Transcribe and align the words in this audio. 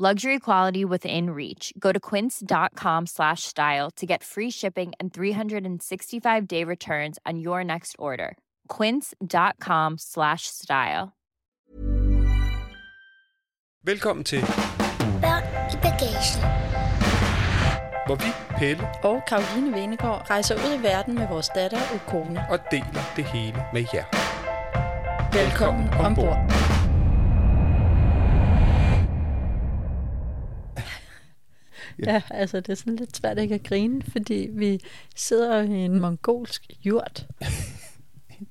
Luxury 0.00 0.38
quality 0.38 0.84
within 0.84 1.30
reach. 1.30 1.72
Go 1.76 1.90
to 1.90 1.98
quince.com 1.98 3.06
slash 3.06 3.42
style 3.42 3.90
to 3.96 4.06
get 4.06 4.22
free 4.22 4.48
shipping 4.50 4.92
and 5.00 5.12
365 5.12 6.46
day 6.46 6.62
returns 6.62 7.18
on 7.26 7.40
your 7.40 7.64
next 7.64 7.96
order. 7.98 8.36
Quince.com 8.68 9.98
slash 9.98 10.42
style. 10.46 11.08
Velkommen 13.84 14.24
til, 14.24 14.40
Børn 15.22 15.42
i 15.72 15.76
bagagen. 15.82 16.40
hvor 18.06 18.14
vi, 18.14 18.30
Pelle, 18.58 18.88
Og 19.04 19.22
Karoline 19.28 19.72
Venegård 19.74 20.30
rejser 20.30 20.54
ud 20.54 20.80
i 20.80 20.82
verden 20.82 21.14
med 21.14 21.28
vores 21.28 21.48
datter 21.48 21.78
Ukone. 21.94 22.44
og 22.50 22.58
deler 22.70 23.12
det 23.16 23.24
hele 23.24 23.62
med 23.72 23.84
jer. 23.94 24.04
Velkommen 25.32 25.88
ombord. 25.88 26.38
Ja, 32.06 32.22
altså 32.30 32.60
det 32.60 32.68
er 32.68 32.74
sådan 32.74 32.96
lidt 32.96 33.16
svært 33.16 33.38
ikke 33.38 33.54
at 33.54 33.62
grine, 33.62 34.02
fordi 34.02 34.48
vi 34.52 34.80
sidder 35.16 35.62
i 35.62 35.70
en 35.70 36.00
mongolsk 36.00 36.70
jurt, 36.84 37.26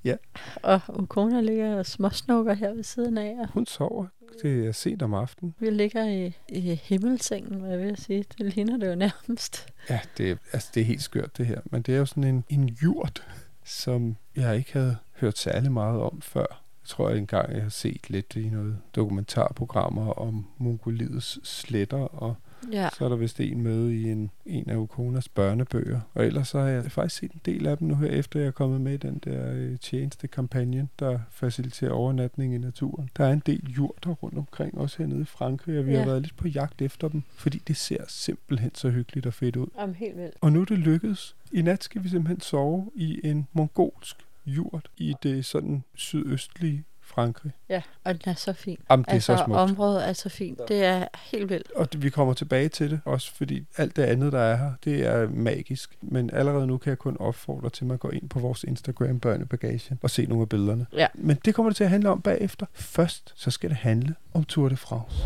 Ja, 0.03 0.15
og 0.63 0.79
Ukona 0.89 1.41
ligger 1.41 1.75
og 1.75 1.85
småsnukker 1.85 2.53
her 2.53 2.73
ved 2.73 2.83
siden 2.83 3.17
af, 3.17 3.35
og 3.39 3.47
hun 3.47 3.65
sover. 3.65 4.05
Det 4.41 4.67
er 4.67 4.71
sent 4.71 5.01
om 5.01 5.13
aftenen. 5.13 5.55
vi 5.59 5.69
ligger 5.69 6.03
i, 6.09 6.33
i 6.49 6.75
himmelsengen, 6.83 7.59
hvad 7.59 7.69
jeg 7.69 7.79
vil 7.79 7.97
sige. 7.97 8.25
Det 8.37 8.55
ligner 8.55 8.77
det 8.77 8.89
jo 8.89 8.95
nærmest. 8.95 9.67
Ja, 9.89 9.99
det, 10.17 10.31
er- 10.31 10.35
altså, 10.53 10.69
det 10.73 10.81
er 10.81 10.85
helt 10.85 11.01
skørt 11.03 11.37
det 11.37 11.45
her. 11.45 11.61
Men 11.65 11.81
det 11.81 11.93
er 11.95 11.99
jo 11.99 12.05
sådan 12.05 12.23
en, 12.23 12.43
en 12.49 12.69
jurt, 12.83 13.23
som 13.63 14.15
jeg 14.35 14.57
ikke 14.57 14.73
havde 14.73 14.97
hørt 15.19 15.37
særlig 15.37 15.71
meget 15.71 16.01
om 16.01 16.21
før. 16.21 16.45
Jeg 16.83 16.87
tror 16.89 17.09
jeg 17.09 17.17
engang, 17.17 17.53
jeg 17.53 17.61
har 17.63 17.69
set 17.69 18.09
lidt 18.09 18.35
i 18.35 18.49
noget 18.49 18.77
dokumentarprogrammer 18.95 20.11
om 20.11 20.45
Mongoliets 20.57 21.39
sletter, 21.49 21.97
og 21.97 22.35
Ja, 22.71 22.89
så 22.97 23.05
er 23.05 23.09
der 23.09 23.15
vist 23.15 23.39
en 23.39 23.61
med 23.61 23.89
i 23.89 24.11
en, 24.11 24.31
en 24.45 24.69
af 24.69 24.75
Ukonas 24.75 25.29
børnebøger. 25.29 26.01
Og 26.13 26.25
ellers 26.25 26.47
så 26.47 26.59
har 26.59 26.67
jeg 26.67 26.91
faktisk 26.91 27.19
set 27.19 27.31
en 27.31 27.41
del 27.45 27.67
af 27.67 27.77
dem 27.77 27.87
nu 27.87 27.95
her, 27.95 28.07
efter 28.07 28.39
jeg 28.39 28.47
er 28.47 28.51
kommet 28.51 28.81
med 28.81 28.93
i 28.93 28.97
den 28.97 29.21
der 29.23 29.51
øh, 29.53 29.79
tjeneste 29.79 30.27
kampagne, 30.27 30.87
der 30.99 31.19
faciliterer 31.31 31.91
overnatning 31.91 32.55
i 32.55 32.57
naturen. 32.57 33.09
Der 33.17 33.25
er 33.25 33.33
en 33.33 33.43
del 33.45 33.73
jurter 33.77 34.11
rundt 34.11 34.37
omkring, 34.37 34.77
også 34.77 34.97
hernede 34.97 35.21
i 35.21 35.25
Frankrig, 35.25 35.79
og 35.79 35.85
vi 35.85 35.91
ja. 35.91 35.97
Har 35.97 36.05
været 36.05 36.21
lidt 36.21 36.37
på 36.37 36.47
jagt 36.47 36.81
efter 36.81 37.07
dem, 37.07 37.23
fordi 37.35 37.61
det 37.67 37.77
ser 37.77 38.03
simpelthen 38.07 38.75
så 38.75 38.89
hyggeligt 38.89 39.25
og 39.25 39.33
fedt 39.33 39.55
ud. 39.55 39.67
om 39.75 39.93
helt 39.93 40.17
vildt. 40.17 40.35
Og 40.41 40.51
nu 40.51 40.61
er 40.61 40.65
det 40.65 40.79
lykkedes. 40.79 41.35
I 41.51 41.61
nat 41.61 41.83
skal 41.83 42.03
vi 42.03 42.09
simpelthen 42.09 42.41
sove 42.41 42.91
i 42.95 43.19
en 43.23 43.47
mongolsk 43.53 44.17
jurt 44.45 44.89
i 44.97 45.15
det 45.23 45.45
sådan 45.45 45.83
sydøstlige 45.95 46.83
Frankrig. 47.07 47.51
Ja, 47.69 47.81
og 48.03 48.13
den 48.13 48.31
er 48.31 48.35
så 48.35 48.53
fin. 48.53 48.77
Jamen, 48.89 49.03
det 49.03 49.09
er 49.09 49.13
altså, 49.13 49.37
så 49.37 49.43
smukt. 49.45 49.59
området 49.59 50.09
er 50.09 50.13
så 50.13 50.29
fint. 50.29 50.59
Det 50.67 50.83
er 50.83 51.05
helt 51.31 51.49
vildt. 51.49 51.71
Og 51.71 51.87
vi 51.97 52.09
kommer 52.09 52.33
tilbage 52.33 52.69
til 52.69 52.91
det, 52.91 52.99
også 53.05 53.35
fordi 53.35 53.65
alt 53.77 53.95
det 53.95 54.03
andet, 54.03 54.31
der 54.31 54.39
er 54.39 54.55
her, 54.55 54.71
det 54.83 55.05
er 55.05 55.29
magisk. 55.29 55.97
Men 56.01 56.29
allerede 56.33 56.67
nu 56.67 56.77
kan 56.77 56.89
jeg 56.89 56.97
kun 56.97 57.17
opfordre 57.19 57.69
til, 57.69 57.83
at 57.83 57.87
man 57.87 57.97
går 57.97 58.11
ind 58.11 58.29
på 58.29 58.39
vores 58.39 58.63
Instagram 58.63 59.19
Børnebagagen 59.19 59.99
og 60.01 60.09
se 60.09 60.25
nogle 60.25 60.41
af 60.41 60.49
billederne. 60.49 60.85
Ja. 60.93 61.07
Men 61.13 61.37
det 61.45 61.55
kommer 61.55 61.69
det 61.69 61.77
til 61.77 61.83
at 61.83 61.89
handle 61.89 62.09
om 62.09 62.21
bagefter. 62.21 62.65
Først 62.73 63.33
så 63.35 63.51
skal 63.51 63.69
det 63.69 63.77
handle 63.77 64.15
om 64.33 64.43
Tour 64.43 64.69
de 64.69 64.77
France. 64.77 65.17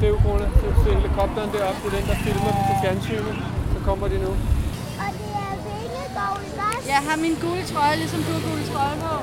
Se, 0.00 0.06
Krone, 0.22 0.44
se, 0.60 0.66
se 0.84 0.94
helikopteren 0.96 1.50
deroppe, 1.54 1.80
det 1.84 1.92
er 1.92 2.00
den, 2.00 2.06
der 2.08 2.16
filmer 2.24 2.52
på 2.68 2.72
fjernsynet. 2.82 3.36
Så 3.72 3.78
kommer 3.84 4.08
de 4.08 4.18
nu. 4.18 4.30
Og 4.30 5.10
det 5.18 5.30
er 5.46 5.54
Vingegaard. 5.64 6.40
Jeg 6.86 7.00
har 7.08 7.16
min 7.24 7.34
gule 7.44 7.64
trøje, 7.72 7.96
ligesom 7.96 8.20
du 8.26 8.30
har 8.36 8.42
gule 8.48 8.64
trøje 8.72 8.96
på. 9.06 9.14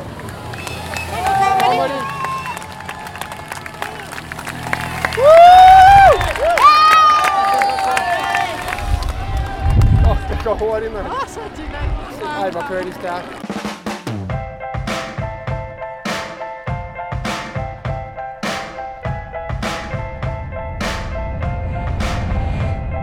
Åh, 10.09 10.11
oh, 10.11 10.17
det 10.29 10.43
går 10.43 10.55
hurtigt, 10.55 10.93
mand. 10.93 11.07
Ej, 12.41 12.49
hvor 12.49 12.61
kører 12.61 12.83
de 12.83 12.93
stærkt. 12.93 13.27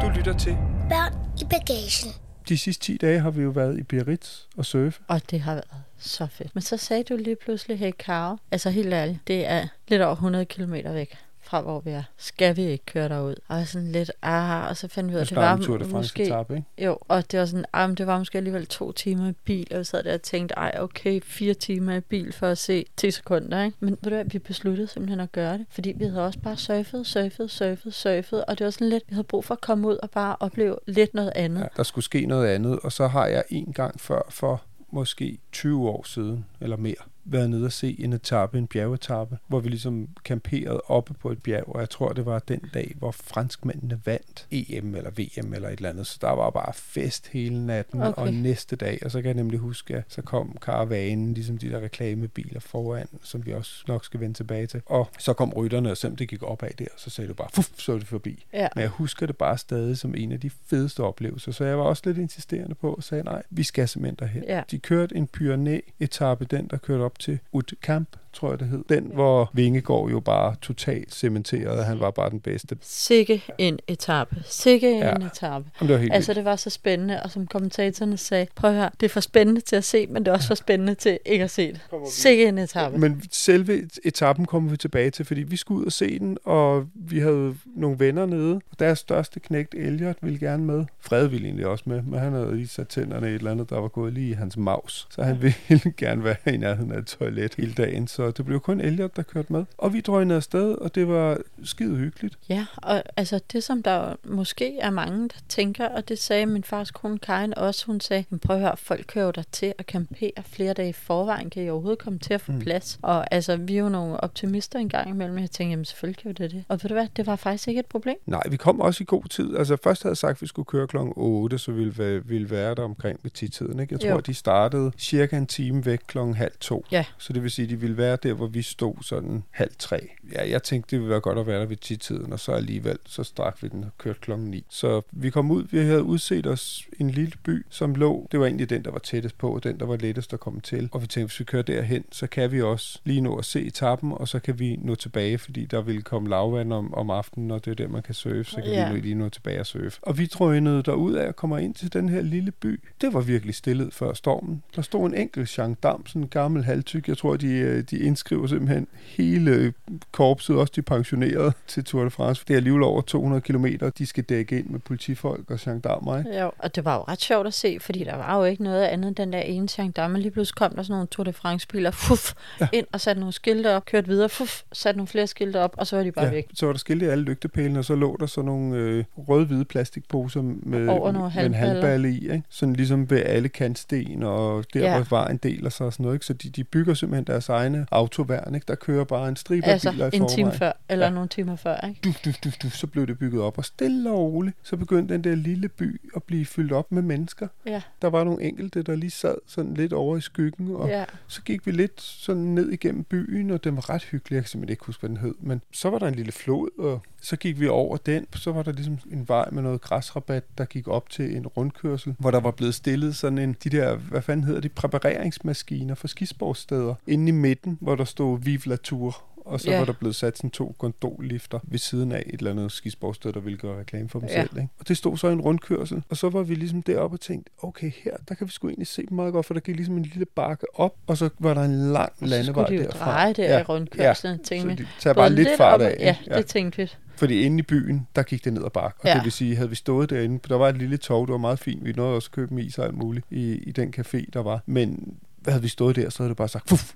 Du 0.02 0.08
lytter 0.08 0.32
til. 0.38 0.56
Børn 0.88 1.12
i 1.40 1.44
bagagen. 1.44 2.23
De 2.48 2.58
sidste 2.58 2.84
10 2.84 2.96
dage 2.96 3.20
har 3.20 3.30
vi 3.30 3.42
jo 3.42 3.50
været 3.50 3.78
i 3.78 3.82
Biarritz 3.82 4.40
og 4.56 4.64
surfe. 4.64 5.02
Og 5.08 5.30
det 5.30 5.40
har 5.40 5.54
været 5.54 5.64
så 5.98 6.26
fedt. 6.26 6.54
Men 6.54 6.62
så 6.62 6.76
sagde 6.76 7.02
du 7.04 7.16
lige 7.16 7.36
pludselig, 7.36 7.78
hey 7.78 7.92
Karo, 7.98 8.36
altså 8.50 8.70
helt 8.70 8.92
ærligt, 8.92 9.18
det 9.26 9.46
er 9.46 9.66
lidt 9.88 10.02
over 10.02 10.12
100 10.12 10.44
km 10.44 10.72
væk 10.72 11.16
fra, 11.44 11.60
hvor 11.60 11.80
vi 11.80 11.90
er. 11.90 12.02
Skal 12.16 12.56
vi 12.56 12.62
ikke 12.62 12.84
køre 12.84 13.08
derud? 13.08 13.34
Og 13.48 13.66
sådan 13.66 13.92
lidt, 13.92 14.10
ah, 14.22 14.68
og 14.68 14.76
så 14.76 14.88
fandt 14.88 15.10
vi 15.10 15.14
ud 15.14 15.20
af, 15.20 15.26
det 15.26 15.36
var 15.36 15.56
vi 15.56 15.64
Tour 15.64 15.78
de 15.78 15.84
France 15.84 15.96
måske... 15.96 16.22
etape, 16.22 16.56
ikke? 16.56 16.84
Jo, 16.84 16.98
og 17.08 17.32
det 17.32 17.40
var 17.40 17.46
sådan, 17.46 17.64
ah, 17.72 17.96
det 17.98 18.06
var 18.06 18.18
måske 18.18 18.38
alligevel 18.38 18.66
to 18.66 18.92
timer 18.92 19.28
i 19.28 19.32
bil, 19.32 19.66
og 19.70 19.78
vi 19.78 19.84
sad 19.84 20.02
der 20.02 20.14
og 20.14 20.22
tænkte, 20.22 20.54
ej, 20.54 20.76
okay, 20.78 21.20
fire 21.22 21.54
timer 21.54 21.94
i 21.94 22.00
bil 22.00 22.32
for 22.32 22.46
at 22.46 22.58
se 22.58 22.86
10 22.96 23.10
sekunder, 23.10 23.64
ikke? 23.64 23.76
Men 23.80 23.90
ved 23.90 23.96
du 24.02 24.08
hvad, 24.08 24.24
vi 24.24 24.38
besluttede 24.38 24.88
simpelthen 24.88 25.20
at 25.20 25.32
gøre 25.32 25.58
det, 25.58 25.66
fordi 25.70 25.92
vi 25.96 26.04
havde 26.04 26.26
også 26.26 26.38
bare 26.38 26.56
surfet, 26.56 27.06
surfet, 27.06 27.50
surfet, 27.50 27.94
surfet, 27.94 28.44
og 28.44 28.58
det 28.58 28.64
var 28.64 28.70
sådan 28.70 28.88
lidt, 28.88 29.04
vi 29.08 29.14
havde 29.14 29.24
brug 29.24 29.44
for 29.44 29.54
at 29.54 29.60
komme 29.60 29.88
ud 29.88 29.96
og 30.02 30.10
bare 30.10 30.36
opleve 30.40 30.76
lidt 30.86 31.14
noget 31.14 31.32
andet. 31.34 31.60
Ja, 31.60 31.66
der 31.76 31.82
skulle 31.82 32.04
ske 32.04 32.26
noget 32.26 32.48
andet, 32.48 32.78
og 32.82 32.92
så 32.92 33.06
har 33.06 33.26
jeg 33.26 33.44
en 33.50 33.72
gang 33.72 34.00
før 34.00 34.22
for 34.28 34.62
måske 34.90 35.38
20 35.52 35.88
år 35.88 36.02
siden, 36.06 36.44
eller 36.60 36.76
mere, 36.76 36.94
været 37.24 37.50
nede 37.50 37.64
og 37.64 37.72
se 37.72 37.96
en 37.98 38.12
etape, 38.12 38.58
en 38.58 38.66
bjergetappe, 38.66 39.38
hvor 39.46 39.60
vi 39.60 39.68
ligesom 39.68 40.08
camperede 40.24 40.80
oppe 40.80 41.14
på 41.14 41.30
et 41.30 41.42
bjerg, 41.42 41.68
og 41.68 41.80
jeg 41.80 41.90
tror, 41.90 42.12
det 42.12 42.26
var 42.26 42.38
den 42.38 42.60
dag, 42.74 42.94
hvor 42.98 43.10
franskmændene 43.10 44.00
vandt 44.04 44.46
EM 44.50 44.94
eller 44.94 45.10
VM 45.10 45.54
eller 45.54 45.68
et 45.68 45.76
eller 45.76 45.90
andet, 45.90 46.06
så 46.06 46.18
der 46.20 46.30
var 46.30 46.50
bare 46.50 46.72
fest 46.74 47.28
hele 47.28 47.66
natten, 47.66 48.02
Okay. 48.02 48.22
og 48.22 48.32
næste 48.34 48.76
dag, 48.76 48.98
og 49.04 49.10
så 49.10 49.18
kan 49.22 49.26
jeg 49.26 49.34
nemlig 49.34 49.58
huske, 49.58 49.96
at 49.96 50.04
så 50.08 50.22
kom 50.22 50.56
karavanen, 50.62 51.34
ligesom 51.34 51.58
de 51.58 51.70
der 51.70 51.80
reklamebiler 51.80 52.60
foran, 52.60 53.06
som 53.22 53.46
vi 53.46 53.52
også 53.52 53.84
nok 53.88 54.04
skal 54.04 54.20
vende 54.20 54.34
tilbage 54.34 54.66
til, 54.66 54.82
og 54.86 55.08
så 55.18 55.32
kom 55.32 55.52
rytterne, 55.52 55.90
og 55.90 55.96
selvom 55.96 56.16
det 56.16 56.28
gik 56.28 56.42
opad 56.42 56.70
der, 56.78 56.86
så 56.96 57.10
sagde 57.10 57.28
du 57.28 57.34
bare, 57.34 57.48
fuff, 57.52 57.70
så 57.78 57.92
er 57.92 57.98
det 57.98 58.06
forbi. 58.06 58.46
Ja. 58.52 58.68
Men 58.74 58.82
jeg 58.82 58.88
husker 58.90 59.26
det 59.26 59.36
bare 59.36 59.58
stadig 59.58 59.98
som 59.98 60.14
en 60.14 60.32
af 60.32 60.40
de 60.40 60.50
fedeste 60.50 61.00
oplevelser, 61.00 61.52
så 61.52 61.64
jeg 61.64 61.78
var 61.78 61.84
også 61.84 62.02
lidt 62.06 62.18
insisterende 62.18 62.74
på 62.74 62.94
og 62.94 63.02
sagde, 63.02 63.24
nej, 63.24 63.42
vi 63.50 63.62
skal 63.62 63.88
simpelthen 63.88 64.16
derhen. 64.18 64.44
Ja. 64.48 64.62
De 64.70 64.78
kørte 64.78 65.16
en 65.16 65.26
Pyrenæ-etappe, 65.26 66.44
den 66.44 66.68
der 66.68 66.76
kørte 66.76 67.02
op 67.02 67.13
op 67.14 67.18
til 67.18 67.38
Utkamp, 67.52 68.16
tror 68.34 68.50
jeg 68.50 68.58
det 68.60 68.68
hed. 68.68 68.84
Den, 68.88 69.10
hvor 69.14 69.50
Vingegaard 69.52 70.10
jo 70.10 70.20
bare 70.20 70.54
totalt 70.62 71.14
cementerede, 71.14 71.78
at 71.78 71.84
han 71.84 72.00
var 72.00 72.10
bare 72.10 72.30
den 72.30 72.40
bedste. 72.40 72.76
Sikke 72.80 73.42
en 73.58 73.78
etape. 73.88 74.36
Sikke 74.46 74.92
en 74.92 74.98
Ja. 75.02 75.10
etape. 75.14 75.64
Jamen, 75.80 75.88
det 75.88 75.88
var 75.90 75.96
helt 75.96 76.12
Altså, 76.14 76.28
vildt. 76.30 76.36
det 76.36 76.44
var 76.44 76.56
så 76.56 76.70
spændende, 76.70 77.22
og 77.22 77.30
som 77.30 77.46
kommentatorerne 77.46 78.16
sagde, 78.16 78.46
prøv 78.54 78.70
at 78.70 78.76
høre, 78.76 78.90
det 79.00 79.06
er 79.06 79.10
for 79.10 79.20
spændende 79.20 79.60
til 79.60 79.76
at 79.76 79.84
se, 79.84 80.06
men 80.06 80.24
det 80.24 80.30
er 80.30 80.34
også 80.34 80.48
for 80.48 80.54
spændende 80.54 80.94
til 80.94 81.18
ikke 81.26 81.44
at 81.44 81.50
se 81.50 81.68
det. 81.72 81.80
Sikke 82.10 82.48
en 82.48 82.58
etape. 82.58 82.98
Men 82.98 83.22
selve 83.32 83.88
etappen 84.04 84.46
kommer 84.46 84.70
vi 84.70 84.76
tilbage 84.76 85.10
til, 85.10 85.24
fordi 85.24 85.42
vi 85.42 85.56
skulle 85.56 85.80
ud 85.80 85.86
og 85.86 85.92
se 85.92 86.18
den, 86.18 86.38
og 86.44 86.86
vi 86.94 87.18
havde 87.18 87.54
nogle 87.76 87.98
venner 87.98 88.26
nede. 88.26 88.54
Og 88.54 88.78
deres 88.78 88.98
største 88.98 89.40
knægt, 89.40 89.74
Elliot, 89.74 90.16
ville 90.22 90.38
gerne 90.38 90.64
med. 90.64 90.84
Fred 91.00 91.26
ville 91.26 91.46
egentlig 91.46 91.66
også 91.66 91.84
med, 91.86 92.02
men 92.02 92.20
han 92.20 92.32
havde 92.32 92.56
lige 92.56 92.68
sat 92.68 92.88
tænderne 92.88 93.26
i 93.26 93.30
et 93.30 93.34
eller 93.34 93.50
andet, 93.50 93.70
der 93.70 93.80
var 93.80 93.88
gået 93.88 94.12
lige 94.12 94.30
i 94.30 94.32
hans 94.32 94.56
maus. 94.56 95.06
Så 95.10 95.22
han 95.22 95.42
ville 95.42 95.54
gerne 95.96 96.24
være 96.24 96.36
i 96.54 96.56
nærheden 96.56 96.92
af 96.92 96.98
et 96.98 97.06
toilet 97.06 97.54
hele 97.54 97.72
dagen, 97.72 98.06
så 98.08 98.23
det 98.30 98.44
blev 98.44 98.60
kun 98.60 98.80
Elliot, 98.80 99.16
der 99.16 99.22
kørte 99.22 99.52
med. 99.52 99.64
Og 99.78 99.92
vi 99.92 100.00
drønede 100.00 100.36
afsted, 100.36 100.74
og 100.74 100.94
det 100.94 101.08
var 101.08 101.38
skide 101.64 101.96
hyggeligt. 101.96 102.38
Ja, 102.48 102.66
og 102.76 103.02
altså 103.16 103.40
det, 103.52 103.64
som 103.64 103.82
der 103.82 104.14
måske 104.24 104.78
er 104.78 104.90
mange, 104.90 105.28
der 105.28 105.34
tænker, 105.48 105.88
og 105.88 106.08
det 106.08 106.18
sagde 106.18 106.46
min 106.46 106.64
fars 106.64 106.90
kone 106.90 107.18
Karin 107.18 107.54
også, 107.58 107.86
hun 107.86 108.00
sagde, 108.00 108.24
"Men 108.30 108.38
prøv 108.38 108.56
at 108.56 108.62
høre, 108.62 108.76
folk 108.76 109.04
kører 109.06 109.32
der 109.32 109.42
til 109.52 109.74
at 109.78 109.84
campere 109.86 110.32
flere 110.44 110.72
dage 110.72 110.88
i 110.88 110.92
forvejen, 110.92 111.50
kan 111.50 111.62
I 111.64 111.68
overhovedet 111.70 111.98
komme 111.98 112.18
til 112.18 112.34
at 112.34 112.40
få 112.40 112.52
Mm. 112.52 112.58
plads? 112.60 112.98
Og 113.02 113.34
altså, 113.34 113.56
vi 113.56 113.74
er 113.76 113.80
jo 113.80 113.88
nogle 113.88 114.20
optimister 114.20 114.78
en 114.78 114.88
gang 114.88 115.10
imellem, 115.10 115.38
jeg 115.38 115.50
tænkte, 115.50 115.70
jamen 115.70 115.84
selvfølgelig 115.84 116.18
kan 116.22 116.28
vi 116.28 116.32
det 116.32 116.50
det. 116.50 116.64
Og 116.68 116.78
ved 116.82 116.88
du 116.88 116.94
hvad, 116.94 117.06
det 117.16 117.26
var 117.26 117.36
faktisk 117.36 117.68
ikke 117.68 117.78
et 117.78 117.86
problem. 117.86 118.16
Nej, 118.26 118.42
vi 118.50 118.56
kom 118.56 118.80
også 118.80 119.02
i 119.02 119.06
god 119.08 119.24
tid. 119.24 119.56
Altså 119.56 119.76
først 119.84 120.02
havde 120.02 120.10
jeg 120.10 120.16
sagt, 120.16 120.36
at 120.36 120.42
vi 120.42 120.46
skulle 120.46 120.66
køre 120.66 120.86
kl. 120.86 120.96
8, 121.16 121.58
så 121.58 121.72
ville 121.72 121.94
vi 121.96 122.18
ville 122.18 122.50
være 122.50 122.74
der 122.74 122.82
omkring 122.82 123.18
ved 123.22 123.30
10-tiden. 123.30 123.80
Ikke? 123.80 123.92
Jeg 123.94 124.00
tror, 124.00 124.08
Jo. 124.10 124.20
de 124.20 124.34
startede 124.34 124.92
cirka 124.98 125.36
en 125.36 125.46
time 125.46 125.84
væk 125.86 126.00
kl. 126.06 126.18
halv 126.18 126.52
to. 126.60 126.84
Ja. 126.92 127.04
Så 127.18 127.32
det 127.32 127.42
vil 127.42 127.50
sige, 127.50 127.64
at 127.64 127.70
de 127.70 127.80
ville 127.80 127.96
være 127.96 128.13
være 128.22 128.30
der, 128.30 128.36
hvor 128.36 128.46
vi 128.46 128.62
stod 128.62 128.94
sådan 129.02 129.42
halv 129.50 129.70
tre. 129.78 130.08
Ja, 130.32 130.50
jeg 130.50 130.62
tænkte, 130.62 130.90
det 130.90 130.98
ville 130.98 131.10
være 131.10 131.20
godt 131.20 131.38
at 131.38 131.46
være 131.46 131.60
der 131.60 131.66
ved 131.66 131.76
10-tiden, 131.84 132.32
og 132.32 132.40
så 132.40 132.52
alligevel, 132.52 132.98
så 133.06 133.22
strak 133.24 133.62
vi 133.62 133.68
den 133.68 133.84
og 133.84 133.90
kørte 133.98 134.18
klokken 134.20 134.46
9. 134.50 134.64
Så 134.68 135.00
vi 135.12 135.30
kom 135.30 135.50
ud, 135.50 135.64
vi 135.70 135.78
havde 135.78 136.02
udset 136.02 136.46
os 136.46 136.88
en 137.00 137.10
lille 137.10 137.32
by, 137.44 137.66
som 137.70 137.94
lå, 137.94 138.28
det 138.32 138.40
var 138.40 138.46
egentlig 138.46 138.70
den, 138.70 138.84
der 138.84 138.90
var 138.90 138.98
tættest 138.98 139.38
på, 139.38 139.54
og 139.54 139.64
den, 139.64 139.80
der 139.80 139.86
var 139.86 139.96
lettest 139.96 140.32
at 140.32 140.40
komme 140.40 140.60
til. 140.60 140.88
Og 140.92 141.02
vi 141.02 141.06
tænkte, 141.06 141.30
hvis 141.32 141.40
vi 141.40 141.44
kører 141.44 141.62
derhen, 141.62 142.04
så 142.12 142.26
kan 142.26 142.52
vi 142.52 142.62
også 142.62 142.98
lige 143.04 143.20
nå 143.20 143.36
at 143.36 143.44
se 143.44 143.62
etappen, 143.66 144.12
og 144.12 144.28
så 144.28 144.38
kan 144.38 144.58
vi 144.58 144.76
nå 144.82 144.94
tilbage, 144.94 145.38
fordi 145.38 145.64
der 145.64 145.80
vil 145.82 146.02
komme 146.02 146.28
lavvand 146.28 146.72
om, 146.72 146.94
om 146.94 147.10
aftenen, 147.10 147.50
og 147.50 147.64
det 147.64 147.70
er 147.70 147.74
der, 147.74 147.88
man 147.88 148.02
kan 148.02 148.14
surfe, 148.14 148.44
så 148.44 148.56
kan 148.56 148.64
Ja. 148.74 148.92
vi 148.92 149.00
lige 149.00 149.14
nå 149.14 149.28
tilbage 149.28 149.60
og 149.60 149.66
surfe. 149.66 149.98
Og 150.02 150.18
vi 150.18 150.26
drønede 150.26 150.82
derud 150.82 151.14
af 151.14 151.28
og 151.28 151.36
kommer 151.36 151.58
ind 151.58 151.74
til 151.74 151.92
den 151.92 152.08
her 152.08 152.22
lille 152.22 152.50
by. 152.50 152.80
Det 153.00 153.12
var 153.14 153.20
virkelig 153.20 153.54
stillet 153.54 153.94
før 153.94 154.12
stormen. 154.12 154.62
Der 154.76 154.82
stod 154.82 155.06
en 155.06 155.14
enkelt 155.14 155.48
gendarm, 155.48 156.06
sådan 156.06 156.22
en 156.22 156.28
gammel 156.28 156.64
halvtyk. 156.64 157.08
Jeg 157.08 157.18
tror, 157.18 157.36
de, 157.36 157.46
øh, 157.48 157.82
de 157.82 157.98
indskriver 158.04 158.46
simpelthen 158.46 158.86
hele 158.94 159.72
korpset, 160.12 160.56
også 160.56 160.72
de 160.76 160.82
pensionerede 160.82 161.52
til 161.66 161.84
Tour 161.84 162.04
de 162.04 162.10
France. 162.10 162.44
Det 162.48 162.54
er 162.54 162.56
alligevel 162.56 162.82
over 162.82 163.00
200 163.00 163.40
km, 163.40 163.66
de 163.98 164.06
skal 164.06 164.24
dække 164.24 164.58
ind 164.58 164.66
med 164.66 164.80
politifolk 164.80 165.50
og 165.50 165.58
gendarmer. 165.60 166.18
Ikke? 166.18 166.40
Jo, 166.40 166.50
og 166.58 166.74
det 166.74 166.84
var 166.84 166.94
jo 166.96 167.02
ret 167.02 167.20
sjovt 167.20 167.46
at 167.46 167.54
se, 167.54 167.78
fordi 167.80 168.04
der 168.04 168.16
var 168.16 168.38
jo 168.38 168.44
ikke 168.44 168.62
noget 168.62 168.84
andet 168.84 169.08
end 169.08 169.16
den 169.16 169.32
der 169.32 169.40
ene 169.40 169.68
gendarme. 169.70 170.18
Lige 170.20 170.30
pludselig 170.30 170.56
kom 170.56 170.74
der 170.74 170.82
sådan 170.82 170.92
nogle 170.92 171.06
Tour 171.06 171.24
de 171.24 171.32
France-biler, 171.32 171.90
fuff, 171.90 172.32
ja. 172.60 172.68
ind 172.72 172.86
og 172.92 173.00
satte 173.00 173.20
nogle 173.20 173.32
skilte 173.32 173.76
op, 173.76 173.84
kørte 173.84 174.08
videre, 174.08 174.28
fuff, 174.28 174.62
satte 174.72 174.98
nogle 174.98 175.08
flere 175.08 175.26
skilte 175.26 175.60
op, 175.60 175.74
og 175.78 175.86
så 175.86 175.96
var 175.96 176.02
de 176.02 176.12
bare 176.12 176.24
ja. 176.24 176.30
væk. 176.30 176.46
så 176.54 176.66
var 176.66 176.72
der 176.72 176.78
skilte 176.78 177.06
i 177.06 177.08
alle 177.08 177.24
lygtepælene, 177.24 177.78
og 177.78 177.84
så 177.84 177.94
lå 177.94 178.16
der 178.20 178.26
sådan 178.26 178.46
nogle 178.46 178.76
øh, 178.76 179.04
rød-hvide 179.16 179.64
plastikposer 179.64 180.42
med, 180.42 180.88
Over 180.88 181.12
med 181.12 181.44
en 181.44 181.54
halvballe 181.54 182.10
i. 182.10 182.22
Ikke? 182.22 182.42
Sådan 182.48 182.76
ligesom 182.76 183.10
ved 183.10 183.22
alle 183.26 183.48
kantsten, 183.48 184.22
og 184.22 184.64
der 184.74 184.80
Ja. 184.80 184.96
ja. 184.96 185.02
hvor 185.02 185.16
vejen 185.16 185.36
deler 185.36 185.70
sig 185.70 185.86
og 185.86 185.92
sådan 185.92 186.04
noget. 186.04 186.16
Ikke? 186.16 186.26
Så 186.26 186.32
de, 186.32 186.50
de 186.50 186.64
bygger 186.64 186.94
simpelthen 186.94 187.24
deres 187.24 187.48
egne 187.48 187.83
autoværn. 187.90 188.54
Ikke? 188.54 188.64
Der 188.68 188.74
kører 188.74 189.04
bare 189.04 189.28
en 189.28 189.36
stribe 189.36 189.66
af 189.66 189.80
biler 189.80 190.04
Altså 190.04 190.16
i 190.16 190.20
en 190.20 190.28
time 190.28 190.44
forvejen. 190.44 190.58
før, 190.58 190.72
eller 190.88 191.06
ja. 191.06 191.12
Nogle 191.12 191.28
timer 191.28 191.56
før, 191.56 191.86
ikke? 191.88 192.00
duf, 192.04 192.20
duf, 192.24 192.34
duf, 192.44 192.56
duf, 192.56 192.72
så 192.72 192.86
blev 192.86 193.06
det 193.06 193.18
bygget 193.18 193.42
op, 193.42 193.58
og 193.58 193.64
stille 193.64 194.10
og 194.10 194.18
roligt, 194.18 194.56
så 194.62 194.76
begyndte 194.76 195.14
den 195.14 195.24
der 195.24 195.34
lille 195.34 195.68
by 195.68 196.00
at 196.16 196.22
blive 196.22 196.46
fyldt 196.46 196.72
op 196.72 196.92
med 196.92 197.02
mennesker. 197.02 197.48
Ja, 197.66 197.82
Der 198.02 198.10
var 198.10 198.24
nogle 198.24 198.42
enkelte, 198.42 198.82
der 198.82 198.96
lige 198.96 199.10
sad 199.10 199.34
sådan 199.46 199.74
lidt 199.74 199.92
over 199.92 200.16
i 200.16 200.20
skyggen, 200.20 200.76
og 200.76 200.88
ja. 200.88 201.04
så 201.26 201.42
gik 201.42 201.66
vi 201.66 201.70
lidt 201.70 202.00
sådan 202.00 202.42
ned 202.42 202.70
igennem 202.70 203.04
byen, 203.04 203.50
og 203.50 203.64
den 203.64 203.76
var 203.76 203.90
ret 203.90 204.02
hyggelig. 204.02 204.34
Jeg 204.34 204.42
kan 204.42 204.48
simpelthen 204.48 204.72
ikke 204.72 204.84
huske, 204.86 205.00
hvad 205.00 205.08
den 205.08 205.16
hed. 205.16 205.34
Men 205.40 205.60
så 205.72 205.90
var 205.90 205.98
der 205.98 206.06
en 206.08 206.14
lille 206.14 206.32
flod, 206.32 206.78
og 206.78 207.00
så 207.20 207.36
gik 207.36 207.60
vi 207.60 207.68
over 207.68 207.96
den. 207.96 208.26
Så 208.34 208.52
var 208.52 208.62
der 208.62 208.72
ligesom 208.72 208.98
en 209.12 209.28
vej 209.28 209.48
med 209.52 209.62
noget 209.62 209.80
græsrabat, 209.80 210.44
der 210.58 210.64
gik 210.64 210.88
op 210.88 211.10
til 211.10 211.36
en 211.36 211.46
rundkørsel, 211.46 212.14
hvor 212.18 212.30
der 212.30 212.40
var 212.40 212.50
blevet 212.50 212.74
stillet 212.74 213.16
sådan 213.16 213.38
en, 213.38 213.56
de 213.64 213.70
der, 213.70 213.96
hvad 213.96 214.22
fanden 214.22 214.44
hedder 214.46 214.60
de, 214.60 214.68
præpareringsmaskiner 214.68 215.94
for 215.94 216.08
skisportssteder. 216.08 216.94
Inde 217.06 217.28
i 217.28 217.32
midten, 217.32 217.73
hvor 217.80 217.94
der 217.94 218.04
stod 218.04 218.38
Vive 218.40 218.60
la 218.66 218.76
Tour. 218.76 219.22
Og 219.36 219.60
så 219.60 219.66
Ja. 219.68 219.72
ja. 219.72 219.78
var 219.78 219.86
der 219.86 219.92
blevet 219.92 220.16
sat 220.16 220.36
sådan 220.36 220.50
to 220.50 220.74
gondollifter 220.78 221.58
ved 221.62 221.78
siden 221.78 222.12
af 222.12 222.22
et 222.26 222.38
eller 222.38 222.50
andet 222.50 222.72
skisportssted, 222.72 223.32
der 223.32 223.40
ville 223.40 223.58
gøre 223.58 223.78
reklame 223.80 224.08
for 224.08 224.18
dem 224.20 224.28
Ja. 224.28 224.34
ja. 224.40 224.46
selv. 224.46 224.56
Ikke? 224.58 224.68
Og 224.80 224.88
det 224.88 224.96
stod 224.96 225.16
så 225.16 225.28
i 225.28 225.32
en 225.32 225.40
rundkørsel. 225.40 226.02
Og 226.08 226.16
så 226.16 226.28
var 226.28 226.42
vi 226.42 226.54
ligesom 226.54 226.82
deroppe 226.82 227.14
og 227.14 227.20
tænkte, 227.20 227.50
okay, 227.62 227.90
her, 228.04 228.16
der 228.28 228.34
kan 228.34 228.46
vi 228.46 228.52
sgu 228.52 228.68
egentlig 228.68 228.86
se 228.86 229.02
dem 229.06 229.12
meget 229.16 229.32
godt, 229.32 229.46
for 229.46 229.54
der 229.54 229.60
gik 229.60 229.76
ligesom 229.76 229.96
en 229.96 230.02
lille 230.02 230.24
bakke 230.24 230.66
op, 230.80 230.94
og 231.06 231.16
så 231.16 231.28
var 231.38 231.54
der 231.54 231.62
en 231.62 231.92
lang 231.92 232.12
Og 232.12 232.18
så 232.18 232.26
landevej 232.26 232.64
skulle 232.64 232.78
de 232.78 232.84
jo 232.84 232.90
derfra. 232.90 233.04
dreje 233.04 233.32
der 233.32 233.44
ja. 233.54 233.60
i 233.60 233.62
rundkørslen, 233.62 234.32
Ja, 234.36 234.42
tænkte 234.44 234.60
så 234.76 234.76
vi. 234.76 234.82
de 234.82 234.88
tager 235.00 235.14
bare 235.14 235.30
lidt 235.32 235.48
fart 235.56 235.74
op- 235.74 235.80
af. 235.80 235.96
Ja, 236.00 236.16
ikke? 236.24 236.34
det 236.36 236.46
tænkte 236.46 236.82
vi. 236.82 236.90
Fordi 237.16 237.40
inde 237.42 237.58
i 237.58 237.62
byen, 237.62 238.06
der 238.16 238.22
gik 238.22 238.44
det 238.44 238.52
ned 238.52 238.64
ad 238.64 238.70
bakke. 238.70 238.98
Og 239.00 239.04
Ja. 239.04 239.10
ja. 239.10 239.16
det 239.16 239.24
vil 239.24 239.32
sige, 239.32 239.56
havde 239.56 239.68
vi 239.70 239.74
stået 239.76 240.10
derinde, 240.10 240.40
der 240.48 240.56
var 240.56 240.68
et 240.68 240.76
lille 240.76 240.96
tog, 240.96 241.26
det 241.26 241.32
var 241.32 241.38
meget 241.38 241.58
fint. 241.58 241.84
Vi 241.84 241.92
nåede 241.92 242.16
også 242.16 242.28
at 242.28 242.34
købe 242.34 242.62
is 242.62 242.78
og 242.78 242.84
alt 242.84 242.94
muligt 242.96 243.26
i, 243.30 243.52
i 243.52 243.72
den 243.72 243.94
café, 243.98 244.24
der 244.32 244.42
var. 244.42 244.62
Men 244.66 245.14
havde 245.48 245.62
vi 245.62 245.68
stået 245.68 245.96
der, 245.96 246.10
så 246.10 246.18
havde 246.22 246.28
det 246.28 246.36
bare 246.36 246.48
sagt, 246.48 246.68
fuff. 246.68 246.92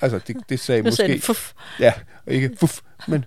Altså, 0.00 0.18
det, 0.18 0.36
det 0.48 0.60
sagde 0.60 0.92
sagde 0.92 1.12
måske... 1.12 1.26
fuff. 1.26 1.52
Ja, 1.80 1.92
og 2.26 2.32
ikke 2.32 2.50
fuff, 2.60 2.80
men 3.08 3.24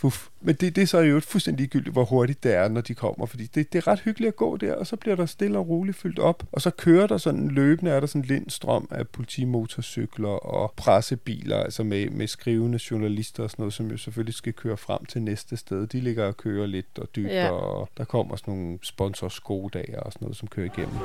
fuff. 0.00 0.26
Men 0.40 0.54
det, 0.54 0.76
det 0.76 0.82
er 0.82 0.86
så 0.86 0.98
jo 0.98 1.20
fuldstændig 1.20 1.60
ligegyldigt, 1.60 1.92
hvor 1.92 2.04
hurtigt 2.04 2.42
det 2.42 2.54
er, 2.54 2.68
når 2.68 2.80
de 2.80 2.94
kommer. 2.94 3.26
Fordi 3.26 3.46
det, 3.46 3.72
det 3.72 3.78
er 3.78 3.86
ret 3.86 4.00
hyggeligt 4.00 4.28
at 4.28 4.36
gå 4.36 4.56
der, 4.56 4.74
og 4.74 4.86
så 4.86 4.96
bliver 4.96 5.16
der 5.16 5.26
stille 5.26 5.58
og 5.58 5.68
roligt 5.68 5.96
fyldt 5.96 6.18
op. 6.18 6.42
Og 6.52 6.60
så 6.60 6.70
kører 6.70 7.06
der 7.06 7.18
sådan 7.18 7.48
løbende, 7.48 7.90
er 7.90 8.00
der 8.00 8.06
sådan 8.06 8.22
en 8.22 8.26
lindstrøm 8.26 8.88
af 8.90 9.08
politimotorcykler 9.08 10.28
og 10.28 10.72
pressebiler, 10.76 11.56
altså 11.56 11.82
med, 11.82 12.10
med 12.10 12.26
skrivende 12.26 12.78
journalister 12.90 13.42
og 13.42 13.50
sådan 13.50 13.62
noget, 13.62 13.74
som 13.74 13.90
jo 13.90 13.96
selvfølgelig 13.96 14.34
skal 14.34 14.52
køre 14.52 14.76
frem 14.76 15.04
til 15.04 15.22
næste 15.22 15.56
sted. 15.56 15.86
De 15.86 16.00
ligger 16.00 16.26
og 16.26 16.36
kører 16.36 16.66
lidt 16.66 16.98
og 16.98 17.08
dybt, 17.16 17.28
ja. 17.28 17.50
og 17.50 17.88
der 17.96 18.04
kommer 18.04 18.36
sådan 18.36 18.54
nogle 18.54 18.78
sponsorskodager 18.82 20.00
og 20.00 20.12
sådan 20.12 20.24
noget, 20.24 20.36
som 20.36 20.48
kører 20.48 20.66
igennem. 20.66 20.98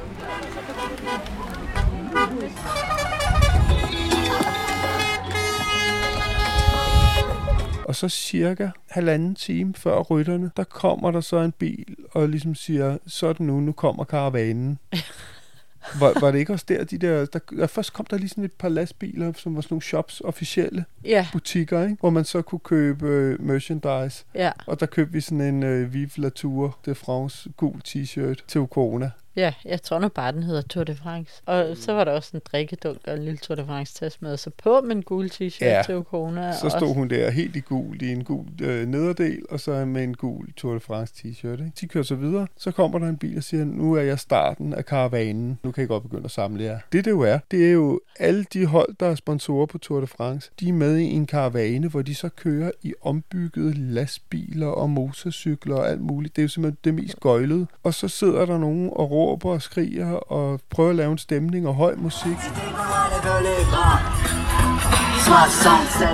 Og 7.85 7.95
så 7.95 8.09
cirka 8.09 8.69
halvanden 8.89 9.35
time 9.35 9.73
før 9.73 9.99
rytterne, 10.01 10.51
der 10.57 10.63
kommer 10.63 11.11
der 11.11 11.21
så 11.21 11.37
en 11.39 11.51
bil 11.51 11.95
og 12.11 12.29
ligesom 12.29 12.55
siger, 12.55 12.97
så 13.07 13.27
er 13.27 13.33
det 13.33 13.39
nu, 13.41 13.59
nu 13.59 13.71
kommer 13.71 14.03
karavanen. 14.03 14.79
var, 15.99 16.19
var 16.19 16.31
det 16.31 16.39
ikke 16.39 16.53
også 16.53 16.65
der, 16.67 16.83
de 16.83 16.97
der, 16.97 17.25
der, 17.25 17.39
der 17.57 17.67
først 17.67 17.93
kom 17.93 18.05
der 18.05 18.17
lige 18.17 18.29
sådan 18.29 18.43
et 18.43 18.51
par 18.51 18.69
lastbiler, 18.69 19.33
som 19.33 19.55
var 19.55 19.61
sådan 19.61 19.73
nogle 19.73 19.81
shops, 19.81 20.21
officielle 20.21 20.85
Ja, 21.03 21.27
butikker, 21.31 21.83
ikke? 21.83 21.97
hvor 21.99 22.09
man 22.09 22.25
så 22.25 22.41
kunne 22.41 22.59
købe 22.59 23.07
øh, 23.07 23.41
merchandise. 23.41 24.25
ja, 24.35 24.51
Og 24.67 24.79
der 24.79 24.85
købte 24.85 25.13
vi 25.13 25.21
sådan 25.21 25.41
en 25.41 25.63
øh, 25.63 25.93
Vive 25.93 26.09
la 26.15 26.29
Tour 26.29 26.77
de 26.85 26.95
France 26.95 27.49
gul 27.57 27.81
t-shirt 27.87 28.45
til 28.47 28.61
Ukona. 28.61 29.11
Ja. 29.35 29.53
Jeg 29.65 29.81
tror 29.81 29.99
nu 29.99 30.07
bare, 30.07 30.31
den 30.31 30.43
hedder 30.43 30.61
Tour 30.61 30.83
de 30.83 30.95
France. 30.95 31.41
Og 31.45 31.77
så 31.77 31.93
var 31.93 32.03
der 32.03 32.11
også 32.11 32.31
en 32.33 32.41
drikkedunk 32.51 32.97
og 33.07 33.13
en 33.13 33.23
lille 33.23 33.37
Tour 33.37 33.55
de 33.55 33.65
France-taske 33.65 34.25
med. 34.25 34.37
Så 34.37 34.49
på 34.63 34.81
med 34.81 34.95
en 34.95 35.03
gul 35.03 35.25
t-shirt 35.33 35.65
Ja. 35.65 35.81
til 35.85 35.95
Ukona. 35.95 36.53
Så 36.61 36.69
stod 36.69 36.93
hun 36.93 37.09
der 37.09 37.29
helt 37.29 37.55
i 37.55 37.59
gul, 37.59 38.01
i 38.01 38.11
en 38.11 38.23
gul 38.23 38.45
øh, 38.61 38.87
nederdel, 38.87 39.41
og 39.49 39.59
så 39.59 39.85
med 39.85 40.03
en 40.03 40.13
gul 40.13 40.53
Tour 40.53 40.73
de 40.73 40.79
France 40.79 41.13
t-shirt. 41.17 41.51
Ikke? 41.51 41.71
De 41.81 41.87
kører 41.87 42.03
så 42.03 42.15
videre. 42.15 42.47
Så 42.57 42.71
kommer 42.71 42.99
der 42.99 43.07
en 43.07 43.17
bil 43.17 43.37
og 43.37 43.43
siger, 43.43 43.65
nu 43.65 43.93
er 43.93 44.01
jeg 44.01 44.19
starten 44.19 44.73
af 44.73 44.85
karavanen. 44.85 45.59
Nu 45.63 45.71
kan 45.71 45.83
I 45.83 45.87
godt 45.87 46.03
begynde 46.03 46.25
at 46.25 46.31
samle 46.31 46.63
jer. 46.63 46.79
Det 46.91 47.05
det 47.05 47.11
jo 47.11 47.21
er, 47.21 47.39
det 47.51 47.67
er 47.67 47.71
jo 47.71 47.99
alle 48.19 48.45
de 48.53 48.65
hold, 48.65 48.95
der 48.99 49.05
er 49.05 49.15
sponsorer 49.15 49.65
på 49.65 49.77
Tour 49.77 49.99
de 50.01 50.07
France. 50.07 50.51
De 50.59 50.69
er 50.69 50.73
med 50.73 50.97
i 50.97 51.03
en 51.03 51.25
karavane, 51.27 51.87
hvor 51.87 52.01
de 52.01 52.15
så 52.15 52.29
kører 52.29 52.71
i 52.83 52.93
ombyggede 53.01 53.73
lastbiler 53.73 54.67
og 54.67 54.89
motorcykler 54.89 55.75
og 55.75 55.89
alt 55.89 56.01
muligt. 56.01 56.35
Det 56.35 56.41
er 56.41 56.43
jo 56.43 56.49
simpelthen 56.49 56.77
det 56.83 56.93
mest 56.93 57.19
gøjlede. 57.19 57.67
Og 57.83 57.93
så 57.93 58.07
sidder 58.07 58.45
der 58.45 58.57
nogen 58.57 58.89
og 58.93 59.11
råber 59.11 59.24
og 59.25 59.61
skriger 59.61 60.11
og 60.11 60.59
prøver 60.69 60.89
at 60.89 60.95
lave 60.95 61.11
en 61.11 61.17
stemning 61.17 61.67
og 61.67 61.75
høj 61.75 61.95
musik. 61.95 62.37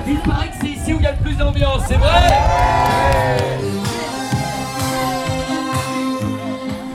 Il 0.07 0.17
paraît 0.25 0.49
que 0.51 0.57
c'est 0.61 0.67
ici 0.67 0.93
où 0.93 0.97
il 0.99 1.03
y 1.03 1.05
a 1.07 1.11
le 1.11 1.17
plus 1.23 1.35
d'ambiance, 1.35 1.83
c'est 1.89 1.97
vrai 1.97 2.21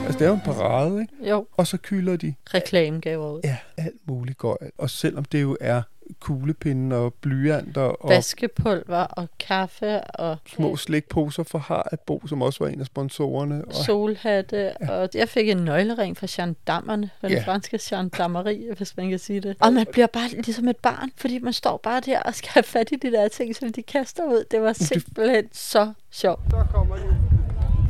Altså, 0.05 0.19
det 0.19 0.25
er 0.25 0.29
jo 0.29 0.33
en 0.33 0.41
parade, 0.45 1.01
ikke? 1.01 1.29
Jo, 1.29 1.47
Og 1.57 1.67
så 1.67 1.77
kylder 1.77 2.17
de 2.17 2.33
reklamegaver 2.53 3.31
ud. 3.31 3.41
Ja, 3.43 3.57
alt 3.77 4.07
muligt 4.07 4.37
gøjl. 4.37 4.71
Og 4.77 4.89
selvom 4.89 5.25
det 5.25 5.41
jo 5.41 5.57
er 5.61 5.81
kuglepinde 6.19 6.95
og 6.95 7.13
blyanter 7.13 7.81
og 7.81 8.09
Vaskepulver 8.09 8.97
og 9.03 9.27
kaffe 9.39 10.01
og 10.01 10.37
små 10.55 10.75
slikposer 10.75 11.43
for 11.43 11.57
Harbo, 11.59 12.21
som 12.27 12.41
også 12.41 12.63
var 12.63 12.67
en 12.71 12.79
af 12.79 12.85
sponsorerne. 12.85 13.65
Og 13.65 13.73
solhatte, 13.73 14.77
og 14.77 15.09
jeg 15.13 15.29
fik 15.29 15.49
en 15.49 15.57
nøglering 15.57 16.17
fra 16.17 16.27
gendarmerne, 16.29 17.09
den 17.21 17.31
Ja. 17.31 17.43
franske 17.45 17.79
gendarmerie, 17.81 18.73
hvis 18.77 18.97
man 18.97 19.09
kan 19.09 19.19
sige 19.19 19.39
det. 19.41 19.55
Og 19.59 19.73
man 19.73 19.85
bliver 19.91 20.07
bare 20.07 20.29
ligesom 20.29 20.67
et 20.67 20.77
barn, 20.77 21.09
fordi 21.17 21.39
man 21.39 21.53
står 21.53 21.77
bare 21.83 21.99
der 22.05 22.19
og 22.19 22.35
skal 22.35 22.49
have 22.53 22.63
fat 22.63 22.91
i 22.91 22.95
de 22.95 23.11
der 23.11 23.27
ting, 23.27 23.55
som 23.55 23.73
de 23.73 23.83
kaster 23.83 24.23
ud. 24.23 24.43
Det 24.51 24.61
var 24.61 24.73
simpelthen 24.73 25.43
så 25.51 25.93
sjovt. 26.11 26.41
Så 26.49 26.65
kommer 26.73 26.95
de. 26.95 27.01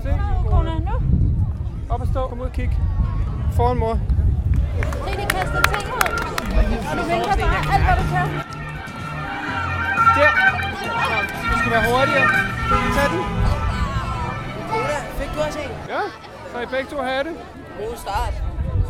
Se, 0.03 0.09
Kona, 0.49 0.79
nu. 0.79 0.95
op 1.89 2.01
og 2.01 2.07
stå. 2.07 2.27
Kom 2.27 2.39
ud 2.39 2.45
og 2.45 2.51
kig. 2.53 2.69
Foran 3.53 3.77
mor. 3.77 3.99
Se, 4.81 5.11
de 5.21 5.25
kaster 5.29 5.61
ting 5.73 5.93
ud. 5.93 6.06
Og 6.89 6.97
du 6.97 7.03
vinker 7.11 7.35
bare 7.45 7.59
alt, 7.73 7.83
hvad 7.87 7.95
du 8.01 8.05
kan. 8.13 8.27
Der. 10.17 10.31
Du 11.51 11.55
skal 11.59 11.71
være 11.71 11.83
hurtigere. 11.89 12.27
Tag 12.95 13.07
den. 13.13 13.21
Fik 15.19 15.29
du 15.35 15.39
også 15.41 15.59
en? 15.59 15.71
Ja, 15.89 16.01
så 16.51 16.59
I 16.59 16.65
begge 16.65 16.89
to 16.89 17.01
have 17.01 17.23
det. 17.23 17.35
God 17.79 17.97
start. 17.97 18.33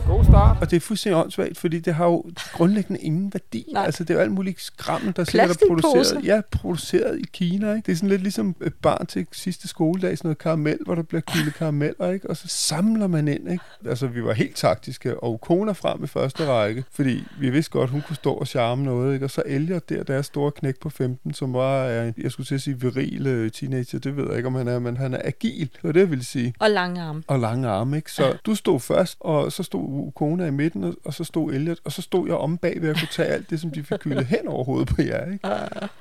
God 0.08 0.24
start. 0.24 0.58
Og 0.62 0.72
det 0.72 0.76
er 0.76 0.80
fuldstændig 0.82 1.22
åndssvagt, 1.22 1.58
fordi 1.58 1.80
det 1.80 1.94
har 1.94 2.06
jo 2.06 2.24
grundlæggende 2.54 3.02
ingen 3.02 3.34
værdi. 3.34 3.66
Nej. 3.74 3.86
Altså, 3.86 4.04
det 4.04 4.10
er 4.10 4.14
jo 4.14 4.20
alt 4.20 4.32
muligt 4.32 4.62
skrammel, 4.62 5.14
der 5.16 5.24
sikkert 5.24 5.50
er 5.50 5.68
produceret, 5.68 6.24
ja, 6.24 6.42
produceret 6.52 7.20
i 7.20 7.26
Kina. 7.34 7.74
Ikke? 7.74 7.86
Det 7.86 7.92
er 7.92 7.96
sådan 7.96 8.10
lidt 8.10 8.22
ligesom 8.22 8.56
et 8.66 8.74
barn 8.74 9.06
til 9.06 9.28
sidste 9.32 9.68
skoledag, 9.68 10.18
sådan 10.18 10.28
noget 10.28 10.38
karamel, 10.38 10.78
hvor 10.86 10.96
der 10.96 11.02
bliver 11.04 11.22
kylet 11.22 11.54
karameller, 11.54 12.12
ikke? 12.12 12.30
og 12.30 12.38
så 12.38 12.48
samler 12.48 13.08
man 13.08 13.28
ind. 13.28 13.52
Ikke? 13.52 13.64
Altså, 13.86 14.08
vi 14.08 14.24
var 14.24 14.34
helt 14.34 14.56
taktiske, 14.56 15.24
og 15.24 15.42
Kona 15.42 15.72
frem 15.72 16.04
i 16.04 16.08
første 16.08 16.48
række, 16.48 16.84
fordi 16.92 17.24
vi 17.40 17.50
vidste 17.50 17.72
godt, 17.72 17.90
hun 17.90 18.02
kunne 18.08 18.16
stå 18.16 18.34
og 18.34 18.48
charme 18.48 18.84
noget. 18.84 19.14
Ikke? 19.14 19.26
Og 19.26 19.32
så 19.32 19.44
Elliot 19.46 19.90
der, 19.90 20.04
deres 20.04 20.26
store 20.26 20.52
knæk 20.52 20.80
på 20.80 20.90
15, 20.90 21.34
som 21.34 21.54
var, 21.54 21.86
øh, 21.88 22.14
jeg 22.18 22.32
skulle 22.32 22.48
til 22.48 22.56
at 22.56 22.62
sige, 22.62 22.80
viril 22.82 23.28
øh, 23.28 23.52
teenager, 23.52 24.00
det 24.00 24.18
ved 24.18 24.26
jeg 24.28 24.38
ikke, 24.38 24.48
om 24.48 24.56
han 24.56 24.68
er, 24.68 24.80
men 24.80 24.98
han 24.98 25.14
er 25.14 25.22
agil, 25.24 25.70
det 25.74 25.84
var 25.84 25.92
det, 25.92 26.00
jeg 26.00 26.10
ville 26.10 26.26
sige 26.26 26.54
Og 26.60 26.70
lange 26.70 27.02
arme. 27.02 27.24
og 27.28 27.40
lange 27.40 27.68
arme, 27.68 27.96
ikke? 27.98 28.12
Så 28.12 28.38
du 28.46 28.56
stod 28.56 28.80
først, 28.80 29.18
og 29.20 29.52
så 29.52 29.64
stod 29.64 29.97
kone 30.16 30.48
i 30.48 30.52
midten, 30.52 30.84
og, 30.84 30.94
og 31.06 31.14
så 31.14 31.24
stod 31.24 31.54
Elliot, 31.54 31.78
og 31.86 31.92
så 31.92 32.02
stod 32.02 32.28
jeg 32.28 32.36
om 32.38 32.58
bag 32.58 32.82
ved 32.82 32.90
at 32.90 32.96
kunne 33.00 33.08
tage 33.12 33.30
alt 33.30 33.50
det, 33.50 33.62
som 33.62 33.72
de 33.72 33.84
fik 33.84 33.98
kyldet 34.00 34.26
hen 34.26 34.48
over 34.48 34.64
hovedet 34.64 34.88
på 34.88 35.02
jer. 35.02 35.32
Ikke? 35.32 35.50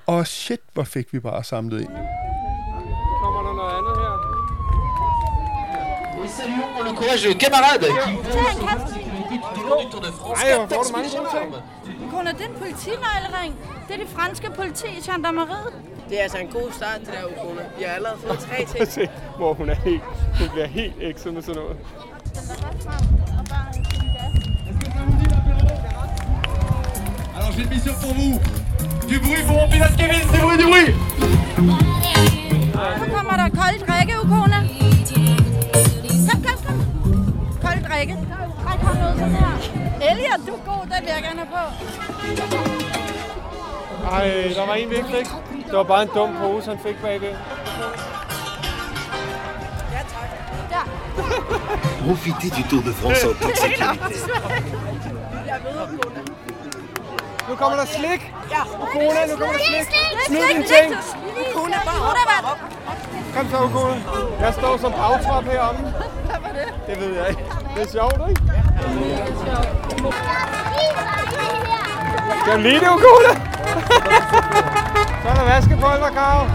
Og 0.06 0.26
shit, 0.26 0.60
hvor 0.74 0.84
fik 0.84 1.12
vi 1.12 1.20
bare 1.20 1.44
samlet 1.44 1.80
ind. 1.80 1.88
Kommer 3.22 3.42
der 3.46 3.54
noget 3.56 3.72
andet 3.78 3.96
her? 4.02 4.36
Saluons 6.28 6.84
le 6.84 6.96
courageux 6.96 7.34
camarade 7.44 7.86
Tour 9.90 10.00
de 10.00 10.12
France 10.12 10.46
Ej, 10.46 10.56
hvor 10.56 10.66
får 10.68 10.82
du 10.82 10.88
14 10.88 10.92
mange 10.92 11.10
gode 11.18 11.28
ting. 11.36 12.10
Kone, 12.10 12.30
det 12.32 12.40
er 12.40 12.48
en 12.48 12.54
politinøglering. 12.58 13.54
Det 13.88 13.94
er 13.94 13.98
det 13.98 14.08
franske 14.08 14.50
politi 14.56 14.86
i 14.86 15.00
gendarmeriet. 15.10 15.72
Det 16.08 16.18
er 16.18 16.22
altså 16.22 16.38
en 16.38 16.48
god 16.48 16.72
start, 16.72 17.00
det 17.00 17.08
der, 17.08 17.24
Ukona. 17.24 17.62
Vi 17.78 17.84
har 17.84 17.92
allerede 17.94 18.18
fået 18.18 18.38
tre 18.38 18.64
ting. 18.72 18.88
Se, 18.88 19.08
hvor 19.36 19.54
hun 19.54 19.68
er 19.68 19.74
helt, 19.74 20.02
hun 20.38 20.48
bliver 20.52 20.66
helt 20.66 20.94
ekset 21.00 21.34
med 21.34 21.42
sådan 21.42 21.62
noget. 21.62 21.76
J'ai 27.56 27.62
une 27.62 27.70
mission 27.70 27.94
pour 28.00 28.14
vous. 28.14 28.40
Du 29.08 29.18
bruit 29.18 29.42
pour 29.46 29.56
mon 29.56 29.68
pilote 29.68 29.96
Kevin, 29.96 30.20
c'est 30.32 30.40
bruit, 30.40 30.58
du 30.58 30.64
bruit 30.64 30.94
Så 32.98 33.04
kommer 33.14 33.36
der 33.36 33.50
kold 33.60 33.80
drikke, 33.86 34.14
Ukona. 34.22 34.60
Kom, 36.28 36.42
kom, 36.42 36.58
kom. 36.66 36.78
Kold 37.62 37.82
drikke. 37.88 38.16
Ræk 38.66 38.80
hånden 38.80 39.04
ud 39.04 39.18
sådan 39.18 39.34
her. 39.34 40.10
Elliot, 40.10 40.40
du 40.46 40.52
er 40.52 40.58
god? 40.66 40.82
Den 40.82 41.00
vil 41.04 41.12
jeg 41.14 41.22
gerne 41.22 41.40
have 41.40 41.50
på. 41.56 41.62
Ej, 44.12 44.52
der 44.54 44.66
var 44.66 44.74
en, 44.74 44.90
vi 44.90 44.96
ikke? 44.96 45.28
Det 45.66 45.72
var 45.72 45.82
bare 45.82 46.02
en 46.02 46.08
dum 46.14 46.28
pose, 46.40 46.68
han 46.70 46.78
fik 46.86 46.96
bagved. 47.02 47.34
Profitez 52.06 52.50
du 52.56 52.62
Tour 52.70 52.82
de 52.82 52.92
France 52.92 53.26
en 53.26 53.34
toute 53.34 53.56
sécurité. 53.64 53.86
Nu 57.48 57.56
kommer 57.56 57.76
der 57.76 57.86
slik. 57.86 58.32
Ja. 58.50 58.62
Ukona, 58.82 59.20
nu 59.30 59.36
kommer 59.36 59.52
der 59.52 59.64
slik. 59.70 59.86
Slik, 60.26 60.40
dine 60.48 60.66
slik, 60.66 60.78
ting. 60.78 60.94
Ukona, 61.50 61.76
bare 61.84 62.50
op. 62.52 62.58
Kom 63.34 63.50
så, 63.50 63.58
Ukona. 63.64 63.96
Jeg 64.40 64.54
står 64.54 64.76
som 64.76 64.92
bagtrop 64.92 65.44
heromme. 65.44 65.80
Hvad 65.80 66.40
var 66.42 66.52
det? 66.58 66.68
Det 66.86 67.00
ved 67.00 67.14
jeg 67.18 67.28
ikke. 67.28 67.42
Det 67.74 67.82
er 67.82 67.90
sjovt, 67.92 68.28
ikke? 68.30 68.42
Skal 72.42 72.52
du 72.56 72.58
lide 72.62 72.80
det, 72.80 72.88
Ukona? 72.96 73.32
så 75.22 75.28
er 75.28 75.34
der 75.34 75.44
vaskepulver, 75.44 76.10
Karo. 76.14 76.46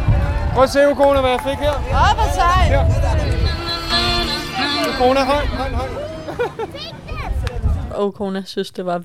Prøv 0.54 0.64
at 0.64 0.70
se, 0.70 0.90
Ukona, 0.92 1.22
hvad 1.22 1.32
jeg 1.32 1.40
fik 1.42 1.58
her. 1.58 1.74
Åh, 1.74 2.16
hvor 2.18 2.30
sej. 2.36 2.64
Her. 2.64 2.86
Ukona, 4.96 5.24
hold, 5.24 5.48
hold, 5.48 5.74
hold. 5.74 5.90
Og 7.92 8.14
kone 8.14 8.44
synes, 8.46 8.72
det 8.72 8.86
var 8.86 9.02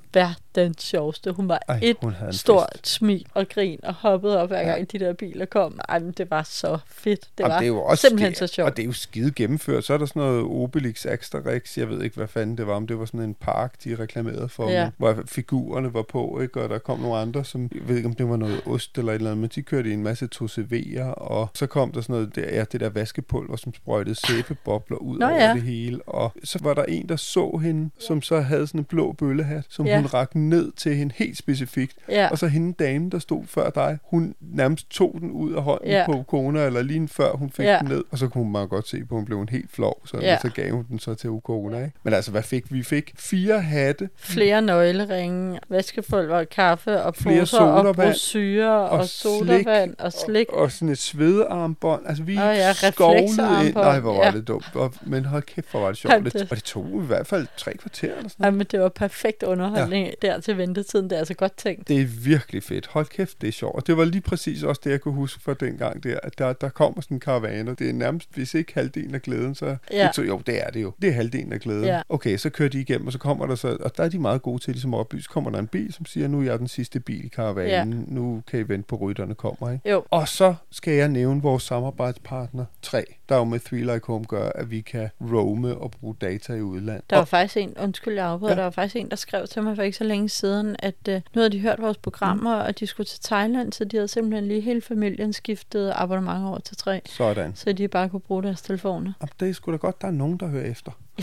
verdens 0.57 0.83
sjoveste. 0.83 1.33
Hun 1.33 1.49
var 1.49 1.61
Ej, 1.69 1.79
et 1.83 1.97
hun 2.03 2.15
stort 2.31 2.69
fest. 2.73 2.87
smil 2.89 3.27
og 3.35 3.49
grin 3.49 3.81
og 3.83 3.95
hoppede 3.95 4.41
op 4.43 4.49
hver 4.49 4.65
gang 4.65 4.93
de 4.93 4.99
der 4.99 5.13
biler 5.13 5.45
kom. 5.45 5.81
Ej, 5.89 5.99
men 5.99 6.13
det 6.13 6.31
var 6.31 6.43
så 6.43 6.79
fedt. 6.87 7.21
Det 7.21 7.29
Jamen, 7.45 7.51
var 7.53 7.59
det 7.59 7.65
er 7.65 7.69
jo 7.69 7.83
også 7.83 8.01
simpelthen 8.09 8.35
ski- 8.35 8.47
så 8.47 8.47
sjovt. 8.55 8.71
Og 8.71 8.77
det 8.77 8.83
er 8.83 8.87
jo 8.87 8.93
skide 8.93 9.31
gennemført. 9.37 9.85
Så 9.85 9.95
er 9.95 9.99
der 9.99 10.07
sådan 10.07 10.23
noget 10.23 10.43
Obelix 10.45 11.07
Asterix, 11.07 11.79
jeg 11.79 11.89
ved 11.89 12.03
ikke, 12.03 12.17
hvad 12.17 12.27
fanden 12.29 12.59
det 12.59 12.67
var, 12.67 12.75
om 12.75 12.87
det 12.87 12.99
var 12.99 13.05
sådan 13.05 13.21
en 13.21 13.35
park, 13.35 13.85
de 13.85 13.95
reklamerede 13.99 14.49
for, 14.49 14.71
Ja. 14.71 14.83
ja. 14.83 14.91
hvor 14.97 15.17
figurerne 15.27 15.95
var 15.95 16.03
på, 16.03 16.41
ikke? 16.43 16.63
og 16.63 16.69
der 16.69 16.79
kom 16.79 16.99
nogle 17.01 17.17
andre, 17.19 17.45
som, 17.45 17.71
jeg 17.75 17.89
ved 17.89 17.97
ikke, 17.97 18.09
om 18.09 18.15
det 18.15 18.29
var 18.29 18.37
noget 18.37 18.61
ost 18.67 18.99
eller 18.99 19.13
et 19.13 19.17
eller 19.17 19.31
andet, 19.31 19.41
men 19.41 19.51
de 19.55 19.63
kørte 19.63 19.91
i 19.91 19.93
en 19.93 20.03
masse 20.03 20.29
2CV'er, 20.35 21.03
og 21.05 21.49
så 21.55 21.67
kom 21.67 21.93
der 21.93 22.01
sådan 22.01 22.13
noget, 22.15 22.37
der, 22.37 22.43
ja, 22.43 22.65
det 22.73 22.81
der 22.81 22.89
vaskepulver, 22.89 23.57
som 23.57 23.75
sprøjtede 23.75 24.15
sæbebobler 24.27 24.97
ud 24.97 25.19
Nå 25.19 25.27
over 25.27 25.45
ja. 25.45 25.53
det 25.55 25.63
hele, 25.63 26.03
og 26.07 26.33
så 26.45 26.59
var 26.63 26.75
der 26.75 26.85
en, 26.85 27.09
der 27.09 27.17
så 27.17 27.61
hende, 27.63 27.91
som 27.99 28.23
så 28.23 28.41
havde 28.41 28.67
sådan 28.67 28.81
en 28.81 28.85
blå 28.85 29.13
bøllehat, 29.13 29.65
som 29.69 29.87
Ja. 29.87 29.97
hun 29.97 30.07
rakte 30.07 30.39
ned 30.49 30.73
til 30.73 30.95
hende 30.97 31.15
helt 31.17 31.37
specifikt, 31.39 31.97
Ja. 32.09 32.29
og 32.31 32.39
så 32.39 32.47
hende 32.47 32.73
dame, 32.85 33.11
der 33.11 33.19
stod 33.19 33.43
før 33.47 33.71
dig, 33.71 33.99
hun 34.05 34.35
nærmest 34.41 34.91
tog 34.91 35.17
den 35.21 35.31
ud 35.31 35.53
af 35.53 35.63
hånden 35.63 35.89
Ja. 35.91 35.99
ja. 35.99 36.07
på 36.07 36.23
kona, 36.29 36.65
eller 36.67 36.83
lige 36.83 37.09
før 37.09 37.33
hun 37.33 37.51
fik 37.51 37.65
Ja. 37.65 37.73
ja. 37.73 37.79
den 37.79 37.89
ned, 37.89 38.05
og 38.11 38.19
så 38.19 38.29
kunne 38.29 38.45
man 38.45 38.53
meget 38.53 38.69
godt 38.71 38.89
se 38.89 39.05
på, 39.05 39.15
at 39.15 39.19
hun 39.19 39.25
blev 39.25 39.41
en 39.41 39.49
helt 39.49 39.71
flov, 39.73 40.01
så, 40.07 40.17
Ja. 40.21 40.27
ja. 40.31 40.39
så 40.43 40.49
gav 40.49 40.71
hun 40.73 40.87
den 40.91 40.99
så 40.99 41.15
til 41.15 41.31
Ukona, 41.31 41.79
ikke? 41.79 41.93
Men 42.03 42.15
altså, 42.15 42.31
hvad 42.31 42.43
fik 42.43 42.73
vi? 42.73 42.83
Fik 42.83 43.13
fire 43.19 43.61
hatte, 43.61 44.09
Flere 44.17 44.63
nøgleringe, 44.63 45.59
vaskepulver, 45.69 46.45
kaffe 46.45 47.03
og 47.03 47.15
Flere 47.17 47.41
poser 47.41 47.59
og 47.61 47.95
brosyrer 47.97 48.69
og, 48.71 48.99
og 48.99 49.07
sodavand 49.07 49.95
og 49.99 50.13
slik. 50.13 50.47
og, 50.49 50.59
og 50.59 50.73
sådan 50.73 50.89
et 50.89 50.99
svedearmbånd. 50.99 52.03
Altså, 52.07 52.23
vi 52.23 52.33
Åh 52.33 52.39
ja, 52.39 52.73
skovlede 52.73 53.23
ind. 53.67 53.75
Nej, 53.75 54.01
hvor 54.01 54.17
var 54.17 54.25
Ja. 54.25 54.31
det 54.31 54.49
dumt. 54.49 54.71
Og, 54.75 54.95
men 55.03 55.25
hold 55.25 55.43
kæft, 55.43 55.71
hvor 55.71 55.81
var 55.81 55.89
det 55.89 55.97
sjovt. 55.97 56.25
Det, 56.25 56.33
det- 56.33 56.43
og 56.51 56.57
det 56.57 56.65
tog 56.65 57.01
i 57.03 57.07
hvert 57.07 57.27
fald 57.27 57.47
tre 57.57 57.75
kvarter 57.77 58.17
eller 58.17 58.29
sådan 58.29 58.45
Ej, 58.45 58.51
men 58.51 58.67
det 58.71 58.81
var 58.81 58.89
perfekt 58.89 59.43
underholdning 59.43 60.07
ja. 60.07 60.13
Der 60.27 60.41
til 60.41 60.59
ventetiden. 60.59 61.05
Det 61.11 61.13
er 61.17 61.19
altså 61.19 61.35
godt 61.35 61.57
tænkt. 61.57 61.89
Det 61.89 62.01
er 62.01 62.07
virkelig 62.25 62.63
fedt. 62.63 62.87
Hold 62.87 63.07
kæft, 63.07 63.41
det 63.41 63.49
er 63.49 63.53
sjovt. 63.53 63.75
Og 63.77 63.87
det 63.87 63.97
var 63.97 64.05
lige 64.05 64.21
præcis 64.21 64.63
også 64.63 64.81
det, 64.85 64.91
jeg 64.91 65.01
kunne 65.01 65.15
huske 65.15 65.43
fra 65.43 65.55
den 65.55 65.77
gang 65.77 66.03
der, 66.05 66.19
at 66.23 66.39
der, 66.39 66.53
der 66.53 66.69
kommer 66.69 67.01
sådan 67.01 67.17
en 67.17 67.21
karavane, 67.21 67.71
og 67.71 67.79
det 67.79 67.89
er 67.89 67.93
nærmest, 67.93 68.29
hvis 68.35 68.55
ikke 68.55 68.75
halvdelen 68.75 69.15
af 69.15 69.23
glæden, 69.23 69.55
så... 69.55 69.77
Ja. 69.93 70.13
Så, 70.13 70.23
jo, 70.23 70.41
det 70.47 70.63
er 70.67 70.71
det 70.71 70.83
jo. 70.83 70.93
Det 71.03 71.09
er 71.09 71.13
halvdelen 71.13 71.53
af 71.53 71.61
glæden. 71.61 71.85
Ja. 71.85 72.03
Okay, 72.09 72.37
så 72.37 72.51
kører 72.51 72.69
de 72.69 72.81
igennem, 72.81 73.07
og 73.07 73.13
så 73.13 73.19
kommer 73.19 73.47
der 73.47 73.55
så, 73.55 73.77
og 73.81 73.97
der 73.97 74.05
er 74.05 74.09
de 74.09 74.19
meget 74.19 74.43
gode 74.43 74.63
til 74.63 74.73
ligesom 74.73 74.95
at 74.95 74.99
oplyse, 75.01 75.29
kommer 75.33 75.51
der 75.51 75.59
en 75.59 75.67
bil, 75.67 75.93
som 75.93 76.07
siger, 76.07 76.29
nu 76.29 76.41
er 76.41 76.45
jeg 76.45 76.59
den 76.59 76.69
sidste 76.69 77.01
bil 77.01 77.25
i 77.25 77.29
karavanen, 77.29 77.93
ja. 77.93 78.15
nu 78.15 78.43
kan 78.51 78.61
I 78.61 78.63
vente 78.63 78.87
på 78.89 78.97
rytterne 78.97 79.35
kommer, 79.35 79.73
ikke? 79.73 79.91
Jo. 79.91 80.05
Og 80.11 80.29
så 80.29 80.55
skal 80.73 80.95
jeg 80.95 81.09
nævne 81.09 81.43
vores 81.43 81.63
samarbejdspartner 81.63 82.65
3, 82.83 83.05
der 83.29 83.37
jo 83.37 83.45
med 83.45 83.61
Three 83.61 83.81
Like 83.81 84.07
Home 84.07 84.25
gør, 84.25 84.49
at 84.55 84.71
vi 84.71 84.81
kan 84.81 85.09
roame 85.21 85.75
og 85.77 85.91
bruge 85.91 86.15
data 86.21 86.53
i 86.53 86.61
udlandet. 86.63 87.11
Der 87.11 87.17
var 87.17 87.21
Og- 87.23 87.29
faktisk 87.29 87.57
en, 87.57 87.75
undskyld 87.83 88.15
jeg 88.15 88.27
afbryder, 88.27 88.53
Ja. 88.53 88.57
der 88.57 88.63
var 88.63 88.71
faktisk 88.71 88.97
en, 88.97 89.11
der 89.11 89.17
skrev 89.17 89.47
til 89.47 89.63
mig 89.63 89.77
for 89.77 89.83
ikke 89.83 89.97
så 89.97 90.05
længe 90.05 90.16
siden, 90.29 90.77
at 90.79 90.95
uh, 91.09 91.15
nu 91.15 91.21
havde 91.35 91.51
de 91.51 91.61
hørt 91.61 91.81
vores 91.83 91.97
programmer, 91.99 92.57
Mm. 92.63 92.67
og 92.67 92.81
de 92.81 92.87
skulle 92.87 93.07
til 93.07 93.21
Thailand, 93.23 93.73
så 93.73 93.85
de 93.85 93.97
havde 93.97 94.09
simpelthen 94.09 94.49
lige 94.49 94.61
hele 94.61 94.81
familien 94.81 95.33
skiftet 95.33 95.93
abonnement 95.95 96.45
over 96.45 96.59
til 96.59 96.77
tre, 96.77 97.01
Sådan. 97.07 97.53
så 97.57 97.73
de 97.73 97.89
bare 97.89 98.09
kunne 98.09 98.21
bruge 98.21 98.43
deres 98.43 98.63
telefoner. 98.63 99.13
Jamen, 99.21 99.31
det 99.41 99.49
er 99.49 99.53
sgu 99.53 99.73
da 99.73 99.77
godt, 99.77 100.01
der 100.01 100.07
er 100.09 100.13
nogen, 100.13 100.37
der 100.37 100.47
hører 100.47 100.71
efter. 100.71 100.93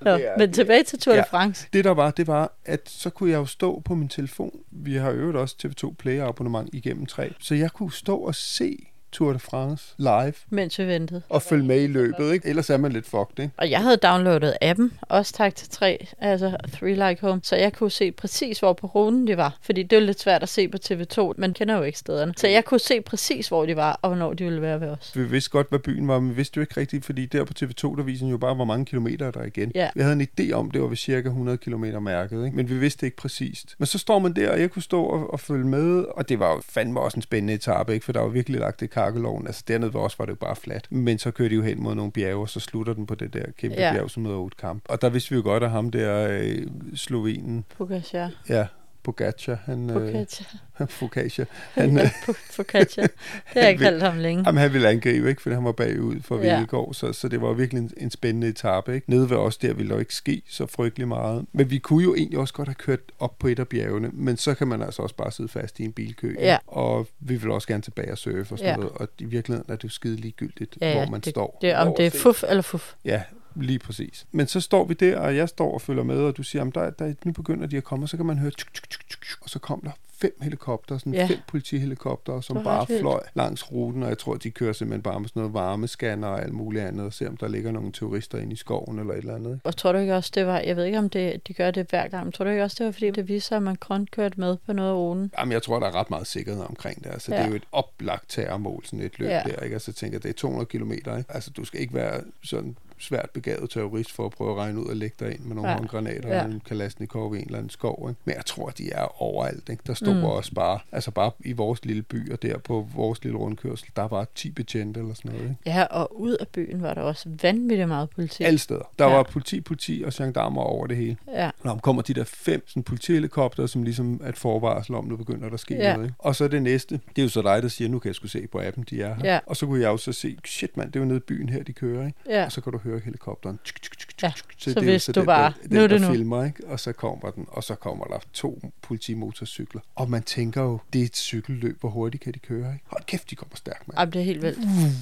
Nå, 0.00 0.10
Det 0.14 0.26
er- 0.28 0.38
men 0.38 0.52
tilbage 0.52 0.82
til 0.82 0.98
Tour 0.98 1.12
de 1.14 1.18
Ja. 1.18 1.24
France. 1.30 1.68
Det 1.72 1.84
der 1.84 1.90
var, 1.90 2.10
det 2.10 2.26
var, 2.26 2.52
at 2.64 2.80
så 2.90 3.10
kunne 3.10 3.30
jeg 3.30 3.36
jo 3.36 3.46
stå 3.46 3.80
på 3.80 3.94
min 3.94 4.08
telefon. 4.08 4.50
Vi 4.70 4.94
har 4.96 5.10
øvet 5.10 5.36
også 5.36 5.56
TV2 5.64 5.94
Play 5.98 6.20
abonnement 6.20 6.70
igennem 6.72 7.06
tre. 7.06 7.32
Så 7.40 7.54
jeg 7.54 7.70
kunne 7.70 7.92
stå 7.92 8.16
og 8.18 8.34
se 8.34 8.86
Tour 9.14 9.32
de 9.32 9.38
France 9.38 9.94
live 9.98 10.32
mens 10.50 10.78
vi 10.78 10.86
ventede. 10.86 11.22
og 11.28 11.42
følge 11.42 11.64
med 11.64 11.82
i 11.82 11.86
løbet, 11.86 12.32
ikke? 12.32 12.48
Ellers 12.48 12.70
er 12.70 12.76
man 12.76 12.92
lidt 12.92 13.06
fucked, 13.06 13.40
ikke? 13.40 13.54
Og 13.56 13.70
jeg 13.70 13.82
havde 13.82 13.96
downloadet 13.96 14.56
appen, 14.62 14.92
også 15.02 15.32
tak 15.32 15.54
til 15.54 15.68
3, 15.68 16.06
altså 16.18 16.56
Three 16.72 16.94
Like 16.94 17.20
Home, 17.20 17.40
så 17.44 17.56
jeg 17.56 17.72
kunne 17.72 17.90
se 17.90 18.12
præcis, 18.12 18.58
hvor 18.58 18.72
på 18.72 18.86
ruten 18.86 19.26
de 19.26 19.36
var. 19.36 19.56
Fordi 19.62 19.82
det 19.82 19.96
er 19.96 20.00
lidt 20.00 20.20
svært 20.20 20.42
at 20.42 20.48
se 20.48 20.68
på 20.68 20.78
TV2, 20.84 21.32
man 21.36 21.52
kender 21.52 21.76
jo 21.76 21.82
ikke 21.82 21.98
stederne. 21.98 22.34
Så 22.36 22.48
jeg 22.48 22.64
kunne 22.64 22.80
se 22.80 23.00
præcis, 23.00 23.48
hvor 23.48 23.66
de 23.66 23.76
var, 23.76 23.98
og 24.02 24.08
hvornår 24.08 24.32
de 24.34 24.44
ville 24.44 24.62
være 24.62 24.80
ved 24.80 24.88
os. 24.88 25.12
Vi 25.16 25.24
vidste 25.24 25.50
godt, 25.50 25.68
hvad 25.68 25.78
byen 25.78 26.08
var, 26.08 26.20
men 26.20 26.30
vi 26.30 26.34
vidste 26.34 26.56
jo 26.56 26.60
ikke 26.60 26.80
rigtigt, 26.80 27.04
fordi 27.04 27.26
der 27.26 27.44
på 27.44 27.52
TV2, 27.60 27.96
der 27.96 28.02
viser 28.02 28.26
jo 28.26 28.36
bare, 28.38 28.54
hvor 28.54 28.64
mange 28.64 28.84
kilometer 28.84 29.30
der 29.30 29.40
er 29.40 29.44
igen. 29.44 29.72
Ja. 29.74 29.88
Vi 29.94 30.00
havde 30.00 30.12
en 30.12 30.28
idé 30.40 30.52
om, 30.52 30.70
det 30.70 30.80
var 30.82 30.88
ved 30.88 30.96
cirka 30.96 31.28
100 31.28 31.58
km 31.58 31.84
mærket, 32.00 32.44
ikke? 32.44 32.56
men 32.56 32.68
vi 32.68 32.78
vidste 32.78 33.06
ikke 33.06 33.16
præcist. 33.16 33.74
Men 33.78 33.86
så 33.86 33.98
står 33.98 34.18
man 34.18 34.32
der, 34.32 34.50
og 34.50 34.60
jeg 34.60 34.70
kunne 34.70 34.82
stå 34.82 35.02
og, 35.04 35.32
og 35.32 35.40
følge 35.40 35.64
med, 35.64 36.04
og 36.04 36.28
det 36.28 36.38
var 36.38 36.52
jo 36.52 36.60
fandme 36.68 37.00
også 37.00 37.16
en 37.16 37.22
spændende 37.22 37.54
etape, 37.54 37.94
ikke? 37.94 38.04
for 38.04 38.12
der 38.12 38.20
var 38.20 38.28
virkelig 38.28 38.60
lagt 38.60 38.80
det 38.80 38.86
i 38.86 38.88
kakkeloven. 39.04 39.46
Altså 39.46 39.64
dernede 39.68 39.94
ved 39.94 40.00
os 40.00 40.18
var 40.18 40.24
det 40.24 40.30
jo 40.30 40.36
bare 40.36 40.56
fladt. 40.56 40.92
Men 40.92 41.18
så 41.18 41.30
kører 41.30 41.48
de 41.48 41.54
jo 41.54 41.62
hen 41.62 41.82
mod 41.82 41.94
nogle 41.94 42.12
bjerge, 42.12 42.40
og 42.42 42.48
så 42.48 42.60
slutter 42.60 42.92
den 42.94 43.06
på 43.06 43.14
det 43.14 43.34
der 43.34 43.44
kæmpe 43.58 43.76
Ja. 43.76 43.86
ja. 43.86 43.92
bjerg, 43.92 44.10
som 44.10 44.24
hedder 44.24 44.38
Oudkamp. 44.38 44.82
Og 44.88 45.02
der 45.02 45.08
vidste 45.08 45.30
vi 45.30 45.36
jo 45.36 45.42
godt, 45.42 45.62
at 45.62 45.70
ham 45.70 45.90
der 45.90 46.28
øh, 46.30 46.66
slovenen, 46.94 47.64
Pogacar. 47.78 48.30
ja, 48.48 48.66
Pogacar, 49.04 49.58
han... 49.64 49.90
Øh, 49.90 49.96
Pogacar. 49.96 50.58
Focaccia, 50.88 51.44
han, 51.74 51.98
øh, 51.98 52.08
Pogacar. 52.56 53.02
Det 53.54 53.62
har 53.62 53.68
jeg 53.68 53.78
kaldt 53.78 54.02
ham 54.02 54.18
længe. 54.18 54.42
Jamen, 54.46 54.60
han 54.62 54.72
ville 54.72 54.88
angribe, 54.88 55.28
ikke? 55.28 55.42
Fordi 55.42 55.54
han 55.54 55.64
var 55.64 55.72
bagud 55.72 56.20
for 56.20 56.38
Ja. 56.38 56.44
ja. 56.46 56.54
Vingegaard, 56.56 56.94
så, 56.94 57.12
så 57.12 57.28
det 57.28 57.40
var 57.40 57.52
virkelig 57.52 57.80
en, 57.80 57.90
en 57.96 58.10
spændende 58.10 58.48
etape, 58.48 58.94
ikke? 58.94 59.10
Nede 59.10 59.30
ved 59.30 59.36
os 59.36 59.56
der 59.56 59.72
ville 59.74 59.94
der 59.94 60.00
ikke 60.00 60.14
ske 60.14 60.42
så 60.48 60.66
frygtelig 60.66 61.08
meget. 61.08 61.46
Men 61.52 61.70
vi 61.70 61.78
kunne 61.78 62.04
jo 62.04 62.14
egentlig 62.14 62.38
også 62.38 62.54
godt 62.54 62.68
have 62.68 62.74
kørt 62.74 63.00
op 63.18 63.38
på 63.38 63.46
et 63.48 63.58
af 63.58 63.68
bjergene, 63.68 64.10
men 64.12 64.36
så 64.36 64.54
kan 64.54 64.68
man 64.68 64.82
altså 64.82 65.02
også 65.02 65.14
bare 65.16 65.32
sidde 65.32 65.48
fast 65.48 65.80
i 65.80 65.84
en 65.84 65.92
bilkø. 65.92 66.34
Ja. 66.38 66.58
Og 66.66 67.06
vi 67.20 67.36
vil 67.36 67.50
også 67.50 67.68
gerne 67.68 67.82
tilbage 67.82 68.12
og 68.12 68.18
surfe 68.18 68.40
og 68.40 68.46
sådan 68.58 68.64
Ja. 68.64 68.70
ja. 68.70 68.76
noget. 68.76 68.92
Og 68.92 69.08
i 69.18 69.24
virkeligheden 69.24 69.72
er 69.72 69.76
det 69.76 69.84
jo 69.84 69.88
skide 69.88 70.16
ligegyldigt, 70.16 70.78
Ja, 70.80 70.88
ja, 70.90 70.94
hvor 70.96 71.10
man 71.10 71.20
det, 71.20 71.30
står. 71.30 71.58
Det, 71.60 71.74
om 71.76 71.94
det 71.96 72.06
er 72.06 72.10
fuf 72.10 72.42
eller 72.48 72.62
fuf. 72.62 72.92
Ja, 73.04 73.22
lige 73.56 73.78
præcis. 73.78 74.26
Men 74.32 74.46
så 74.46 74.60
står 74.60 74.84
vi 74.84 74.94
der, 74.94 75.18
og 75.18 75.36
jeg 75.36 75.48
står 75.48 75.74
og 75.74 75.80
følger 75.80 76.02
med, 76.04 76.16
og 76.18 76.36
du 76.36 76.42
siger, 76.42 76.64
at 76.64 76.74
der, 76.74 76.90
der, 76.90 77.14
nu 77.24 77.32
begynder 77.32 77.66
de 77.66 77.76
at 77.76 77.84
komme, 77.84 78.04
og 78.04 78.08
så 78.08 78.16
kan 78.16 78.26
man 78.26 78.38
høre, 78.38 78.50
tuk, 78.50 78.74
tuk, 78.74 78.88
tuk, 78.90 79.00
tuk, 79.10 79.38
og 79.42 79.50
så 79.50 79.58
kom 79.58 79.80
der 79.84 79.90
fem 80.20 80.34
helikopter, 80.42 80.98
sådan 80.98 81.14
Ja. 81.14 81.26
fem 81.26 81.38
politihelikopter, 81.46 82.40
som 82.40 82.62
bare 82.64 82.86
vildt. 82.88 83.00
fløj 83.00 83.20
langs 83.34 83.72
ruten, 83.72 84.02
og 84.02 84.08
jeg 84.08 84.18
tror, 84.18 84.34
de 84.34 84.50
kører 84.50 84.72
simpelthen 84.72 85.02
bare 85.02 85.20
med 85.20 85.28
sådan 85.28 85.40
noget 85.40 85.54
varmescanner 85.54 86.28
og 86.28 86.42
alt 86.42 86.52
muligt 86.52 86.84
andet, 86.84 87.06
og 87.06 87.12
ser, 87.12 87.28
om 87.28 87.36
der 87.36 87.48
ligger 87.48 87.72
nogle 87.72 87.92
turister 87.92 88.38
inde 88.38 88.52
i 88.52 88.56
skoven 88.56 88.98
eller 88.98 89.12
et 89.12 89.18
eller 89.18 89.34
andet. 89.34 89.60
Og 89.64 89.76
tror 89.76 89.92
du 89.92 89.98
ikke 89.98 90.14
også, 90.14 90.30
det 90.34 90.46
var, 90.46 90.58
jeg 90.58 90.76
ved 90.76 90.84
ikke, 90.84 90.98
om 90.98 91.08
det, 91.10 91.48
de 91.48 91.54
gør 91.54 91.70
det 91.70 91.86
hver 91.90 92.08
gang, 92.08 92.24
men 92.24 92.32
tror 92.32 92.44
du 92.44 92.50
ikke 92.50 92.62
også, 92.62 92.76
det 92.78 92.86
var, 92.86 92.92
fordi 92.92 93.10
det 93.10 93.28
viser 93.28 93.56
at 93.56 93.62
Macron 93.62 94.06
kørte 94.06 94.40
med 94.40 94.56
på 94.66 94.72
noget 94.72 94.90
af 94.90 94.94
ruten? 94.94 95.30
Jamen, 95.38 95.52
jeg 95.52 95.62
tror, 95.62 95.78
der 95.80 95.86
er 95.86 95.94
ret 95.94 96.10
meget 96.10 96.26
sikkerhed 96.26 96.62
omkring 96.62 97.04
det. 97.04 97.10
Altså, 97.10 97.32
Ja. 97.34 97.38
det 97.38 97.44
er 97.46 97.48
jo 97.50 97.56
et 97.56 97.64
oplagt 97.72 98.24
terrormål, 98.28 98.84
sådan 98.84 99.00
et 99.00 99.18
løb 99.18 99.28
Ja. 99.28 99.42
der, 99.46 99.60
ikke? 99.62 99.74
Altså, 99.74 99.90
jeg 99.90 99.94
tænker, 99.96 100.18
det 100.18 100.28
er 100.28 100.32
200 100.32 100.66
km, 100.66 100.92
ikke? 100.92 101.24
Altså, 101.28 101.50
du 101.50 101.64
skal 101.64 101.80
ikke 101.80 101.94
være 101.94 102.20
sådan 102.44 102.76
svært 102.98 103.30
begavet 103.30 103.70
terrorist 103.70 104.12
for 104.12 104.26
at 104.26 104.32
prøve 104.32 104.50
at 104.50 104.56
regne 104.56 104.80
ud 104.80 104.86
og 104.86 104.96
lægge 104.96 105.16
dig 105.20 105.32
ind 105.34 105.40
med 105.40 105.54
nogle 105.54 105.70
Ja. 105.70 105.76
håndgranater 105.76 106.28
Ja. 106.28 106.42
og 106.44 106.50
en 106.50 106.60
kalasnikov 106.60 107.34
i 107.34 107.38
en 107.38 107.44
eller 107.44 107.58
anden 107.58 107.70
skov. 107.70 108.06
Ikke? 108.10 108.20
Men 108.24 108.34
jeg 108.34 108.46
tror, 108.46 108.68
de 108.68 108.90
er 108.92 109.22
overalt. 109.22 109.68
Ikke? 109.68 109.82
Der 109.86 109.94
stod 109.94 110.14
Mm. 110.14 110.24
også 110.24 110.52
bare, 110.54 110.78
altså 110.92 111.10
bare 111.10 111.30
i 111.40 111.52
vores 111.52 111.84
lille 111.84 112.02
by 112.02 112.32
og 112.32 112.42
der 112.42 112.58
på 112.58 112.88
vores 112.94 113.24
lille 113.24 113.38
rundkørsel, 113.38 113.88
der 113.96 114.08
var 114.08 114.26
10 114.34 114.50
betjente 114.50 115.00
eller 115.00 115.14
sådan 115.14 115.30
noget. 115.32 115.44
Ikke? 115.44 115.56
Ja, 115.66 115.82
og 115.84 116.20
ud 116.20 116.32
af 116.32 116.48
byen 116.48 116.82
var 116.82 116.94
der 116.94 117.02
også 117.02 117.28
vanvittigt 117.42 117.88
meget 117.88 118.10
politi. 118.10 118.42
Alle 118.44 118.58
steder. 118.58 118.90
Der 118.98 119.04
Ja. 119.06 119.14
var 119.16 119.22
politi, 119.22 119.60
politi 119.60 120.02
og 120.06 120.12
gendarmer 120.12 120.62
over 120.62 120.86
det 120.86 120.96
hele. 120.96 121.16
Ja. 121.32 121.50
Når 121.64 121.76
kommer 121.78 122.02
de 122.02 122.14
der 122.14 122.24
fem 122.24 122.68
sådan, 122.68 122.82
politihelikopter, 122.82 123.66
som 123.66 123.82
ligesom 123.82 124.20
er 124.24 124.28
et 124.28 124.36
forvarsel 124.38 124.94
om, 124.94 125.04
nu 125.04 125.16
begynder 125.16 125.46
der 125.48 125.54
at 125.54 125.60
ske 125.60 125.74
Ja. 125.74 125.92
noget. 125.92 126.06
Ikke? 126.06 126.14
Og 126.18 126.36
så 126.36 126.48
det 126.48 126.62
næste, 126.62 127.00
det 127.16 127.22
er 127.22 127.22
jo 127.22 127.28
så 127.28 127.42
dig, 127.42 127.62
der 127.62 127.68
siger, 127.68 127.88
nu 127.88 127.98
kan 127.98 128.08
jeg 128.08 128.14
sgu 128.14 128.26
se 128.26 128.46
på 128.46 128.60
appen, 128.60 128.84
de 128.90 129.02
er 129.02 129.14
her. 129.14 129.32
Ja. 129.32 129.38
Og 129.46 129.56
så 129.56 129.66
kunne 129.66 129.80
jeg 129.80 129.88
jo 129.88 129.96
så 129.96 130.12
se, 130.12 130.36
shit 130.44 130.76
mand, 130.76 130.92
det 130.92 130.96
er 130.96 131.00
jo 131.00 131.06
nede 131.06 131.16
i 131.16 131.20
byen 131.20 131.48
her, 131.48 131.62
de 131.62 131.72
kører. 131.72 132.06
Ikke? 132.06 132.18
Ja. 132.28 132.44
Og 132.44 132.52
så 132.52 132.60
kan 132.60 132.72
du 132.72 132.78
høre 132.84 133.00
helikopteren. 133.04 133.58
Tsk, 133.64 133.82
tsk, 133.82 133.98
tsk, 133.98 134.22
Ja, 134.22 134.28
tsk. 134.36 134.44
så 134.58 134.70
det 134.70 134.76
er 134.76 134.80
vidste 134.84 135.12
du 135.12 135.20
den, 135.20 135.26
bare, 135.26 135.52
der, 135.62 135.68
nu 135.74 135.76
er 135.82 135.86
den, 135.86 135.90
det 135.90 136.08
nu. 136.08 136.14
filmer, 136.14 136.44
ikke? 136.44 136.66
Og 136.66 136.80
så 136.80 136.92
kommer 136.92 137.30
den, 137.30 137.46
og 137.48 137.64
så 137.64 137.74
kommer 137.74 138.04
der 138.04 138.18
to 138.32 138.62
politimotorcykler. 138.82 139.80
Og 139.94 140.10
man 140.10 140.22
tænker 140.22 140.62
jo, 140.62 140.78
det 140.92 141.00
er 141.00 141.04
et 141.04 141.16
cykelløb, 141.16 141.80
hvor 141.80 141.88
hurtigt 141.90 142.22
kan 142.24 142.32
de 142.34 142.38
køre, 142.38 142.72
ikke? 142.72 142.84
Hold 142.88 143.04
kæft, 143.06 143.30
de 143.30 143.36
kommer 143.36 143.56
stærkt, 143.56 143.88
mand. 143.88 143.98
Jamen, 143.98 144.12
det 144.12 144.20
er 144.20 144.24
helt 144.24 144.42
vildt. 144.42 144.58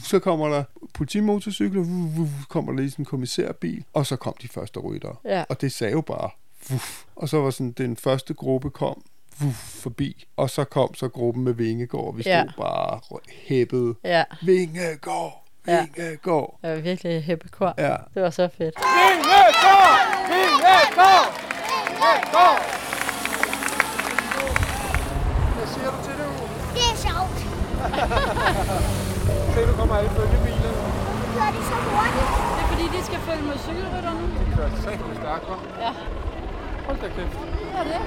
Så 0.07 0.19
kommer 0.19 0.49
der 0.49 0.65
politimotorcykler, 0.95 1.85
kommer 2.49 2.73
der 2.73 2.79
lige 2.81 2.91
sådan 2.91 3.03
en 3.03 3.07
kommissærbil, 3.07 3.85
og 3.93 4.07
så 4.07 4.17
kom 4.17 4.35
de 4.43 4.49
første 4.49 4.81
ryttere. 4.81 5.17
Ja. 5.25 5.45
Og 5.49 5.61
det 5.61 5.73
sagde 5.73 5.93
jo 5.93 6.01
bare, 6.01 6.31
vuff. 6.71 7.05
Og 7.17 7.29
så 7.29 7.37
var 7.41 7.51
sådan, 7.51 7.73
den 7.73 7.97
første 7.97 8.35
gruppe 8.35 8.71
kom, 8.71 9.03
forbi. 9.65 10.27
Og 10.37 10.51
så 10.51 10.65
kom 10.65 10.95
så 10.95 11.09
gruppen 11.09 11.45
med 11.45 11.53
Vingegård, 11.53 12.17
vi 12.17 12.23
stod 12.23 12.33
Ja. 12.33 12.45
bare 12.57 13.01
hæppet. 13.33 13.97
Ja. 14.05 14.25
Vingegård, 14.43 15.42
Ja. 15.67 15.87
Vingegård. 15.97 16.59
Det 16.63 16.71
var 16.71 16.77
virkelig 16.77 17.23
hæppekor. 17.25 17.75
Ja. 17.79 17.97
Det 18.15 18.23
var 18.23 18.31
så 18.31 18.49
fedt. 18.59 18.75
Vingegård! 18.99 19.99
Vingegård! 20.31 21.29
Vingegård! 22.03 22.61
Hvad 25.57 25.67
siger 25.75 25.91
du 25.95 25.99
til 26.07 26.15
det, 26.21 26.27
Uge? 26.35 26.49
Det 26.77 26.85
er 26.93 26.97
sjovt. 27.07 27.39
Se, 29.55 29.61
du 29.71 29.73
kommer 29.81 29.95
alle 29.97 30.11
følgebilerne. 30.11 30.81
Nu 31.21 31.27
kører 31.35 31.53
de 31.57 31.63
så 31.71 31.77
hurtigt. 31.89 32.31
Det 32.55 32.63
er 32.65 32.69
fordi, 32.73 32.85
de 32.97 33.01
skal 33.09 33.19
følge 33.29 33.43
med 33.51 33.57
cykelrytterne. 33.67 34.23
De 34.39 34.45
kører 34.57 34.71
satme 34.85 35.15
stærkt, 35.23 35.45
hva'? 35.49 35.61
Ja. 35.85 35.93
Hold 36.87 36.99
da 37.03 37.09
kæft. 37.17 37.37
Det 37.61 37.79
er 37.81 37.85
det. 37.93 38.01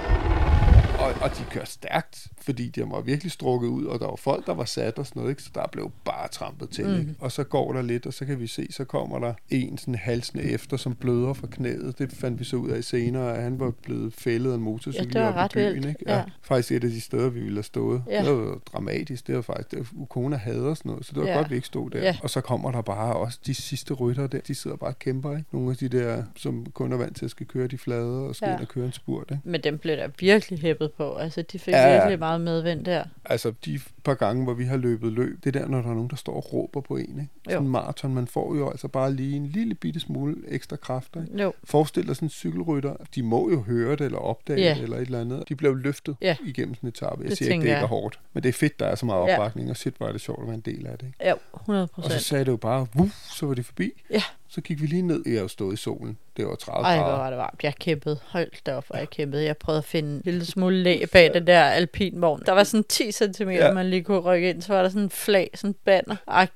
Og, 1.00 1.14
og 1.22 1.30
de 1.38 1.44
kørte 1.52 1.72
stærkt, 1.72 2.28
fordi 2.42 2.70
de 2.70 2.82
var 2.82 3.02
virkelig 3.02 3.32
strukket 3.32 3.68
ud, 3.68 3.86
og 3.86 4.00
der 4.00 4.06
var 4.06 4.16
folk, 4.16 4.46
der 4.46 4.54
var 4.54 4.66
sat 4.66 5.00
og 5.00 5.06
sådan 5.06 5.20
noget, 5.20 5.30
ikke? 5.32 5.44
så 5.44 5.50
der 5.56 5.68
blev 5.72 5.92
bare 6.06 6.28
trampet 6.28 6.70
til. 6.70 6.88
Mm. 6.88 7.00
Ikke? 7.00 7.16
Og 7.20 7.32
så 7.32 7.44
går 7.44 7.74
der 7.74 7.82
lidt, 7.82 8.06
og 8.06 8.14
så 8.14 8.26
kan 8.26 8.40
vi 8.40 8.48
se, 8.48 8.68
så 8.72 8.84
kommer 8.84 9.20
der 9.20 9.34
en 9.50 9.78
sådan 9.78 9.96
halsende 9.96 10.44
efter, 10.44 10.78
som 10.78 10.96
bløder 10.96 11.34
fra 11.34 11.48
knæet. 11.52 12.00
Det 12.00 12.12
fandt 12.12 12.40
vi 12.40 12.44
så 12.46 12.56
ud 12.56 12.70
af 12.70 12.84
senere, 12.84 13.36
at 13.38 13.44
han 13.44 13.60
var 13.60 13.72
blevet 13.72 14.14
fældet 14.14 14.52
af 14.52 14.56
en 14.56 14.62
motorcykel 14.62 15.12
Ja, 15.16 15.20
det 15.20 15.22
var 15.36 15.44
oppe 15.44 15.60
i 15.60 15.64
ret 15.66 15.74
byen. 15.74 15.74
vildt. 15.84 16.00
Ikke? 16.00 16.12
Ja. 16.12 16.24
Faktisk 16.42 16.72
et 16.72 16.84
af 16.84 16.90
de 16.90 17.02
steder, 17.02 17.30
vi 17.30 17.40
ville 17.40 17.56
have 17.56 17.64
stået. 17.64 18.04
Ja. 18.10 18.24
Det 18.26 18.38
var 18.38 18.58
dramatisk. 18.74 19.28
Det 19.28 19.36
var 19.36 19.42
faktisk, 19.42 19.72
det 19.72 19.80
var, 19.80 20.02
Ukona 20.02 20.36
hader 20.36 20.74
sådan 20.74 20.90
noget, 20.90 21.06
så 21.06 21.12
det 21.16 21.22
var 21.24 21.28
Ja. 21.30 21.36
godt, 21.38 21.50
vi 21.50 21.56
ikke 21.56 21.68
stod 21.68 21.90
der. 21.90 22.00
Ja. 22.02 22.18
Og 22.24 22.30
så 22.30 22.42
kommer 22.42 22.72
der 22.72 22.82
bare 22.82 23.14
også 23.16 23.40
de 23.46 23.54
sidste 23.54 23.94
rytter 23.94 24.28
der. 24.28 24.40
De 24.48 24.56
sidder 24.56 24.78
bare 24.78 24.90
og 24.90 25.00
kæmper. 25.00 25.32
Ikke? 25.38 25.46
Nogle 25.52 25.72
af 25.72 25.78
de 25.78 25.90
der, 25.90 26.24
som 26.36 26.66
kun 26.74 26.92
er 26.94 26.98
vant 26.98 27.16
til 27.18 27.26
at 27.26 27.32
skal 27.32 27.46
køre 27.46 27.68
de 27.68 27.78
flade 27.78 28.28
og 28.28 28.36
skal 28.36 28.46
Ja. 28.46 28.52
ja. 28.52 28.58
ind 28.58 28.62
og 28.62 28.68
køre 28.74 28.86
en 28.86 28.92
spurt. 28.92 29.28
Ikke? 29.32 29.42
Men 29.44 29.64
dem 29.64 29.78
blev 29.78 29.98
der 29.98 30.08
virkelig 30.20 30.60
hæppet 30.60 30.85
på. 30.92 31.16
Altså, 31.16 31.42
de 31.42 31.60
fik 31.60 31.74
Ja, 31.74 31.80
ja, 31.82 31.88
ja. 31.88 31.94
virkelig 31.96 32.20
meget 32.20 32.42
medvind 32.42 32.86
der. 32.86 33.04
Altså, 33.26 33.54
de 33.66 33.80
par 34.04 34.14
gange, 34.14 34.44
hvor 34.44 34.54
vi 34.54 34.66
har 34.66 34.78
løbet 34.78 35.12
løb, 35.14 35.44
det 35.44 35.56
er 35.56 35.60
der, 35.60 35.68
når 35.68 35.82
der 35.82 35.90
er 35.90 35.94
nogen, 35.94 36.10
der 36.10 36.16
står 36.16 36.34
og 36.36 36.54
råber 36.54 36.82
på 36.82 36.96
en. 36.98 37.20
Ikke? 37.20 37.28
Sådan 37.50 37.64
en 37.64 37.70
maraton, 37.70 38.14
man 38.14 38.28
får 38.28 38.56
jo 38.56 38.70
altså 38.70 38.88
bare 38.88 39.14
lige 39.14 39.36
en 39.36 39.46
lille 39.48 39.76
bitte 39.76 40.00
smule 40.00 40.36
ekstra 40.48 40.76
kræfter. 40.76 41.22
Ikke? 41.24 41.42
Jo. 41.44 41.54
Forestil 41.64 42.08
dig 42.08 42.16
sådan 42.16 42.26
en 42.26 42.30
cykelrytter, 42.30 42.96
de 43.16 43.24
må 43.24 43.50
jo 43.50 43.62
høre 43.62 43.92
det 43.92 44.02
eller 44.02 44.18
opdage 44.18 44.62
Ja. 44.62 44.74
det 44.74 44.84
eller 44.84 44.98
et 44.98 45.02
eller 45.02 45.22
andet. 45.22 45.44
De 45.50 45.56
bliver 45.56 45.72
jo 45.72 45.78
løftet 45.78 46.16
Ja. 46.22 46.36
igennem 46.46 46.76
sådan 46.76 46.88
en 46.88 46.90
etape. 46.90 47.22
Jeg 47.22 47.30
Det 47.30 47.38
siger 47.38 47.52
ikke, 47.52 47.62
det 47.62 47.68
ikke 47.70 47.78
er 47.82 47.86
hårdt, 47.88 48.20
men 48.34 48.44
det 48.44 48.50
er 48.50 48.54
fedt, 48.54 48.80
der 48.80 48.86
er 48.86 48.96
så 48.96 49.06
meget 49.06 49.28
Ja. 49.28 49.34
opbakning, 49.34 49.70
og 49.70 49.76
shit, 49.78 49.94
er 50.02 50.12
det 50.12 50.22
sjovt 50.22 50.40
at 50.42 50.48
være 50.48 50.56
en 50.56 50.62
del 50.62 50.88
af 50.88 50.98
det. 50.98 51.06
Ikke? 51.08 51.18
Ja, 51.22 51.34
100 51.54 51.90
Og 51.94 52.12
så 52.12 52.20
sagde 52.20 52.46
det 52.46 52.52
jo 52.52 52.58
bare, 52.58 52.88
Wuff, 52.96 53.14
så 53.32 53.46
var 53.46 53.54
det 53.54 53.66
forbi. 53.66 53.92
Ja. 54.12 54.22
Så 54.56 54.62
gik 54.62 54.82
vi 54.82 54.88
lige 54.88 55.02
ned. 55.02 55.24
Jeg 55.26 55.42
jo 55.42 55.48
stået 55.48 55.74
i 55.74 55.78
solen. 55.78 56.18
Det 56.38 56.46
var 56.46 56.56
30 56.56 56.86
Ej, 56.88 56.96
hvor 56.98 57.04
grader. 57.06 57.18
var 57.18 57.30
det 57.30 57.38
varmt. 57.38 57.64
Jeg 57.64 57.74
kæmpede. 57.80 58.20
Hold 58.28 58.52
da 58.66 58.76
op, 58.76 58.88
hvor 58.88 58.98
jeg 58.98 59.10
kæmpede. 59.10 59.44
Jeg 59.46 59.58
prøvede 59.58 59.78
at 59.78 59.86
finde 59.86 60.10
en 60.16 60.22
lille 60.26 60.46
smule 60.46 60.84
læ 60.84 61.06
bag 61.12 61.34
den 61.34 61.48
der 61.48 61.64
alpinvogn. 61.64 62.44
Der 62.46 62.52
var 62.52 62.64
sådan 62.64 62.84
10 62.84 63.12
cm, 63.12 63.50
Ja. 63.50 63.74
man 63.74 63.90
lige 63.90 64.04
kunne 64.04 64.20
rykke 64.20 64.50
ind. 64.50 64.62
Så 64.62 64.74
var 64.74 64.82
der 64.82 64.90
sådan 64.90 65.02
en 65.02 65.10
flag, 65.10 65.50
sådan 65.56 65.76
banner 65.86 66.16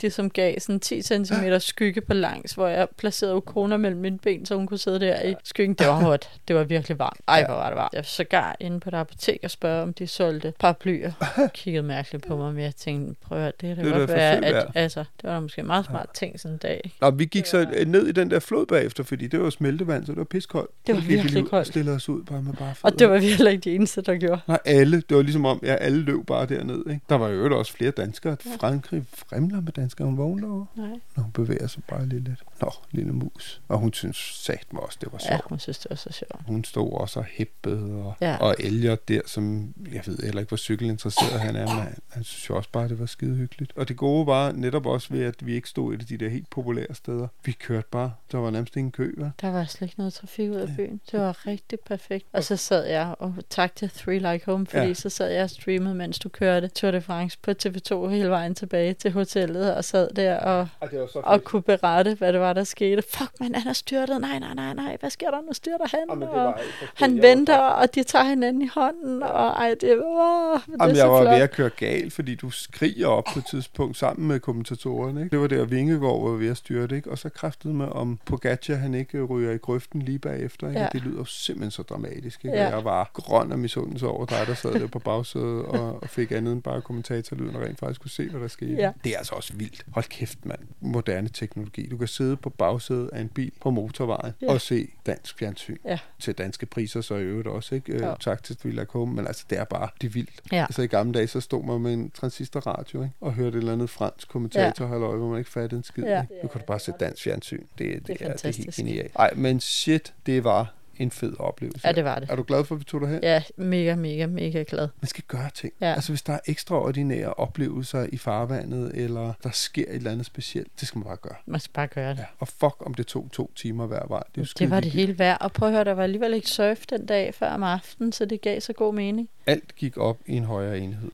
som 0.09 0.29
gav 0.29 0.59
sådan 0.59 0.79
10 0.79 1.01
cm 1.01 1.33
skygge 1.59 2.01
på 2.01 2.13
langs, 2.13 2.53
hvor 2.53 2.67
jeg 2.67 2.87
placerede 2.97 3.35
Ukona 3.35 3.77
mellem 3.77 4.01
mine 4.01 4.17
ben, 4.17 4.45
så 4.45 4.55
hun 4.55 4.67
kunne 4.67 4.77
sidde 4.77 4.99
der 4.99 5.21
i 5.21 5.35
skyggen. 5.43 5.73
Det 5.73 5.87
var 5.87 5.93
hot. 5.93 6.29
Det 6.47 6.55
var 6.55 6.63
virkelig 6.63 6.99
varmt. 6.99 7.21
Ej, 7.27 7.45
hvor 7.45 7.55
var 7.55 7.67
det 7.69 7.77
varmt. 7.77 7.93
Jeg 7.93 7.99
var 7.99 8.03
sågar 8.03 8.55
inde 8.59 8.79
på 8.79 8.89
et 8.89 8.93
apotek 8.93 9.39
og 9.43 9.51
spørge, 9.51 9.83
om 9.83 9.93
de 9.93 10.07
solgte 10.07 10.53
paraplyer. 10.59 11.11
Kiggede 11.53 11.83
mærkeligt 11.83 12.27
på 12.27 12.37
mig, 12.37 12.53
men 12.53 12.63
jeg 12.63 12.75
tænkte, 12.75 13.15
prøv 13.27 13.37
at 13.45 13.61
det 13.61 13.75
kan 13.75 13.85
Det 13.85 13.93
godt 13.93 14.09
være, 14.09 14.45
at, 14.45 14.67
altså, 14.75 14.99
det 14.99 15.23
var 15.23 15.33
da 15.33 15.39
måske 15.39 15.59
en 15.59 15.67
meget 15.67 15.85
smart 15.85 16.09
ting 16.13 16.39
sådan 16.39 16.53
en 16.55 16.57
dag. 16.57 16.91
Nå, 17.01 17.09
vi 17.09 17.25
gik 17.25 17.45
så 17.45 17.67
ned 17.89 18.07
i 18.07 18.11
den 18.11 18.31
der 18.31 18.39
flod 18.39 18.65
bagefter, 18.65 19.03
fordi 19.03 19.27
det 19.27 19.39
var 19.39 19.49
smeltevand, 19.49 20.05
så 20.05 20.11
det 20.11 20.17
var 20.17 20.23
piskoldt. 20.23 20.71
Det 20.87 20.95
var 20.95 21.01
virkelig 21.01 21.45
koldt. 21.49 21.67
stillede 21.67 21.95
os 21.95 22.09
ud 22.09 22.23
bare 22.23 22.41
med 22.41 22.53
bare 22.53 22.75
Og 22.81 22.99
det 22.99 23.09
var 23.09 23.19
vi 23.19 23.25
heller 23.29 23.51
ikke 23.51 23.61
de 23.61 23.75
eneste, 23.75 24.01
der 24.01 24.17
gjorde. 24.17 24.41
Nej, 24.47 24.59
alle. 24.65 25.03
Det 25.09 25.17
var 25.17 25.23
ligesom 25.23 25.45
om, 25.45 25.59
ja, 25.63 25.75
alle 25.75 26.01
løb 26.01 26.25
bare 26.27 26.45
derned. 26.45 26.83
Ikke? 26.89 27.01
Der 27.09 27.15
var 27.15 27.27
jo 27.27 27.57
også 27.57 27.73
flere 27.73 27.91
danskere. 27.91 28.37
Frankrig 28.59 29.03
fremler 29.13 29.61
med 29.61 29.71
danskere. 29.71 30.07
Hun 30.07 30.17
vågnede 30.17 30.51
over. 30.51 30.65
Nej. 30.75 30.87
Når 31.15 31.23
hun 31.23 31.31
bevæger 31.31 31.67
sig 31.67 31.83
bare 31.89 32.05
lidt 32.05 32.23
lidt. 32.23 32.43
Nå, 32.61 32.71
lille 32.91 33.13
mus. 33.13 33.61
Og 33.67 33.77
hun 33.79 33.93
synes 33.93 34.17
sat 34.17 34.65
mig 34.73 34.83
også, 34.83 34.97
det 35.01 35.09
var 35.11 35.17
sjovt. 35.17 35.31
Ja, 35.31 35.37
hun 35.45 35.59
synes, 35.59 35.77
det 35.79 35.89
var 35.89 35.95
så 35.95 36.09
sjovt. 36.11 36.41
Hun 36.47 36.63
stod 36.63 36.93
også 36.93 37.19
og 37.19 37.25
hæppede, 37.25 37.93
og, 37.93 38.15
Ja. 38.21 38.29
ja. 38.29 38.37
og 38.37 38.55
Elliot 38.59 39.07
der, 39.07 39.21
som 39.25 39.73
jeg 39.93 40.01
ved 40.05 40.17
heller 40.23 40.39
ikke, 40.39 40.49
hvor 40.49 40.57
cykelinteresseret 40.57 41.39
han 41.41 41.55
er, 41.55 41.67
men 41.67 41.83
han, 41.83 41.95
han 42.09 42.23
synes 42.23 42.49
jo 42.49 42.55
også 42.55 42.69
bare, 42.71 42.87
det 42.89 42.99
var 42.99 43.05
skide 43.05 43.35
hyggeligt. 43.35 43.73
Og 43.75 43.87
det 43.87 43.97
gode 43.97 44.27
var 44.27 44.51
netop 44.51 44.85
også 44.85 45.07
ved, 45.13 45.23
at 45.23 45.45
vi 45.45 45.55
ikke 45.55 45.69
stod 45.69 45.93
et 45.93 45.99
af 45.99 46.05
de 46.07 46.17
der 46.17 46.29
helt 46.29 46.49
populære 46.49 46.93
steder. 46.93 47.27
Vi 47.45 47.51
kørte 47.51 47.78
bare. 47.85 48.11
Der 48.31 48.37
var 48.37 48.49
nærmest 48.49 48.75
ingen 48.75 48.91
kø, 48.91 49.13
vel? 49.17 49.31
Der 49.41 49.51
var 49.51 49.63
slet 49.65 49.87
ikke 49.87 49.97
noget 49.99 50.13
trafik 50.13 50.49
ud 50.49 50.55
af 50.55 50.67
byen. 50.77 51.01
Det 51.11 51.19
var 51.19 51.47
rigtig 51.47 51.79
perfekt. 51.79 52.25
Og 52.33 52.43
så 52.43 52.55
sad 52.57 52.85
jeg, 52.85 53.15
og 53.19 53.35
tak 53.49 53.75
til 53.75 53.89
Three 53.89 54.17
Like 54.19 54.45
Home, 54.45 54.65
fordi 54.67 54.87
Ja. 54.87 54.93
så 54.93 55.09
sad 55.09 55.29
jeg 55.31 55.43
og 55.43 55.49
streamede, 55.49 55.95
mens 55.95 56.19
du 56.19 56.29
kørte 56.29 56.67
Tour 56.67 56.91
de 56.91 57.01
France 57.01 57.37
på 57.41 57.51
TV2 57.51 58.07
hele 58.07 58.29
vejen 58.29 58.55
tilbage 58.55 58.93
til 58.93 59.11
hotellet, 59.11 59.75
og 59.75 59.83
sad 59.83 60.09
der 60.15 60.37
og, 60.39 60.67
det 60.91 60.99
var 60.99 61.07
så 61.07 61.19
og 61.23 61.43
kunne 61.43 61.61
berette, 61.61 62.13
hvad 62.15 62.33
det 62.33 62.41
var, 62.41 62.53
der 62.53 62.63
skete. 62.63 63.03
Fuck, 63.13 63.31
man, 63.39 63.55
han 63.55 63.67
er 63.67 63.73
styrtet. 63.73 64.21
Nej, 64.21 64.39
nej, 64.39 64.53
nej, 64.53 64.73
nej. 64.73 64.97
Hvad 64.99 65.09
sker 65.09 65.31
der? 65.31 65.41
Nu 65.41 65.53
styrter 65.53 65.85
han. 65.91 65.99
Jamen, 66.09 66.27
og 66.27 66.35
var 66.35 66.61
han 66.95 67.15
Jeg 67.15 67.23
var 67.23 67.29
venter, 67.29 67.57
og 67.57 67.95
de 67.95 68.03
tager 68.03 68.25
hinanden 68.25 68.61
i 68.61 68.67
hånden. 68.67 69.23
Og 69.23 69.47
ej, 69.49 69.75
det, 69.81 69.97
åh, 69.97 69.99
det 69.99 70.03
er 70.03 70.59
Jamen, 70.81 70.95
så 70.95 71.01
jeg 71.01 71.11
var 71.11 71.21
flot. 71.21 71.33
ved 71.35 71.41
at 71.41 71.51
køre 71.51 71.69
galt, 71.69 72.13
fordi 72.13 72.35
du 72.35 72.49
skriger 72.49 73.07
op 73.07 73.23
på 73.33 73.39
et 73.39 73.45
tidspunkt 73.49 73.97
sammen 73.97 74.27
med 74.27 74.39
kommentatorerne. 74.39 75.19
Ikke? 75.23 75.31
Det 75.31 75.39
var 75.39 75.47
der, 75.47 75.65
Vingegaard 75.65 76.23
var 76.29 76.37
ved 76.37 76.49
at 76.49 76.57
styrte, 76.57 76.95
ikke? 76.95 77.11
og 77.11 77.17
så 77.17 77.29
kræftede 77.59 77.73
med, 77.73 77.85
om 77.85 78.19
Pogacar 78.25 78.75
han 78.75 78.93
ikke 78.93 79.23
ryger 79.23 79.51
i 79.51 79.57
grøften 79.57 80.01
lige 80.01 80.19
bagefter. 80.19 80.67
Ikke? 80.67 80.79
Ja. 80.81 80.87
Det 80.93 81.01
lyder 81.01 81.17
jo 81.17 81.25
simpelthen 81.25 81.71
så 81.71 81.83
dramatisk. 81.83 82.45
Ikke? 82.45 82.57
Ja. 82.57 82.65
Og 82.67 82.71
jeg 82.71 82.83
var 82.85 83.11
grøn 83.13 83.51
af 83.51 83.57
misundelse 83.57 84.07
over 84.07 84.25
dig, 84.25 84.37
der 84.47 84.53
sad 84.53 84.73
der 84.73 84.87
på 84.87 84.99
bagsædet 84.99 85.65
og, 85.65 86.03
og 86.03 86.09
fik 86.09 86.31
andet 86.31 86.53
end 86.53 86.61
bare 86.63 86.81
kommentatorlyden 86.81 87.55
og 87.55 87.61
rent 87.61 87.79
faktisk 87.79 88.01
kunne 88.01 88.11
se, 88.11 88.29
hvad 88.29 88.41
der 88.41 88.47
skete. 88.47 88.73
Ja. 88.73 88.91
Det 89.03 89.13
er 89.13 89.17
altså 89.17 89.35
også 89.35 89.53
vildt. 89.53 89.85
Hold 89.91 90.05
kæft, 90.09 90.45
mand. 90.45 90.59
Moderne 90.81 91.29
teknologi. 91.29 91.87
Du 91.89 91.97
kan 91.97 92.07
sidde 92.07 92.35
på 92.37 92.49
bagsædet 92.49 93.09
af 93.13 93.21
en 93.21 93.29
bil 93.29 93.51
på 93.61 93.69
motorvejen 93.69 94.33
Ja. 94.41 94.51
og 94.53 94.61
se 94.61 94.87
dansk 95.05 95.39
fjernsyn. 95.39 95.77
Ja. 95.85 95.99
Til 96.19 96.33
danske 96.37 96.65
priser 96.65 97.01
så 97.01 97.15
i 97.15 97.21
øvrigt 97.23 97.47
også. 97.47 97.75
Ikke? 97.75 97.93
Øh, 97.93 98.01
Jo. 98.01 98.15
Tak 98.19 98.43
til 98.43 98.57
Like 98.63 98.85
Home, 98.89 99.13
men 99.15 99.27
altså 99.27 99.45
det 99.49 99.59
er 99.59 99.63
bare 99.63 99.89
det 100.01 100.07
er 100.07 100.11
vildt. 100.11 100.41
Ja. 100.51 100.61
Altså 100.61 100.81
i 100.81 100.87
gamle 100.87 101.13
dage, 101.13 101.27
så 101.27 101.39
stod 101.41 101.63
man 101.63 101.81
med 101.81 101.93
en 101.93 102.11
transistorradio 102.11 103.01
ikke? 103.03 103.13
og 103.21 103.33
hørte 103.33 103.49
et 103.49 103.55
eller 103.55 103.73
andet 103.73 103.89
fransk 103.89 104.29
kommentator, 104.29 104.85
ja. 104.85 104.91
halløj, 104.91 105.15
hvor 105.17 105.29
man 105.29 105.37
ikke 105.37 105.49
fattede 105.51 105.77
en 105.79 105.83
skid. 105.83 106.03
Ja. 106.03 106.21
Ikke? 106.21 106.33
Nu 106.43 106.47
kan 106.49 106.61
du 106.61 106.65
bare 106.65 106.79
se 106.79 106.93
dansk 106.99 107.23
fjernsyn. 107.23 107.48
Det, 107.57 107.67
det, 107.77 107.87
er 107.89 107.95
er, 107.95 107.99
det 107.99 108.09
er 108.09 108.13
helt 108.13 108.41
fantastisk. 108.41 108.77
genialt. 108.77 109.11
Ej, 109.15 109.33
men 109.35 109.59
shit, 109.59 110.13
det 110.25 110.43
var 110.43 110.73
en 110.97 111.11
fed 111.11 111.33
oplevelse. 111.39 111.87
Ja, 111.87 111.91
det 111.91 112.03
var 112.03 112.19
det. 112.19 112.31
Er 112.31 112.35
du 112.35 112.43
glad 112.43 112.63
for, 112.65 112.75
at 112.75 112.79
vi 112.79 112.85
tog 112.85 113.01
dig 113.01 113.09
hen? 113.09 113.19
Ja, 113.23 113.43
mega, 113.55 113.95
mega, 113.95 114.25
mega 114.25 114.63
glad. 114.67 114.87
Man 115.01 115.07
skal 115.07 115.23
gøre 115.27 115.49
ting. 115.53 115.73
Ja. 115.81 115.93
Altså 115.93 116.11
hvis 116.11 116.21
der 116.21 116.33
er 116.33 116.39
ekstraordinære 116.47 117.33
oplevelser 117.33 118.07
i 118.11 118.17
farvandet, 118.17 118.91
eller 118.95 119.33
der 119.43 119.49
sker 119.51 119.85
et 119.87 119.95
eller 119.95 120.11
andet 120.11 120.25
specielt, 120.25 120.79
det 120.79 120.87
skal 120.87 120.99
man 120.99 121.05
bare 121.05 121.17
gøre. 121.17 121.35
Man 121.45 121.59
skal 121.59 121.73
bare 121.73 121.87
gøre 121.87 122.09
det. 122.09 122.17
Ja. 122.19 122.25
Og 122.39 122.47
fuck, 122.47 122.75
om 122.85 122.93
det 122.93 123.07
tog 123.07 123.29
to 123.31 123.51
timer 123.55 123.85
hver 123.87 124.07
vej. 124.07 124.23
Det, 124.35 124.53
Det 124.59 124.69
var 124.69 124.79
det 124.79 124.91
hele 124.91 125.19
værd. 125.19 125.37
Og 125.41 125.51
prøv 125.51 125.67
at 125.69 125.73
høre, 125.75 125.83
der 125.83 125.93
var 125.93 126.03
alligevel 126.03 126.33
ikke 126.33 126.47
surf 126.49 126.85
den 126.85 127.05
dag 127.05 127.33
før 127.33 127.49
om 127.49 127.63
aftenen, 127.63 128.11
så 128.11 128.25
det 128.25 128.41
gav 128.41 128.61
så 128.61 128.73
god 128.73 128.93
mening. 128.93 129.29
Alt 129.45 129.75
gik 129.75 129.97
op 129.97 130.17
i 130.25 130.35
en 130.37 130.43
højere 130.43 130.79
enhed. 130.79 131.09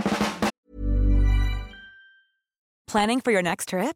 Planning 2.87 3.23
for 3.23 3.31
your 3.31 3.41
next 3.41 3.67
trip? 3.69 3.95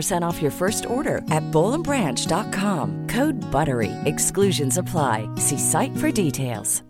off 0.23 0.39
your 0.39 0.51
first 0.51 0.85
order 0.85 1.23
at 1.31 1.43
bowlandbranch.com. 1.51 3.07
Code 3.07 3.41
BUTTERY. 3.51 3.91
Exclusions 4.05 4.77
apply. 4.77 5.27
See 5.37 5.57
site 5.57 5.97
for 5.97 6.11
details. 6.11 6.83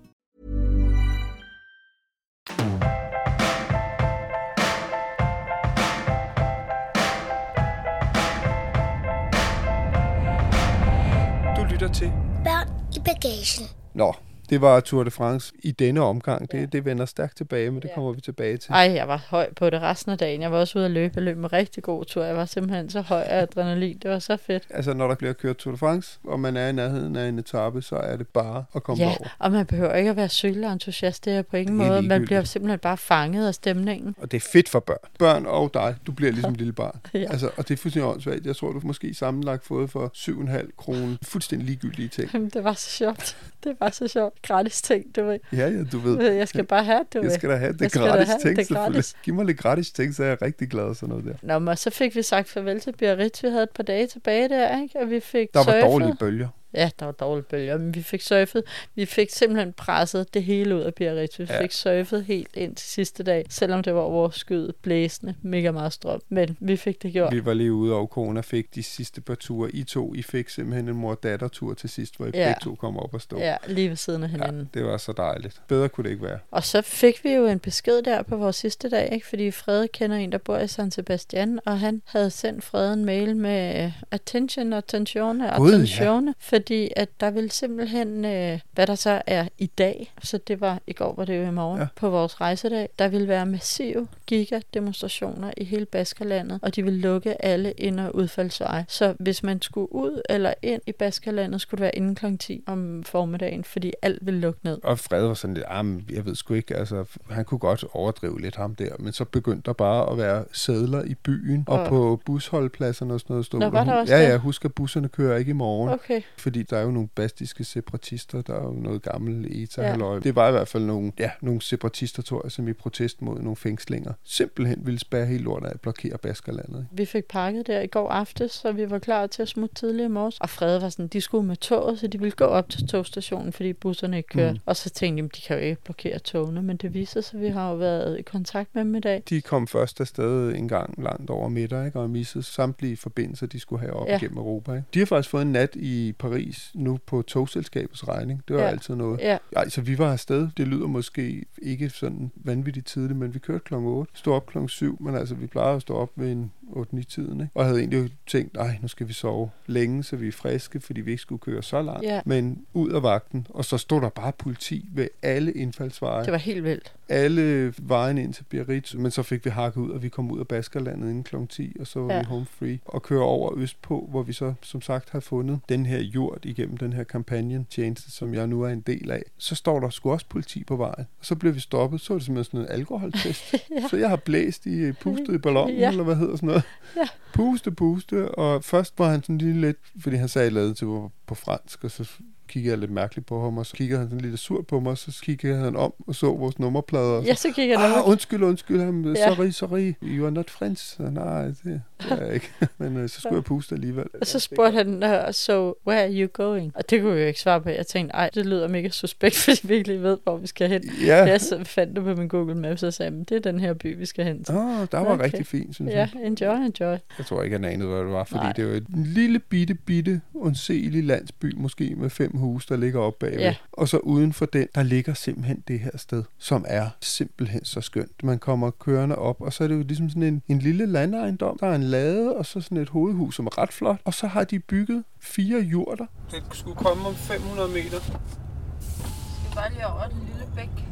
Du 11.55 11.63
lytter 11.63 11.87
til. 11.93 12.11
Børn 12.43 12.67
i 12.95 12.99
bagagen. 12.99 13.65
Nå, 13.93 14.13
det 14.51 14.61
var 14.61 14.79
Tour 14.79 15.03
de 15.03 15.11
France 15.11 15.53
i 15.63 15.71
denne 15.71 16.01
omgang. 16.01 16.51
Det, 16.51 16.71
det 16.73 16.85
vender 16.85 17.05
stærkt 17.05 17.37
tilbage, 17.37 17.71
men 17.71 17.81
det 17.81 17.91
kommer 17.95 18.11
vi 18.11 18.21
tilbage 18.21 18.57
til. 18.57 18.71
Ej, 18.71 18.91
jeg 18.95 19.07
var 19.07 19.21
høj 19.29 19.53
på 19.53 19.69
det 19.69 19.81
resten 19.81 20.11
af 20.11 20.17
dagen. 20.17 20.41
Jeg 20.41 20.51
var 20.51 20.57
også 20.59 20.77
ude 20.79 20.85
at 20.85 20.91
løbe. 20.91 21.13
Jeg 21.15 21.23
løb 21.23 21.37
med 21.37 21.53
rigtig 21.53 21.83
god 21.83 22.05
tur. 22.05 22.23
Jeg 22.23 22.35
var 22.35 22.45
simpelthen 22.45 22.89
så 22.89 23.01
høj 23.01 23.21
af 23.21 23.41
adrenalin. 23.41 23.97
Det 23.97 24.11
var 24.11 24.19
så 24.19 24.37
fedt. 24.37 24.63
Altså, 24.69 24.93
når 24.93 25.07
der 25.07 25.15
bliver 25.15 25.33
kørt 25.33 25.57
Tour 25.57 25.71
de 25.71 25.77
France, 25.77 26.19
og 26.23 26.39
man 26.39 26.57
er 26.57 26.67
i 26.67 26.71
nærheden 26.71 27.15
af 27.15 27.27
en 27.29 27.39
etape, 27.39 27.81
så 27.81 27.95
er 27.95 28.17
det 28.17 28.27
bare 28.27 28.63
at 28.75 28.83
komme 28.83 29.03
Ja, 29.03 29.09
over. 29.09 29.35
og 29.39 29.51
man 29.51 29.65
behøver 29.65 29.93
ikke 29.95 30.09
at 30.09 30.15
være 30.15 30.29
cykelentusiast. 30.29 31.25
Det 31.25 31.33
er 31.33 31.41
på 31.41 31.57
ingen 31.57 31.77
måde. 31.77 32.01
Man 32.01 32.25
bliver 32.25 32.43
simpelthen 32.43 32.79
bare 32.79 32.97
fanget 32.97 33.47
af 33.47 33.53
stemningen. 33.55 34.15
Og 34.17 34.31
det 34.31 34.37
er 34.37 34.47
fedt 34.51 34.69
for 34.69 34.79
børn. 34.79 34.97
Børn 35.19 35.45
og 35.45 35.73
dig. 35.73 35.95
Du 36.07 36.11
bliver 36.11 36.31
ligesom 36.31 36.53
lille 36.61 36.73
barn. 36.73 36.99
Ja. 37.13 37.19
Altså, 37.19 37.49
og 37.57 37.67
det 37.67 37.73
er 37.73 37.77
fuldstændig 37.77 38.11
åndssvagt. 38.11 38.45
Jeg 38.45 38.55
tror, 38.55 38.71
du 38.71 38.79
måske 38.83 39.13
sammenlagt 39.13 39.65
fået 39.65 39.89
for 39.89 40.11
7,5 40.15 40.75
kroner. 40.77 41.15
Fuldstændig 41.23 41.67
ligegyldige 41.67 42.07
ting. 42.07 42.29
Jamen, 42.33 42.49
det 42.49 42.63
var 42.63 42.73
så 42.73 42.89
sjovt. 42.89 43.37
Det 43.63 43.75
var 43.79 43.89
så 43.89 44.07
sjovt. 44.07 44.40
Gratis 44.47 44.81
ting, 44.81 45.15
du 45.15 45.23
ved. 45.23 45.39
Ja, 45.53 45.67
ja, 45.67 45.83
du 45.91 45.99
ved. 45.99 46.31
Jeg 46.31 46.47
skal 46.47 46.63
bare 46.63 46.83
have 46.83 46.99
det, 46.99 47.13
du 47.13 47.17
Jeg 47.17 47.23
ved. 47.25 47.31
skal 47.31 47.49
da 47.49 47.55
have 47.55 47.67
Jeg 47.67 47.79
det 47.79 47.93
da 47.93 47.99
gratis 47.99 48.27
have 48.29 48.39
ting, 48.39 48.57
det 48.57 48.67
selvfølgelig. 48.67 48.93
gratis. 48.93 49.15
Giv 49.23 49.33
mig 49.33 49.45
lidt 49.45 49.57
gratis 49.57 49.91
ting, 49.91 50.15
så 50.15 50.23
er 50.23 50.27
jeg 50.27 50.41
rigtig 50.41 50.67
glad 50.69 50.83
og 50.83 50.95
sådan 50.95 51.09
noget 51.09 51.25
der. 51.25 51.33
Nå, 51.41 51.59
men 51.59 51.77
så 51.77 51.89
fik 51.89 52.15
vi 52.15 52.21
sagt 52.21 52.49
farvel 52.49 52.79
til 52.79 52.93
Biarritz. 52.97 53.43
Vi 53.43 53.47
havde 53.49 53.63
et 53.63 53.69
par 53.69 53.83
dage 53.83 54.07
tilbage 54.07 54.49
der, 54.49 54.81
ikke? 54.81 54.99
Og 54.99 55.09
vi 55.09 55.19
fik 55.19 55.53
Der 55.53 55.59
var 55.59 55.63
surfet. 55.65 55.83
dårlige 55.83 56.15
bølger. 56.19 56.47
Ja, 56.73 56.89
der 56.99 57.05
var 57.05 57.11
dårlige 57.11 57.43
bølger, 57.45 57.77
men 57.77 57.95
vi 57.95 58.01
fik 58.03 58.21
surfet. 58.21 58.63
Vi 58.95 59.05
fik 59.05 59.29
simpelthen 59.29 59.73
presset 59.73 60.33
det 60.33 60.43
hele 60.43 60.75
ud 60.75 60.81
af 60.81 60.93
Biarritz. 60.93 61.39
Vi 61.39 61.47
Ja. 61.49 61.61
fik 61.61 61.71
surfet 61.71 62.25
helt 62.25 62.49
ind 62.53 62.75
til 62.75 62.87
sidste 62.89 63.23
dag, 63.23 63.45
selvom 63.49 63.83
det 63.83 63.93
var 63.93 63.99
overskyet, 64.01 64.75
blæsende, 64.81 65.35
mega 65.41 65.71
meget 65.71 65.93
strøm. 65.93 66.21
Men 66.29 66.57
vi 66.59 66.77
fik 66.77 67.03
det 67.03 67.13
gjort. 67.13 67.33
Vi 67.33 67.45
var 67.45 67.53
lige 67.53 67.73
ude, 67.73 67.93
og 67.95 68.09
Kona 68.09 68.41
fik 68.41 68.75
de 68.75 68.83
sidste 68.83 69.21
par 69.21 69.35
ture. 69.35 69.71
I 69.71 69.83
to, 69.83 70.13
I 70.15 70.21
fik 70.21 70.49
simpelthen 70.49 70.89
en 70.89 70.95
mor-datter-tur 70.95 71.73
til 71.73 71.89
sidst, 71.89 72.17
hvor 72.17 72.25
I 72.25 72.29
Ja. 72.33 72.45
begge 72.47 72.59
to 72.63 72.75
kom 72.75 72.97
op 72.97 73.13
og 73.13 73.21
stå. 73.21 73.39
Ja, 73.39 73.55
lige 73.67 73.89
ved 73.89 73.95
siden 73.95 74.23
af 74.23 74.29
hinanden. 74.29 74.69
Det 74.73 74.85
var 74.85 74.97
så 74.97 75.11
dejligt. 75.17 75.61
Bedre 75.67 75.89
kunne 75.89 76.03
det 76.03 76.09
ikke 76.09 76.23
være. 76.25 76.39
Og 76.51 76.63
så 76.63 76.81
fik 76.81 77.23
vi 77.23 77.31
jo 77.33 77.45
en 77.45 77.59
besked 77.59 78.01
der 78.01 78.21
på 78.23 78.37
vores 78.37 78.55
sidste 78.55 78.89
dag, 78.89 79.09
ikke? 79.13 79.27
fordi 79.27 79.51
Frede 79.51 79.87
kender 79.87 80.17
en, 80.17 80.31
der 80.31 80.37
bor 80.37 80.57
i 80.57 80.67
San 80.67 80.91
Sebastian, 80.91 81.59
og 81.65 81.79
han 81.79 82.01
havde 82.05 82.29
sendt 82.29 82.63
Frede 82.63 82.93
en 82.93 83.05
mail 83.05 83.35
med 83.35 83.85
øh, 83.85 83.91
attention, 84.11 84.73
attention, 84.73 85.41
Gud, 85.57 85.71
ja. 85.99 86.21
Fordi 86.61 86.89
at 86.95 87.09
der 87.19 87.31
ville 87.31 87.51
simpelthen, 87.51 88.25
øh, 88.25 88.59
hvad 88.73 88.87
der 88.87 88.95
så 88.95 89.21
er 89.27 89.47
i 89.57 89.65
dag, 89.65 90.13
så 90.23 90.37
det 90.37 90.61
var 90.61 90.79
i 90.87 90.93
går, 90.93 91.13
var 91.17 91.25
det 91.25 91.37
jo 91.37 91.47
i 91.47 91.51
morgen, 91.51 91.79
Ja. 91.79 91.87
på 91.95 92.09
vores 92.09 92.41
rejsedag, 92.41 92.89
der 92.99 93.07
ville 93.07 93.27
være 93.27 93.45
massive 93.45 94.07
gigademonstrationer 94.27 95.51
i 95.57 95.63
hele 95.63 95.85
Baskerlandet, 95.85 96.59
og 96.61 96.75
de 96.75 96.83
ville 96.83 96.99
lukke 96.99 97.45
alle 97.45 97.71
ind- 97.71 97.99
og 97.99 98.15
udfaldsveje. 98.15 98.85
Så 98.87 99.13
hvis 99.19 99.43
man 99.43 99.61
skulle 99.61 99.93
ud 99.95 100.21
eller 100.29 100.53
ind 100.61 100.81
i 100.87 100.91
Baskerlandet, 100.91 101.61
skulle 101.61 101.77
det 101.77 101.81
være 101.83 101.95
inden 101.95 102.15
kl. 102.15 102.25
10 102.39 102.63
om 102.67 103.03
formiddagen, 103.03 103.63
fordi 103.63 103.93
alt 104.01 104.25
ville 104.25 104.39
lukke 104.39 104.59
ned. 104.63 104.79
Og 104.83 104.99
Fred 104.99 105.27
var 105.27 105.33
sådan 105.33 105.53
lidt, 105.53 105.65
ah, 105.69 105.85
jeg 106.11 106.25
ved 106.25 106.35
sgu 106.35 106.53
ikke, 106.53 106.75
altså, 106.75 107.05
han 107.29 107.45
kunne 107.45 107.59
godt 107.59 107.85
overdrive 107.93 108.41
lidt 108.41 108.55
ham 108.55 108.75
der, 108.75 108.89
men 108.99 109.13
så 109.13 109.25
begyndte 109.25 109.65
der 109.65 109.73
bare 109.73 110.11
at 110.11 110.17
være 110.17 110.45
sædler 110.51 111.03
i 111.03 111.13
byen, 111.15 111.63
og 111.67 111.79
Og- 111.79 111.87
på 111.87 112.21
busholdpladserne 112.25 113.13
og 113.13 113.19
sådan 113.19 113.33
noget. 113.33 113.45
Stod 113.45 113.59
Nå, 113.59 113.69
var 113.69 113.83
der 113.83 113.93
også 113.93 114.15
ja, 114.15 114.29
ja, 114.29 114.37
husk 114.37 114.65
at 114.65 114.73
busserne 114.73 115.07
kører 115.09 115.37
ikke 115.37 115.49
i 115.49 115.53
morgen. 115.53 115.93
Okay. 115.93 116.21
Fordi 116.51 116.63
der 116.63 116.77
er 116.77 116.81
jo 116.81 116.91
nogle 116.91 117.07
bastiske 117.15 117.63
separatister, 117.63 118.41
der 118.41 118.53
er 118.53 118.63
jo 118.63 118.71
noget 118.71 119.01
gammel 119.01 119.63
eta 119.63 119.81
Ja. 119.81 120.19
Det 120.23 120.35
var 120.35 120.47
i 120.47 120.51
hvert 120.51 120.67
fald 120.67 120.83
nogle, 120.83 121.11
ja, 121.19 121.31
nogle 121.41 121.61
separatister, 121.61 122.23
tror 122.23 122.41
jeg, 122.45 122.51
som 122.51 122.67
i 122.67 122.73
protest 122.73 123.21
mod 123.21 123.39
nogle 123.39 123.55
fængslinger, 123.55 124.13
simpelthen 124.23 124.85
ville 124.85 124.99
spærre 124.99 125.25
helt 125.25 125.43
lortet 125.43 125.67
af 125.67 125.73
at 125.73 125.81
blokere 125.81 126.17
Baskerlandet. 126.17 126.79
ikke? 126.79 126.87
Vi 126.91 127.05
fik 127.05 127.25
pakket 127.25 127.67
der 127.67 127.81
i 127.81 127.87
går 127.87 128.09
aftes, 128.09 128.51
så 128.51 128.71
vi 128.71 128.89
var 128.89 128.99
klar 128.99 129.27
til 129.27 129.41
at 129.41 129.47
smutte 129.47 129.75
tidligere 129.75 130.05
i 130.05 130.11
morges. 130.11 130.37
Og 130.39 130.49
Frede 130.49 130.81
var 130.81 130.89
sådan, 130.89 131.07
de 131.07 131.21
skulle 131.21 131.47
med 131.47 131.55
toget, 131.55 131.99
så 131.99 132.07
de 132.07 132.19
ville 132.19 132.31
gå 132.31 132.45
op 132.45 132.69
til 132.69 132.87
togstationen, 132.87 133.53
fordi 133.53 133.73
busserne 133.73 134.17
ikke 134.17 134.29
kørte. 134.29 134.53
Mm. 134.53 134.59
Og 134.65 134.75
så 134.75 134.89
tænkte 134.89 135.23
de, 135.23 135.29
de 135.35 135.41
kan 135.41 135.57
jo 135.57 135.63
ikke 135.63 135.83
blokere 135.83 136.19
togene, 136.19 136.61
men 136.61 136.77
det 136.77 136.93
viser 136.93 137.21
sig, 137.21 137.37
at 137.37 137.43
vi 137.43 137.49
har 137.49 137.69
jo 137.69 137.75
været 137.75 138.19
i 138.19 138.21
kontakt 138.21 138.75
med 138.75 138.83
dem 138.83 138.95
i 138.95 138.99
dag. 138.99 139.23
De 139.29 139.41
kom 139.41 139.67
først 139.67 140.01
afsted 140.01 140.55
en 140.55 140.67
gang 140.67 141.03
langt 141.03 141.29
over 141.29 141.49
middag, 141.49 141.85
ikke? 141.85 141.99
og 141.99 142.09
missede 142.09 142.43
samtlige 142.43 142.97
forbindelser, 142.97 143.47
de 143.47 143.59
skulle 143.59 143.79
have 143.79 143.93
op 143.93 144.07
ja. 144.07 144.17
Igennem 144.17 144.37
Europa. 144.37 144.71
Ikke? 144.73 144.85
De 144.93 144.99
har 144.99 145.05
faktisk 145.05 145.29
fået 145.29 145.41
en 145.41 145.51
nat 145.51 145.75
i 145.75 146.13
Paris 146.19 146.40
nu 146.73 146.99
på 147.05 147.21
togselskabets 147.21 148.07
regning. 148.07 148.43
Det 148.47 148.55
var. 148.55 148.61
Ja. 148.61 148.67
altid 148.67 148.95
noget. 148.95 149.19
Ja. 149.19 149.37
Ej, 149.55 149.69
så 149.69 149.81
vi 149.81 149.97
var 149.97 150.11
afsted. 150.11 150.49
Det 150.57 150.67
lyder 150.67 150.87
måske 150.87 151.45
ikke 151.61 151.89
sådan 151.89 152.31
vanvittigt 152.35 152.87
tidligt, 152.87 153.19
men 153.19 153.33
vi 153.33 153.39
kørte 153.39 153.63
klokken 153.63 153.89
8. 153.89 154.11
Stod 154.15 154.33
op 154.33 154.45
klokken 154.45 154.69
7, 154.69 155.03
men 155.03 155.15
altså 155.15 155.35
vi 155.35 155.47
plejede 155.47 155.75
at 155.75 155.81
stå 155.81 155.95
op 155.95 156.09
ved 156.15 156.31
en 156.31 156.51
8-9-tiden. 156.71 157.41
Ikke? 157.41 157.51
Og 157.55 157.65
havde 157.65 157.79
egentlig 157.79 158.03
jo 158.03 158.09
tænkt, 158.27 158.53
nej, 158.53 158.77
nu 158.81 158.87
skal 158.87 159.07
vi 159.07 159.13
sove 159.13 159.49
længe, 159.67 160.03
så 160.03 160.15
vi 160.15 160.27
er 160.27 160.31
friske, 160.31 160.79
fordi 160.79 161.01
vi 161.01 161.11
ikke 161.11 161.21
skulle 161.21 161.39
køre 161.39 161.63
så 161.63 161.81
langt. 161.81 162.03
Ja. 162.03 162.21
Men 162.25 162.65
ud 162.73 162.89
af 162.91 163.03
vagten, 163.03 163.47
og 163.49 163.65
så 163.65 163.77
stod 163.77 164.01
der 164.01 164.09
bare 164.09 164.31
politi 164.31 164.85
ved 164.93 165.07
alle 165.21 165.51
indfaldsveje 165.53 166.23
Det 166.25 166.31
var 166.31 166.37
helt 166.37 166.63
vildt. 166.63 166.93
alle 167.09 167.73
vejen 167.77 168.17
ind 168.17 168.33
til 168.33 168.43
Biarritz, 168.43 168.93
men 168.95 169.11
så 169.11 169.23
fik 169.23 169.45
vi 169.45 169.49
hakket 169.49 169.81
ud, 169.81 169.89
og 169.89 170.03
vi 170.03 170.09
kom 170.09 170.31
ud 170.31 170.39
af 170.39 170.47
Baskerlandet 170.47 171.09
inden 171.09 171.23
kl. 171.23 171.35
10, 171.49 171.75
og 171.79 171.87
så 171.87 171.99
var 171.99 172.13
ja. 172.13 172.19
Vi 172.19 172.25
home 172.25 172.45
free 172.45 172.79
og 172.85 173.03
kører 173.03 173.23
over 173.23 173.57
østpå, 173.57 174.07
hvor 174.11 174.23
vi 174.23 174.33
så 174.33 174.53
som 174.61 174.81
sagt 174.81 175.09
har 175.09 175.19
fundet 175.19 175.59
den 175.69 175.85
her 175.85 175.99
jord 175.99 176.45
igennem 176.45 176.77
den 176.77 176.93
her 176.93 177.03
kampagnetjeneste, 177.03 178.11
som 178.11 178.33
jeg 178.33 178.47
nu 178.47 178.61
er 178.61 178.69
en 178.69 178.81
del 178.81 179.11
af. 179.11 179.23
Så 179.37 179.55
står 179.55 179.79
der 179.79 179.89
sgu 179.89 180.11
også 180.11 180.25
politi 180.29 180.63
på 180.63 180.75
vejen, 180.75 181.05
og 181.19 181.25
så 181.25 181.35
blev 181.35 181.55
vi 181.55 181.59
stoppet, 181.59 182.01
så 182.01 182.13
var 182.13 182.17
det 182.17 182.25
simpelthen 182.25 182.51
sådan 182.57 182.65
en 182.75 182.79
alkoholtest. 182.79 183.43
Ja. 183.75 183.87
Så 183.89 183.97
jeg 183.97 184.09
har 184.09 184.15
blæst 184.15 184.65
i 184.65 184.91
pustet 184.91 185.33
i 185.33 185.37
ballonen. 185.37 185.75
Ja. 185.77 185.89
eller 185.89 186.03
hvad 186.03 186.15
hedder 186.15 186.35
sådan 186.35 186.47
noget. 186.47 186.60
Ja. 186.95 187.07
Puste, 187.33 187.71
puste, 187.71 188.35
og 188.35 188.63
først 188.63 188.93
var 188.99 189.09
han 189.09 189.23
sådan 189.23 189.37
lige 189.37 189.61
lidt, 189.61 189.77
fordi 189.99 190.15
han 190.15 190.29
sagde 190.29 190.49
lavet 190.49 190.77
til 190.77 190.85
på, 190.85 191.11
på 191.27 191.35
fransk, 191.35 191.83
og 191.83 191.91
så 191.91 192.09
kiggede 192.51 192.71
jeg 192.71 192.79
lidt 192.79 192.91
mærkeligt 192.91 193.27
på 193.27 193.43
ham, 193.43 193.57
og 193.57 193.65
så 193.65 193.73
kiggede 193.73 193.99
han 193.99 194.09
sådan 194.09 194.21
lidt 194.29 194.39
surt 194.39 194.67
på 194.67 194.79
mig, 194.79 194.91
og 194.91 194.97
så 194.97 195.19
kiggede 195.23 195.57
han 195.57 195.75
om 195.75 195.93
og 196.07 196.15
så 196.15 196.25
vores 196.33 196.59
nummerplader. 196.59 197.05
Og 197.11 197.25
Ja, 197.25 197.33
så 197.35 197.51
gik 197.55 197.69
jeg 197.69 197.95
ah, 197.97 198.09
undskyld, 198.09 198.43
undskyld, 198.43 198.79
han, 198.81 199.15
Ja. 199.15 199.33
sorry, 199.35 199.49
sorry, 199.49 199.93
you 200.03 200.25
are 200.25 200.31
not 200.31 200.49
friends. 200.49 200.95
Nej, 200.99 201.45
det, 201.63 201.81
er 202.09 202.25
jeg 202.25 202.33
ikke. 202.33 202.49
Men 202.77 202.97
øh, 202.97 203.09
så 203.09 203.21
skulle 203.21 203.35
jeg 203.35 203.43
puste 203.43 203.75
alligevel. 203.75 204.05
Og 204.21 204.27
så 204.27 204.39
spurgte 204.39 204.77
han, 204.77 205.03
uh, 205.03 205.31
so 205.31 205.73
where 205.87 206.01
are 206.03 206.11
you 206.13 206.27
going? 206.33 206.71
Og 206.75 206.89
det 206.89 207.01
kunne 207.01 207.13
jeg 207.13 207.21
jo 207.21 207.27
ikke 207.27 207.39
svare 207.39 207.61
på. 207.61 207.69
Jeg 207.69 207.87
tænkte, 207.87 208.13
ej, 208.13 208.29
det 208.33 208.45
lyder 208.45 208.67
mega 208.67 208.89
suspekt, 208.89 209.35
fordi 209.45 209.59
vi 209.67 209.73
ikke 209.75 209.87
lige 209.87 210.01
ved, 210.03 210.17
hvor 210.23 210.37
vi 210.37 210.47
skal 210.47 210.69
hen. 210.69 210.83
Ja. 211.05 211.15
Jeg 211.23 211.41
så 211.41 211.63
fandt 211.63 211.95
det 211.95 212.03
på 212.03 212.15
min 212.15 212.27
Google 212.27 212.55
Maps 212.55 212.83
og 212.83 212.93
sagde, 212.93 213.11
"Men 213.11 213.23
det 213.23 213.35
er 213.45 213.51
den 213.51 213.59
her 213.59 213.73
by, 213.73 213.97
vi 213.97 214.05
skal 214.05 214.25
hen 214.25 214.43
til. 214.43 214.55
Åh, 214.55 214.61
der 214.91 214.99
var 214.99 215.05
okay. 215.13 215.23
rigtig 215.23 215.45
fint, 215.47 215.75
synes 215.75 215.91
Ja, 215.91 215.97
jeg. 216.13 216.25
enjoy, 216.25 216.55
enjoy. 216.55 216.95
Jeg 217.17 217.25
tror 217.25 217.43
ikke, 217.43 217.53
han 217.55 217.65
anede, 217.65 217.89
hvad 217.89 217.99
det 217.99 218.11
var, 218.11 218.23
fordi 218.23 218.43
Nej. 218.43 218.51
det 218.53 218.67
var 218.67 218.73
en 218.73 219.03
lille 219.03 219.39
bitte, 219.39 219.73
bitte, 219.73 220.21
undseelig 220.33 221.03
landsby, 221.03 221.53
måske 221.57 221.95
med 221.97 222.09
fem 222.09 222.37
huse, 222.41 222.67
der 222.69 222.77
ligger 222.77 222.99
op 222.99 223.19
bagved. 223.19 223.39
Ja. 223.39 223.55
Og 223.71 223.87
så 223.87 223.97
uden 223.97 224.33
for 224.33 224.45
den, 224.45 224.67
der 224.75 224.83
ligger 224.83 225.13
simpelthen 225.13 225.63
det 225.67 225.79
her 225.79 225.97
sted, 225.97 226.23
som 226.37 226.65
er 226.67 226.89
simpelthen 227.01 227.65
så 227.65 227.81
skønt. 227.81 228.23
Man 228.23 228.39
kommer 228.39 228.71
kørende 228.71 229.15
op, 229.15 229.41
og 229.41 229.53
så 229.53 229.63
er 229.63 229.67
det 229.67 229.75
jo 229.75 229.83
ligesom 229.83 230.09
sådan 230.09 230.23
en, 230.23 230.41
en 230.47 230.59
lille 230.59 230.85
landejendom. 230.85 231.57
Der 231.59 231.67
er 231.67 231.75
en 231.75 231.83
lade, 231.83 232.35
og 232.35 232.45
så 232.45 232.61
sådan 232.61 232.77
et 232.77 232.89
hovedhus, 232.89 233.35
som 233.35 233.45
er 233.45 233.57
ret 233.57 233.73
flot. 233.73 233.99
Og 234.05 234.13
så 234.13 234.27
har 234.27 234.43
de 234.43 234.59
bygget 234.59 235.03
fire 235.19 235.59
jurter. 235.59 236.05
Det 236.31 236.43
skulle 236.51 236.77
komme 236.77 237.07
om 237.07 237.15
500 237.15 237.69
meter. 237.69 237.99
Skal 237.99 239.55
bare 239.55 239.71
lige 239.71 239.87
over 239.87 240.03
den 240.07 240.19
lille 240.27 240.45
bæk. 240.55 240.85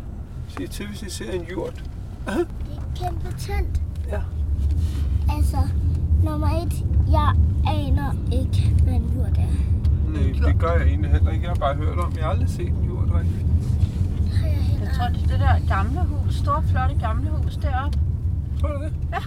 Sig 0.50 0.70
til, 0.70 0.88
hvis 0.88 1.02
I 1.02 1.10
ser 1.10 1.32
en 1.32 1.44
jurt. 1.44 1.84
Det 2.26 2.34
er 2.36 2.46
kæmpe 2.96 3.36
tyndt. 3.40 3.82
Ja. 4.08 4.22
Altså, 5.38 5.58
nummer 6.24 6.64
et, 6.64 6.74
jeg 7.12 7.36
aner 7.68 8.16
ikke, 8.32 8.76
hvad 8.84 8.94
en 8.94 9.12
jord 9.16 9.38
er. 9.38 9.48
Nej, 10.10 10.52
det 10.52 10.60
gør 10.60 10.72
jeg 10.72 10.88
egentlig 10.88 11.12
heller 11.12 11.32
ikke. 11.32 11.44
Jeg 11.44 11.52
har 11.52 11.60
bare 11.60 11.76
hørt 11.76 11.98
om, 11.98 12.14
jeg 12.16 12.24
har 12.24 12.32
aldrig 12.32 12.50
set 12.50 12.68
en 12.68 12.90
rigtigt. 13.14 13.46
Jeg 14.82 14.90
tror, 14.98 15.08
det 15.08 15.24
er 15.24 15.28
det 15.28 15.40
der 15.40 15.76
gamle 15.76 16.00
hus, 16.00 16.36
store 16.36 16.64
flotte 16.64 16.96
gamle 16.96 17.30
hus 17.30 17.58
deroppe. 17.58 18.00
Tror 18.60 18.70
du 18.70 18.84
det? 18.84 18.94
Ja. 19.12 19.24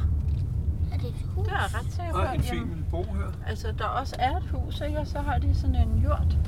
Er 0.92 0.98
det 0.98 1.06
et 1.08 1.14
hus? 1.34 1.46
Det 1.46 1.52
er 1.52 1.56
jeg 1.56 1.68
ret 1.74 1.92
sikker 1.92 2.12
på. 2.12 2.18
Nej, 2.18 2.34
en 2.34 2.42
fin 2.42 2.68
lille 2.68 2.84
bro 2.90 3.02
her. 3.02 3.30
Altså, 3.46 3.68
der 3.78 3.84
også 3.84 4.16
er 4.18 4.36
et 4.36 4.46
hus, 4.52 4.80
ikke? 4.86 4.98
Og 5.00 5.06
så 5.06 5.18
har 5.18 5.38
de 5.38 5.54
sådan 5.54 5.76
en 5.76 6.00
hjort. 6.00 6.38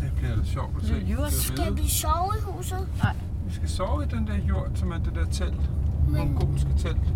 Det 0.00 0.12
bliver 0.16 0.36
da 0.36 0.44
sjovt 0.44 0.76
at 0.82 0.88
se. 0.88 1.00
En 1.00 1.06
hjort. 1.06 1.32
Skal 1.32 1.76
vi 1.76 1.88
sove 1.88 2.32
i 2.38 2.42
huset? 2.42 2.88
Nej. 3.02 3.14
Vi 3.46 3.54
skal 3.54 3.68
sove 3.68 4.04
i 4.04 4.08
den 4.16 4.26
der 4.26 4.36
hjort, 4.36 4.70
som 4.74 4.90
er 4.90 4.98
det 4.98 5.14
der 5.14 5.24
telt. 5.24 5.70
Mongolske 6.08 6.70
telt. 6.78 7.12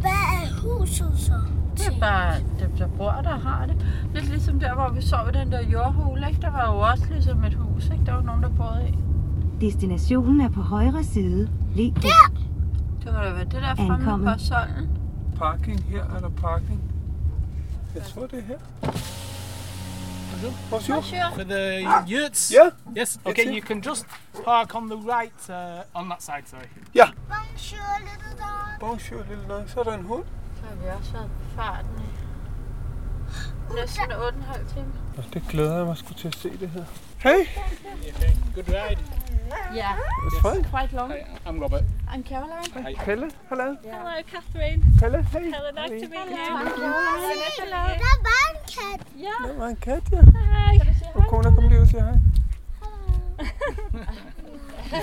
Hvad 0.00 0.10
er 0.10 0.60
huset 0.62 1.12
så? 1.16 1.40
Det 1.78 1.86
er 1.86 2.00
bare 2.00 2.34
dem, 2.60 2.70
der 2.78 2.88
bor 2.88 3.10
der 3.12 3.38
har 3.38 3.66
det. 3.66 3.86
Lidt 4.14 4.28
ligesom 4.28 4.60
der, 4.60 4.74
hvor 4.74 4.88
vi 4.90 5.02
sov 5.02 5.28
i 5.28 5.32
den 5.32 5.52
der 5.52 5.62
jordhule, 5.62 6.28
ikke? 6.28 6.40
Der 6.40 6.50
var 6.50 6.72
jo 6.74 6.78
også 6.78 7.04
ligesom 7.10 7.44
et 7.44 7.54
hus, 7.54 7.84
ikke? 7.92 8.04
Der 8.06 8.12
var 8.12 8.22
nogen, 8.22 8.42
der 8.42 8.48
boede 8.48 8.88
i. 8.88 8.94
Destinationen 9.60 10.40
er 10.40 10.48
på 10.48 10.60
højre 10.60 11.04
side. 11.04 11.50
Læg 11.74 11.92
der! 12.02 12.32
Det 13.04 13.12
må 13.12 13.18
da 13.20 13.30
være 13.32 13.44
det 13.44 13.52
der 13.52 13.74
fremme 13.74 13.94
Ankommet. 13.94 14.32
på 14.38 14.44
solden. 14.44 14.98
Parking. 15.38 15.84
Her 15.84 16.04
er 16.04 16.20
der 16.20 16.28
parking. 16.28 16.80
Jeg 17.94 18.02
tror, 18.02 18.26
det 18.26 18.38
er 18.38 18.42
her. 18.42 18.58
Bonjour. 20.70 21.02
For 21.34 21.42
the 21.44 21.86
yurts? 22.08 22.52
Yeah. 22.54 22.70
Yes. 22.98 23.18
Okay, 23.24 23.46
you 23.56 23.60
can 23.66 23.80
just 23.80 24.06
park 24.44 24.74
on 24.74 24.88
the 24.90 24.96
right, 24.96 25.48
uh, 25.48 26.00
on 26.00 26.08
that 26.08 26.22
side, 26.22 26.42
sorry. 26.46 26.68
Ja. 26.94 27.04
Bonjour, 27.28 27.98
little 28.00 28.38
dog. 28.38 28.80
Bonjour, 28.80 29.22
lille 29.28 29.48
nøj. 29.48 29.66
Så 29.66 29.80
er 29.80 29.84
der 29.84 29.94
en 29.98 30.04
hund. 30.04 30.24
Har 30.74 30.82
vi 30.82 30.88
også 30.98 31.12
været 31.12 31.30
på 31.30 31.56
farten 31.56 31.90
i 33.70 33.74
næsten 33.74 34.02
8,5 34.12 34.74
timer. 34.74 34.86
Nå, 35.16 35.22
det 35.34 35.42
glæder 35.48 35.76
jeg 35.76 35.86
mig 35.86 35.96
sgu 35.96 36.14
til 36.14 36.28
at 36.28 36.36
se 36.36 36.50
det 36.60 36.68
her. 36.70 36.84
Hey! 37.18 37.46
Good 38.54 38.68
ride. 38.68 39.00
Yeah, 39.76 39.94
It's 40.26 40.40
fine. 40.48 40.64
quite 40.64 40.92
long. 40.96 41.12
Hi, 41.12 41.48
I'm 41.48 41.62
Robert. 41.64 41.82
I'm 42.08 42.22
Caroline. 42.30 42.86
Hi. 42.88 42.94
Pelle, 43.04 43.30
hello. 43.48 43.76
Hello, 43.84 44.10
Catherine. 44.32 44.82
Pelle, 45.00 45.22
hey. 45.32 45.40
Hello, 45.54 45.70
nice 45.80 46.04
to 46.04 46.08
meet 46.14 46.28
you. 46.30 46.44
Hello. 47.62 47.82
Der 48.04 48.16
var 48.28 48.42
en 48.52 48.58
kat. 48.76 49.00
Ja. 49.26 49.48
Der 49.48 49.58
var 49.58 49.66
en 49.66 49.76
kat, 49.76 50.02
ja. 50.12 50.20
Hej. 50.20 50.78
Og 51.14 51.24
kona 51.28 51.50
kom 51.50 51.68
lige 51.68 51.76
ud 51.78 51.82
og 51.82 51.88
siger 51.88 52.04
hej. 52.04 52.18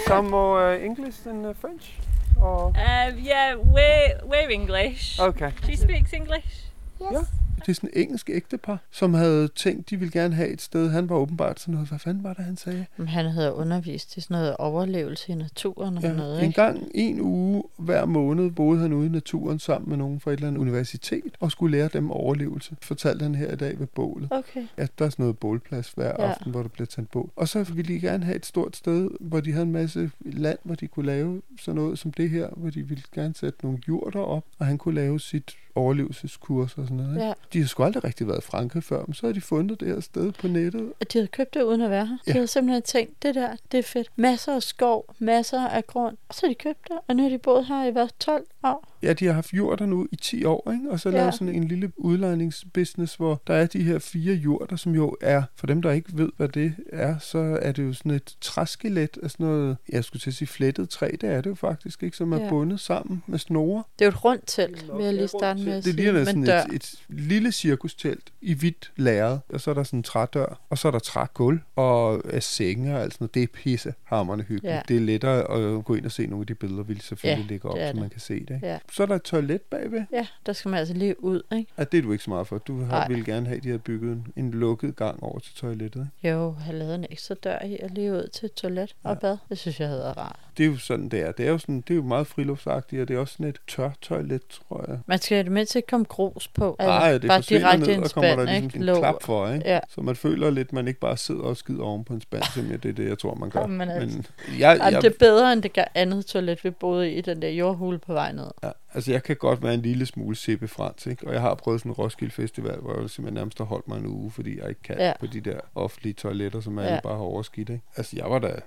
Some 0.07 0.29
more 0.29 0.75
uh, 0.77 0.85
English 0.85 1.23
than 1.23 1.45
uh, 1.45 1.55
French? 1.61 1.99
Or... 2.41 2.73
Um, 2.75 3.19
yeah, 3.19 3.55
we're 3.55 4.19
we're 4.23 4.49
English. 4.49 5.19
Okay. 5.19 5.53
She 5.65 5.75
speaks 5.75 6.11
English. 6.13 6.65
Ja. 6.99 7.23
Det 7.65 7.69
er 7.69 7.73
sådan 7.73 7.89
et 7.93 8.01
engelsk 8.01 8.29
ægtepar, 8.29 8.77
som 8.91 9.13
havde 9.13 9.47
tænkt, 9.47 9.89
de 9.89 9.97
ville 9.97 10.11
gerne 10.11 10.35
have 10.35 10.49
et 10.49 10.61
sted. 10.61 10.89
Han 10.89 11.09
var 11.09 11.15
åbenbart 11.15 11.59
sådan 11.59 11.73
noget, 11.73 11.89
hvad 11.89 11.99
fanden 11.99 12.23
var 12.23 12.33
det, 12.33 12.45
han 12.45 12.57
sagde? 12.57 12.85
Men 12.97 13.07
han 13.07 13.25
havde 13.25 13.53
undervist 13.53 14.17
i 14.17 14.21
sådan 14.21 14.35
noget 14.35 14.57
overlevelse 14.57 15.31
i 15.31 15.35
naturen 15.35 15.97
og 15.97 16.03
Ja, 16.03 16.13
noget, 16.13 16.39
en 16.39 16.45
ikke? 16.47 16.61
gang 16.61 16.87
en 16.93 17.21
uge 17.21 17.63
hver 17.77 18.05
måned 18.05 18.51
boede 18.51 18.79
han 18.79 18.93
ude 18.93 19.05
i 19.05 19.09
naturen 19.09 19.59
sammen 19.59 19.89
med 19.89 19.97
nogen 19.97 20.19
fra 20.19 20.31
et 20.31 20.35
eller 20.35 20.47
andet 20.47 20.61
universitet 20.61 21.37
og 21.39 21.51
skulle 21.51 21.77
lære 21.77 21.89
dem 21.93 22.11
overlevelse. 22.11 22.75
Fortalte 22.81 23.23
han 23.23 23.35
her 23.35 23.51
i 23.51 23.55
dag 23.55 23.79
ved 23.79 23.87
bålet. 23.87 24.27
Okay. 24.31 24.63
Ja, 24.77 24.87
der 24.99 25.05
er 25.05 25.09
sådan 25.09 25.23
noget 25.23 25.37
bålplads 25.37 25.91
hver 25.91 26.05
ja. 26.19 26.31
aften, 26.31 26.51
hvor 26.51 26.61
der 26.61 26.69
bliver 26.69 26.87
tændt 26.87 27.11
bål. 27.11 27.31
Og 27.35 27.47
så 27.47 27.63
ville 27.63 27.93
de 27.93 27.99
gerne 27.99 28.23
have 28.23 28.35
et 28.35 28.45
stort 28.45 28.75
sted, 28.75 29.09
hvor 29.19 29.39
de 29.39 29.51
havde 29.51 29.65
en 29.65 29.71
masse 29.71 30.11
land, 30.21 30.59
hvor 30.63 30.75
de 30.75 30.87
kunne 30.87 31.05
lave 31.05 31.41
sådan 31.59 31.75
noget 31.75 31.99
som 31.99 32.11
det 32.11 32.29
her, 32.29 32.47
hvor 32.57 32.69
de 32.69 32.87
ville 32.87 33.03
gerne 33.15 33.35
sætte 33.35 33.59
nogle 33.63 33.79
jurter 33.87 34.19
op, 34.19 34.45
og 34.59 34.65
han 34.65 34.77
kunne 34.77 34.95
lave 34.95 35.19
sit 35.19 35.55
overlevelseskurs 35.75 36.77
og 36.77 36.83
sådan 36.83 36.97
noget. 36.97 37.11
ikke? 37.15 37.25
Ja. 37.25 37.33
De 37.53 37.59
har 37.59 37.67
sgu 37.67 37.83
aldrig 37.83 38.03
rigtig 38.03 38.27
været 38.27 38.37
i 38.37 38.41
Frankrig 38.41 38.83
før, 38.83 39.03
men 39.07 39.13
så 39.13 39.25
har 39.25 39.33
de 39.33 39.41
fundet 39.41 39.79
det 39.79 39.87
her 39.87 39.99
sted 39.99 40.31
på 40.31 40.47
nettet. 40.47 40.93
Og 40.99 41.13
de 41.13 41.17
havde 41.17 41.27
købt 41.27 41.53
det 41.53 41.61
uden 41.61 41.81
at 41.81 41.89
være 41.89 42.05
her. 42.05 42.13
De 42.15 42.21
Ja. 42.27 42.31
havde 42.33 42.47
simpelthen 42.47 42.81
tænkt, 42.81 43.23
det 43.23 43.35
der, 43.35 43.55
det 43.71 43.77
er 43.77 43.83
fedt. 43.83 44.07
Masser 44.15 44.55
af 44.55 44.63
skov, 44.63 45.15
masser 45.19 45.67
af 45.67 45.87
grund. 45.87 46.17
Og 46.29 46.35
så 46.35 46.41
har 46.43 46.47
de 46.47 46.55
købt 46.55 46.87
det, 46.87 46.97
og 47.07 47.15
nu 47.15 47.23
har 47.23 47.29
de 47.29 47.37
boet 47.37 47.65
her 47.65 47.85
i 47.85 47.91
hvad, 47.91 48.07
12 48.19 48.45
år? 48.63 48.87
Ja, 49.03 49.13
de 49.13 49.25
har 49.25 49.33
haft 49.33 49.53
jurter 49.53 49.85
nu 49.85 50.07
i 50.11 50.15
10 50.15 50.43
år, 50.45 50.71
ikke? 50.71 50.91
og 50.91 50.99
så 50.99 51.09
Ja. 51.09 51.15
lavet 51.17 51.33
sådan 51.33 51.55
en 51.55 51.63
lille 51.63 51.91
udlejningsbusiness, 51.97 53.15
hvor 53.15 53.41
der 53.47 53.53
er 53.53 53.65
de 53.65 53.83
her 53.83 53.99
fire 53.99 54.33
jurter, 54.33 54.75
som 54.75 54.95
jo 54.95 55.15
er, 55.21 55.43
for 55.55 55.67
dem 55.67 55.81
der 55.81 55.91
ikke 55.91 56.09
ved, 56.17 56.29
hvad 56.37 56.47
det 56.49 56.75
er, 56.93 57.17
så 57.19 57.37
er 57.61 57.71
det 57.71 57.83
jo 57.83 57.93
sådan 57.93 58.11
et 58.11 58.35
træskelet 58.41 59.17
af 59.23 59.31
sådan 59.31 59.45
noget, 59.45 59.77
jeg 59.89 60.03
skulle 60.03 60.19
til 60.21 60.29
at 60.29 60.33
sige 60.33 60.47
flettet 60.47 60.89
træ, 60.89 61.11
det 61.21 61.29
er 61.29 61.41
det 61.41 61.49
jo 61.49 61.55
faktisk 61.55 62.03
ikke, 62.03 62.17
som 62.17 62.31
er 62.33 62.41
Ja. 62.41 62.49
bundet 62.49 62.79
sammen 62.79 63.23
med 63.27 63.39
snore. 63.39 63.83
Det 63.99 64.05
er 64.05 64.09
jo 64.09 64.09
et 64.09 64.25
rundt 64.25 64.43
telt, 64.47 64.89
vil 64.97 65.05
jeg 65.05 65.13
lige 65.13 65.27
starte 65.27 65.63
med 65.63 65.73
at 65.73 65.85
Det 65.85 65.95
ligner 65.95 66.25
sådan 66.25 66.43
et, 66.43 66.65
et 66.73 66.95
lille 67.09 67.51
cirkustelt 67.51 68.31
i 68.41 68.53
hvidt 68.53 68.91
lærred, 68.95 69.37
og 69.49 69.61
så 69.61 69.69
er 69.69 69.73
der 69.73 69.83
sådan 69.83 69.99
en 69.99 70.03
trædør, 70.03 70.59
og 70.69 70.77
så 70.77 70.87
er 70.87 70.91
der 70.91 70.99
trægulv 70.99 71.59
og 71.75 72.21
øh, 72.25 72.41
senge 72.41 72.95
og 72.95 73.01
alt 73.01 73.13
sådan 73.13 73.23
noget. 73.23 73.33
Det 73.33 73.43
er 73.43 73.47
pisse 73.53 73.93
hammerende 74.03 74.43
hyggeligt. 74.45 74.75
Ja. 74.75 74.81
Det 74.87 74.95
er 74.95 75.01
lettere 75.01 75.51
at 75.77 75.85
gå 75.85 75.95
ind 75.95 76.05
og 76.05 76.11
se 76.11 76.27
nogle 76.27 76.43
af 76.43 76.47
de 76.47 76.55
billeder, 76.55 76.83
vi 76.83 76.99
selvfølgelig 76.99 77.43
Ja, 77.45 77.49
lægger 77.53 77.69
op, 77.69 77.77
så 77.95 77.99
man 77.99 78.09
kan 78.09 78.19
se 78.19 78.45
det. 78.45 78.50
Ikke? 78.55 78.67
Ja. 78.67 78.79
Så 78.91 79.03
er 79.03 79.07
der 79.07 79.15
et 79.15 79.21
toilet 79.23 79.61
bagved. 79.61 80.03
Ja, 80.13 80.27
der 80.45 80.53
skal 80.53 80.69
man 80.69 80.79
altså 80.79 80.93
lige 80.93 81.23
ud, 81.23 81.41
ikke? 81.53 81.71
Ja, 81.77 81.83
det 81.83 81.97
er 81.97 82.01
du 82.01 82.11
ikke 82.11 82.23
så 82.23 82.29
meget 82.29 82.47
for. 82.47 82.57
Du 82.57 82.83
har, 82.83 83.07
ville 83.07 83.25
gerne 83.25 83.45
have, 83.47 83.57
at 83.57 83.63
de 83.63 83.67
havde 83.67 83.79
bygget 83.79 84.11
en, 84.11 84.27
en 84.35 84.51
lukket 84.51 84.95
gang 84.95 85.23
over 85.23 85.39
til 85.39 85.55
toilettet. 85.55 86.09
Ikke? 86.23 86.35
Jo, 86.35 86.51
have 86.51 86.77
lavet 86.77 86.95
en 86.95 87.05
ekstra 87.09 87.35
dør 87.35 87.65
i 87.65 87.79
og 87.83 87.89
lige 87.89 88.11
ud 88.11 88.29
til 88.33 88.45
et 88.45 88.53
toilet 88.53 88.95
og 89.03 89.19
bad. 89.19 89.37
Det 89.49 89.57
synes 89.57 89.79
jeg 89.79 89.87
havde 89.87 89.99
været 89.99 90.17
rart. 90.17 90.39
Det 90.57 90.63
er 90.65 90.67
jo 90.67 90.77
sådan, 90.77 91.09
det 91.09 91.21
er. 91.21 91.31
Det 91.31 91.45
er 91.47 91.51
jo, 91.51 91.57
sådan, 91.57 91.81
det 91.81 91.89
er 91.91 91.95
jo 91.95 92.01
meget 92.03 92.27
friluftsagtigt, 92.27 93.01
og 93.01 93.07
det 93.07 93.15
er 93.15 93.19
også 93.19 93.33
sådan 93.33 93.45
et 93.45 93.59
tør 93.67 93.89
toilet, 94.01 94.41
tror 94.49 94.85
jeg. 94.87 94.99
Man 95.05 95.19
skal 95.19 95.43
det 95.43 95.51
mindste 95.51 95.79
ikke 95.79 95.87
komme 95.87 96.05
grus 96.05 96.47
på. 96.47 96.75
Altså, 96.79 96.91
Ej, 96.91 97.11
det 97.17 97.27
bare 97.27 97.41
direkte 97.41 97.91
ned, 97.97 98.03
og 98.03 98.11
kommer 98.11 98.35
der 98.35 98.59
ligesom 98.59 98.81
en 98.81 98.95
klap 98.95 99.23
for, 99.23 99.47
ikke? 99.53 99.69
Ja. 99.69 99.79
Så 99.89 100.01
man 100.01 100.15
føler 100.15 100.49
lidt, 100.49 100.67
at 100.67 100.73
man 100.73 100.87
ikke 100.87 100.99
bare 100.99 101.17
sidder 101.17 101.41
og 101.41 101.57
skider 101.57 101.83
oven 101.83 102.03
på 102.03 102.13
en 102.13 102.21
spand, 102.21 102.43
simpelthen. 102.43 102.79
Det 102.83 102.89
er 102.89 103.03
det, 103.03 103.09
jeg 103.09 103.19
tror, 103.19 103.35
man 103.35 103.49
gør. 103.49 103.59
Jamen, 103.59 103.89
altså. 103.89 104.17
Men 104.17 104.25
jeg, 104.59 104.79
jeg, 104.91 105.01
det 105.01 105.13
er 105.13 105.17
bedre 105.19 105.53
end 105.53 105.61
det 105.63 105.73
gør 105.73 105.83
andet 105.95 106.25
toilet, 106.25 106.63
vi 106.63 106.69
boede 106.69 107.11
i, 107.11 107.21
den 107.21 107.41
der 107.41 107.49
jordhule 107.49 107.99
på 107.99 108.13
vej 108.13 108.31
ned. 108.31 108.47
ja, 108.63 108.71
altså, 108.93 109.11
jeg 109.11 109.23
kan 109.23 109.35
godt 109.35 109.63
være 109.63 109.73
en 109.73 109.81
lille 109.81 110.05
smule 110.05 110.35
sippe 110.35 110.67
fransk, 110.67 111.07
ikke? 111.07 111.27
Og 111.27 111.33
jeg 111.33 111.41
har 111.41 111.55
prøvet 111.55 111.79
sådan 111.81 111.89
en 111.91 111.93
Roskilde 111.93 112.33
Festival, 112.33 112.77
hvor 112.79 112.99
jeg 112.99 113.09
simpelthen 113.09 113.33
nærmest 113.33 113.57
har 113.57 113.65
holdt 113.65 113.87
mig 113.87 113.97
en 113.97 114.07
uge, 114.07 114.31
fordi 114.31 114.59
jeg 114.59 114.69
ikke 114.69 114.81
kan 114.81 114.95
Ja. 114.99 115.13
på 115.19 115.25
de 115.25 115.41
der 115.41 115.59
offentlige 115.75 116.13
toiletter, 116.13 116.61
som 116.61 116.79
alle 116.79 116.93
ja. 116.93 116.99
bare 117.03 117.15
har 117.15 117.23
overskidt, 117.23 117.69
ikke? 117.69 117.83
Altså, 117.95 118.15
jeg 118.15 118.25
var 118.29 118.39
da... 118.39 118.59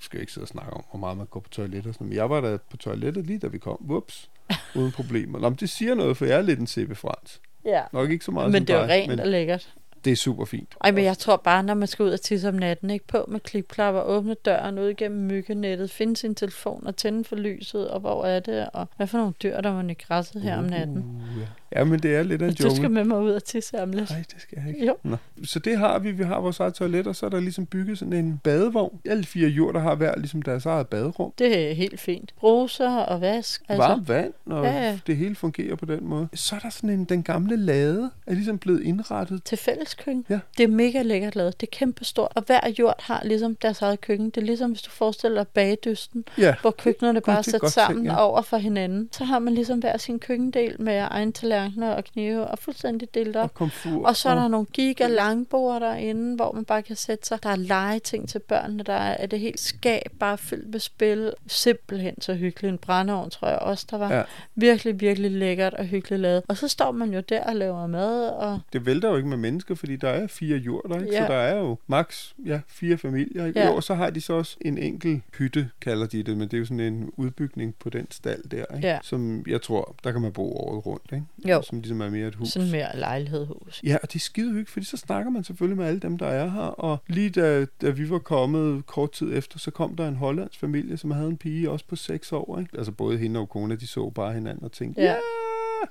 Skal 0.00 0.20
ikke 0.20 0.32
sidde 0.32 0.44
og 0.44 0.48
snakke 0.48 0.72
om, 0.72 0.84
hvor 0.90 0.98
meget 0.98 1.16
man 1.16 1.26
går 1.26 1.40
på 1.40 1.48
toilettet 1.48 1.86
og 1.86 1.94
sådan 1.94 2.06
men 2.06 2.16
jeg 2.16 2.30
var 2.30 2.40
da 2.40 2.56
på 2.70 2.76
toilettet 2.76 3.26
lige 3.26 3.38
da 3.38 3.46
vi 3.46 3.58
kom. 3.58 3.78
Whoops. 3.80 4.30
Uden 4.76 4.92
problemer. 4.92 5.38
Nå, 5.38 5.48
men 5.48 5.56
det 5.56 5.70
siger 5.70 5.94
noget, 5.94 6.16
for 6.16 6.24
jeg 6.24 6.38
er 6.38 6.42
lidt 6.42 6.60
en 6.60 6.66
sippe 6.66 6.94
fransk. 6.94 7.40
Ja. 7.64 7.82
Nok 7.92 8.10
ikke 8.10 8.24
så 8.24 8.30
meget 8.30 8.52
Men 8.52 8.66
det 8.66 8.76
er 8.76 8.86
rent 8.86 9.08
men 9.08 9.20
og 9.20 9.26
lækkert. 9.26 9.74
Det 10.04 10.12
er 10.12 10.16
super 10.16 10.44
fint. 10.44 10.74
Ej, 10.84 10.90
men 10.90 11.04
jeg 11.04 11.18
tror 11.18 11.36
bare, 11.36 11.62
når 11.62 11.74
man 11.74 11.88
skal 11.88 12.02
ud 12.02 12.10
og 12.10 12.20
tisse 12.20 12.48
om 12.48 12.54
natten, 12.54 12.90
ikke 12.90 13.06
på 13.06 13.24
med 13.28 13.40
klipklapper, 13.40 14.02
åbne 14.02 14.34
døren 14.34 14.78
ud 14.78 14.88
igennem 14.88 15.20
myggenettet, 15.20 15.90
finde 15.90 16.16
sin 16.16 16.34
telefon 16.34 16.86
og 16.86 16.96
tænde 16.96 17.24
for 17.24 17.36
lyset, 17.36 17.90
og 17.90 18.00
hvor 18.00 18.24
er 18.24 18.40
det, 18.40 18.68
og 18.72 18.88
hvad 18.96 19.06
for 19.06 19.18
nogle 19.18 19.34
dyr, 19.42 19.60
der 19.60 19.70
var 19.70 19.82
i 19.82 19.94
græsset 19.94 20.42
her 20.42 20.58
om 20.58 20.64
natten. 20.64 20.98
Uh, 20.98 21.40
ja. 21.40 21.46
Ja, 21.74 21.84
men 21.84 21.98
det 22.00 22.16
er 22.16 22.22
lidt 22.22 22.42
af 22.42 22.46
en 22.46 22.52
Hvis 22.54 22.64
du 22.64 22.70
skal 22.70 22.82
jungle. 22.82 22.88
med 22.88 23.04
mig 23.04 23.18
ud 23.20 23.30
og 23.30 23.44
tisse 23.44 23.82
om 23.82 23.90
lidt. 23.92 24.10
Nej, 24.10 24.24
det 24.34 24.42
skal 24.42 24.58
jeg 24.66 24.74
ikke. 24.74 24.86
Jo. 24.86 24.96
Nå. 25.02 25.16
Så 25.44 25.58
det 25.58 25.78
har 25.78 25.98
vi. 25.98 26.12
Vi 26.12 26.22
har 26.22 26.40
vores 26.40 26.60
eget 26.60 26.74
toilet, 26.74 27.06
og 27.06 27.16
så 27.16 27.26
er 27.26 27.30
der 27.30 27.40
ligesom 27.40 27.66
bygget 27.66 27.98
sådan 27.98 28.12
en 28.12 28.40
badevogn. 28.44 29.00
Alle 29.04 29.24
fire 29.24 29.48
jord, 29.48 29.74
der 29.74 29.80
har 29.80 29.94
hver 29.94 30.16
ligesom 30.16 30.42
deres 30.42 30.66
eget 30.66 30.88
baderum. 30.88 31.32
Det 31.38 31.70
er 31.70 31.74
helt 31.74 32.00
fint. 32.00 32.34
Bruser 32.38 32.90
og 32.96 33.20
vask. 33.20 33.62
Altså, 33.68 33.88
Varmt 33.88 34.08
vand, 34.08 34.32
og 34.46 34.64
Ja, 34.64 34.98
det 35.06 35.16
hele 35.16 35.34
fungerer 35.34 35.76
på 35.76 35.84
den 35.86 36.04
måde. 36.06 36.28
Så 36.34 36.54
er 36.54 36.58
der 36.60 36.70
sådan 36.70 36.90
en, 36.90 37.04
den 37.04 37.22
gamle 37.22 37.56
lade, 37.56 38.10
er 38.26 38.34
ligesom 38.34 38.58
blevet 38.58 38.82
indrettet. 38.82 39.44
Til 39.44 39.58
fælleskøkken. 39.58 40.26
Ja. 40.30 40.38
Det 40.58 40.64
er 40.64 40.68
mega 40.68 41.02
lækkert 41.02 41.36
lavet. 41.36 41.60
Det 41.60 41.66
er 41.66 41.70
kæmpe 41.70 42.04
stort. 42.04 42.32
Og 42.34 42.42
hver 42.46 42.60
jord 42.78 42.94
har 43.02 43.22
ligesom 43.24 43.54
deres 43.54 43.82
eget 43.82 44.00
køkken. 44.00 44.26
Det 44.30 44.36
er 44.36 44.44
ligesom, 44.46 44.70
hvis 44.70 44.82
du 44.82 44.90
forestiller 44.90 45.42
dig 45.44 45.48
bagedysten, 45.48 46.24
Ja. 46.38 46.54
hvor 46.60 46.70
køkkenerne 46.70 47.20
Gud, 47.20 47.24
bare 47.26 47.38
er 47.38 47.42
det 47.42 47.50
sat 47.50 47.70
sammen 47.70 47.96
tænkt, 48.04 48.12
ja. 48.12 48.20
over 48.24 48.42
for 48.42 48.56
hinanden. 48.56 49.08
Så 49.12 49.24
har 49.24 49.38
man 49.38 49.54
ligesom 49.54 49.78
hver 49.78 49.96
sin 49.96 50.18
køkkendel 50.18 50.82
med 50.82 50.98
egen 51.10 51.32
tallerkener 51.64 51.90
og 51.90 52.04
knive 52.04 52.46
og 52.46 52.58
fuldstændig 52.58 53.14
delt 53.14 53.36
op. 53.36 53.44
Og 53.44 53.54
komfur. 53.54 54.06
Og 54.06 54.16
så 54.16 54.28
er 54.28 54.34
der 54.34 54.48
nogle 54.48 54.66
giga 54.72 55.06
langbord 55.06 55.80
derinde, 55.80 56.36
hvor 56.36 56.52
man 56.52 56.64
bare 56.64 56.82
kan 56.82 56.96
sætte 56.96 57.26
sig. 57.26 57.42
Der 57.42 57.48
er 57.48 57.56
legeting 57.56 58.28
til 58.28 58.38
børnene. 58.38 58.82
Der 58.82 58.92
er, 58.92 59.26
det 59.26 59.40
helt 59.40 59.60
skab, 59.60 60.12
bare 60.18 60.38
fyldt 60.38 60.70
med 60.70 60.80
spil. 60.80 61.32
Simpelthen 61.46 62.20
så 62.20 62.34
hyggeligt. 62.34 62.72
En 62.72 62.78
brændeovn, 62.78 63.30
tror 63.30 63.48
jeg 63.48 63.58
også, 63.58 63.86
der 63.90 63.98
var. 63.98 64.14
Ja. 64.14 64.22
Virkelig, 64.54 65.00
virkelig 65.00 65.30
lækkert 65.30 65.74
og 65.74 65.84
hyggeligt 65.84 66.22
lavet. 66.22 66.42
Og 66.48 66.56
så 66.56 66.68
står 66.68 66.92
man 66.92 67.14
jo 67.14 67.20
der 67.20 67.44
og 67.44 67.56
laver 67.56 67.86
mad. 67.86 68.28
Og 68.28 68.60
Det 68.72 68.86
vælter 68.86 69.08
jo 69.08 69.16
ikke 69.16 69.28
med 69.28 69.36
mennesker, 69.36 69.74
fordi 69.74 69.96
der 69.96 70.08
er 70.08 70.26
fire 70.26 70.56
jord, 70.56 71.00
ikke? 71.00 71.12
Ja. 71.12 71.26
Så 71.26 71.32
der 71.32 71.38
er 71.38 71.58
jo 71.58 71.76
max 71.86 72.32
ja, 72.46 72.60
fire 72.68 72.98
familier. 72.98 73.46
Ikke? 73.46 73.60
Ja. 73.60 73.66
Jo, 73.66 73.74
og 73.76 73.82
så 73.82 73.94
har 73.94 74.10
de 74.10 74.20
så 74.20 74.32
også 74.32 74.56
en 74.60 74.78
enkelt 74.78 75.22
hytte, 75.38 75.70
kalder 75.80 76.06
de 76.06 76.22
det, 76.22 76.36
men 76.36 76.48
det 76.48 76.54
er 76.54 76.58
jo 76.58 76.64
sådan 76.64 76.80
en 76.80 77.10
udbygning 77.16 77.74
på 77.80 77.90
den 77.90 78.10
stald 78.10 78.42
der, 78.48 78.64
ikke? 78.76 78.88
Ja. 78.88 78.98
som 79.02 79.44
jeg 79.46 79.62
tror, 79.62 79.94
der 80.04 80.12
kan 80.12 80.20
man 80.20 80.32
bo 80.32 80.56
året 80.56 80.86
rundt, 80.86 81.12
ikke? 81.12 81.24
Jo. 81.44 81.53
Som 81.62 81.78
ligesom 81.78 82.00
er 82.00 82.10
mere 82.10 82.28
et 82.28 82.34
hus. 82.34 82.48
sådan 82.48 82.70
mere 82.70 82.88
lejlighedshus. 82.98 83.80
Ja, 83.84 83.96
og 84.02 84.08
det 84.12 84.14
er 84.14 84.20
skide 84.20 84.46
hyggeligt, 84.48 84.70
fordi 84.70 84.86
så 84.86 84.96
snakker 84.96 85.30
man 85.30 85.44
selvfølgelig 85.44 85.78
med 85.78 85.86
alle 85.86 86.00
dem, 86.00 86.18
der 86.18 86.26
er 86.26 86.50
her. 86.50 86.60
Og 86.60 86.98
lige 87.06 87.30
da, 87.30 87.66
da 87.82 87.90
vi 87.90 88.10
var 88.10 88.18
kommet 88.18 88.86
kort 88.86 89.12
tid 89.12 89.36
efter, 89.36 89.58
så 89.58 89.70
kom 89.70 89.96
der 89.96 90.08
en 90.08 90.16
hollandsk 90.16 90.58
familie, 90.60 90.96
som 90.96 91.10
havde 91.10 91.28
en 91.28 91.36
pige 91.36 91.70
også 91.70 91.84
på 91.88 91.96
seks 91.96 92.32
år. 92.32 92.58
Ikke? 92.58 92.70
Altså 92.78 92.92
både 92.92 93.18
hende 93.18 93.40
og 93.40 93.48
kone, 93.48 93.76
de 93.76 93.86
så 93.86 94.10
bare 94.10 94.32
hinanden 94.32 94.64
og 94.64 94.72
tænkte, 94.72 95.02
Ja. 95.02 95.10
ja, 95.12 95.16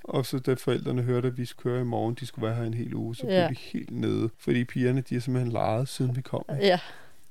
Og 0.03 0.25
så 0.25 0.39
da 0.39 0.53
forældrene 0.53 1.01
hørte, 1.01 1.27
at 1.27 1.37
vi 1.37 1.45
skulle 1.45 1.71
køre 1.73 1.81
i 1.81 1.85
morgen, 1.85 2.15
de 2.19 2.25
skulle 2.25 2.47
være 2.47 2.55
her 2.55 2.63
en 2.63 2.73
hel 2.73 2.93
uge, 2.95 3.15
så 3.15 3.21
blev 3.25 3.33
Ja. 3.35 3.49
vi 3.49 3.59
helt 3.73 3.91
nede. 3.91 4.29
Fordi 4.37 4.63
pigerne, 4.63 5.01
de 5.09 5.15
har 5.15 5.21
simpelthen 5.21 5.51
leget, 5.51 5.87
siden 5.89 6.15
vi 6.15 6.21
kom. 6.21 6.45
ikke? 6.53 6.65
Ja. 6.67 6.79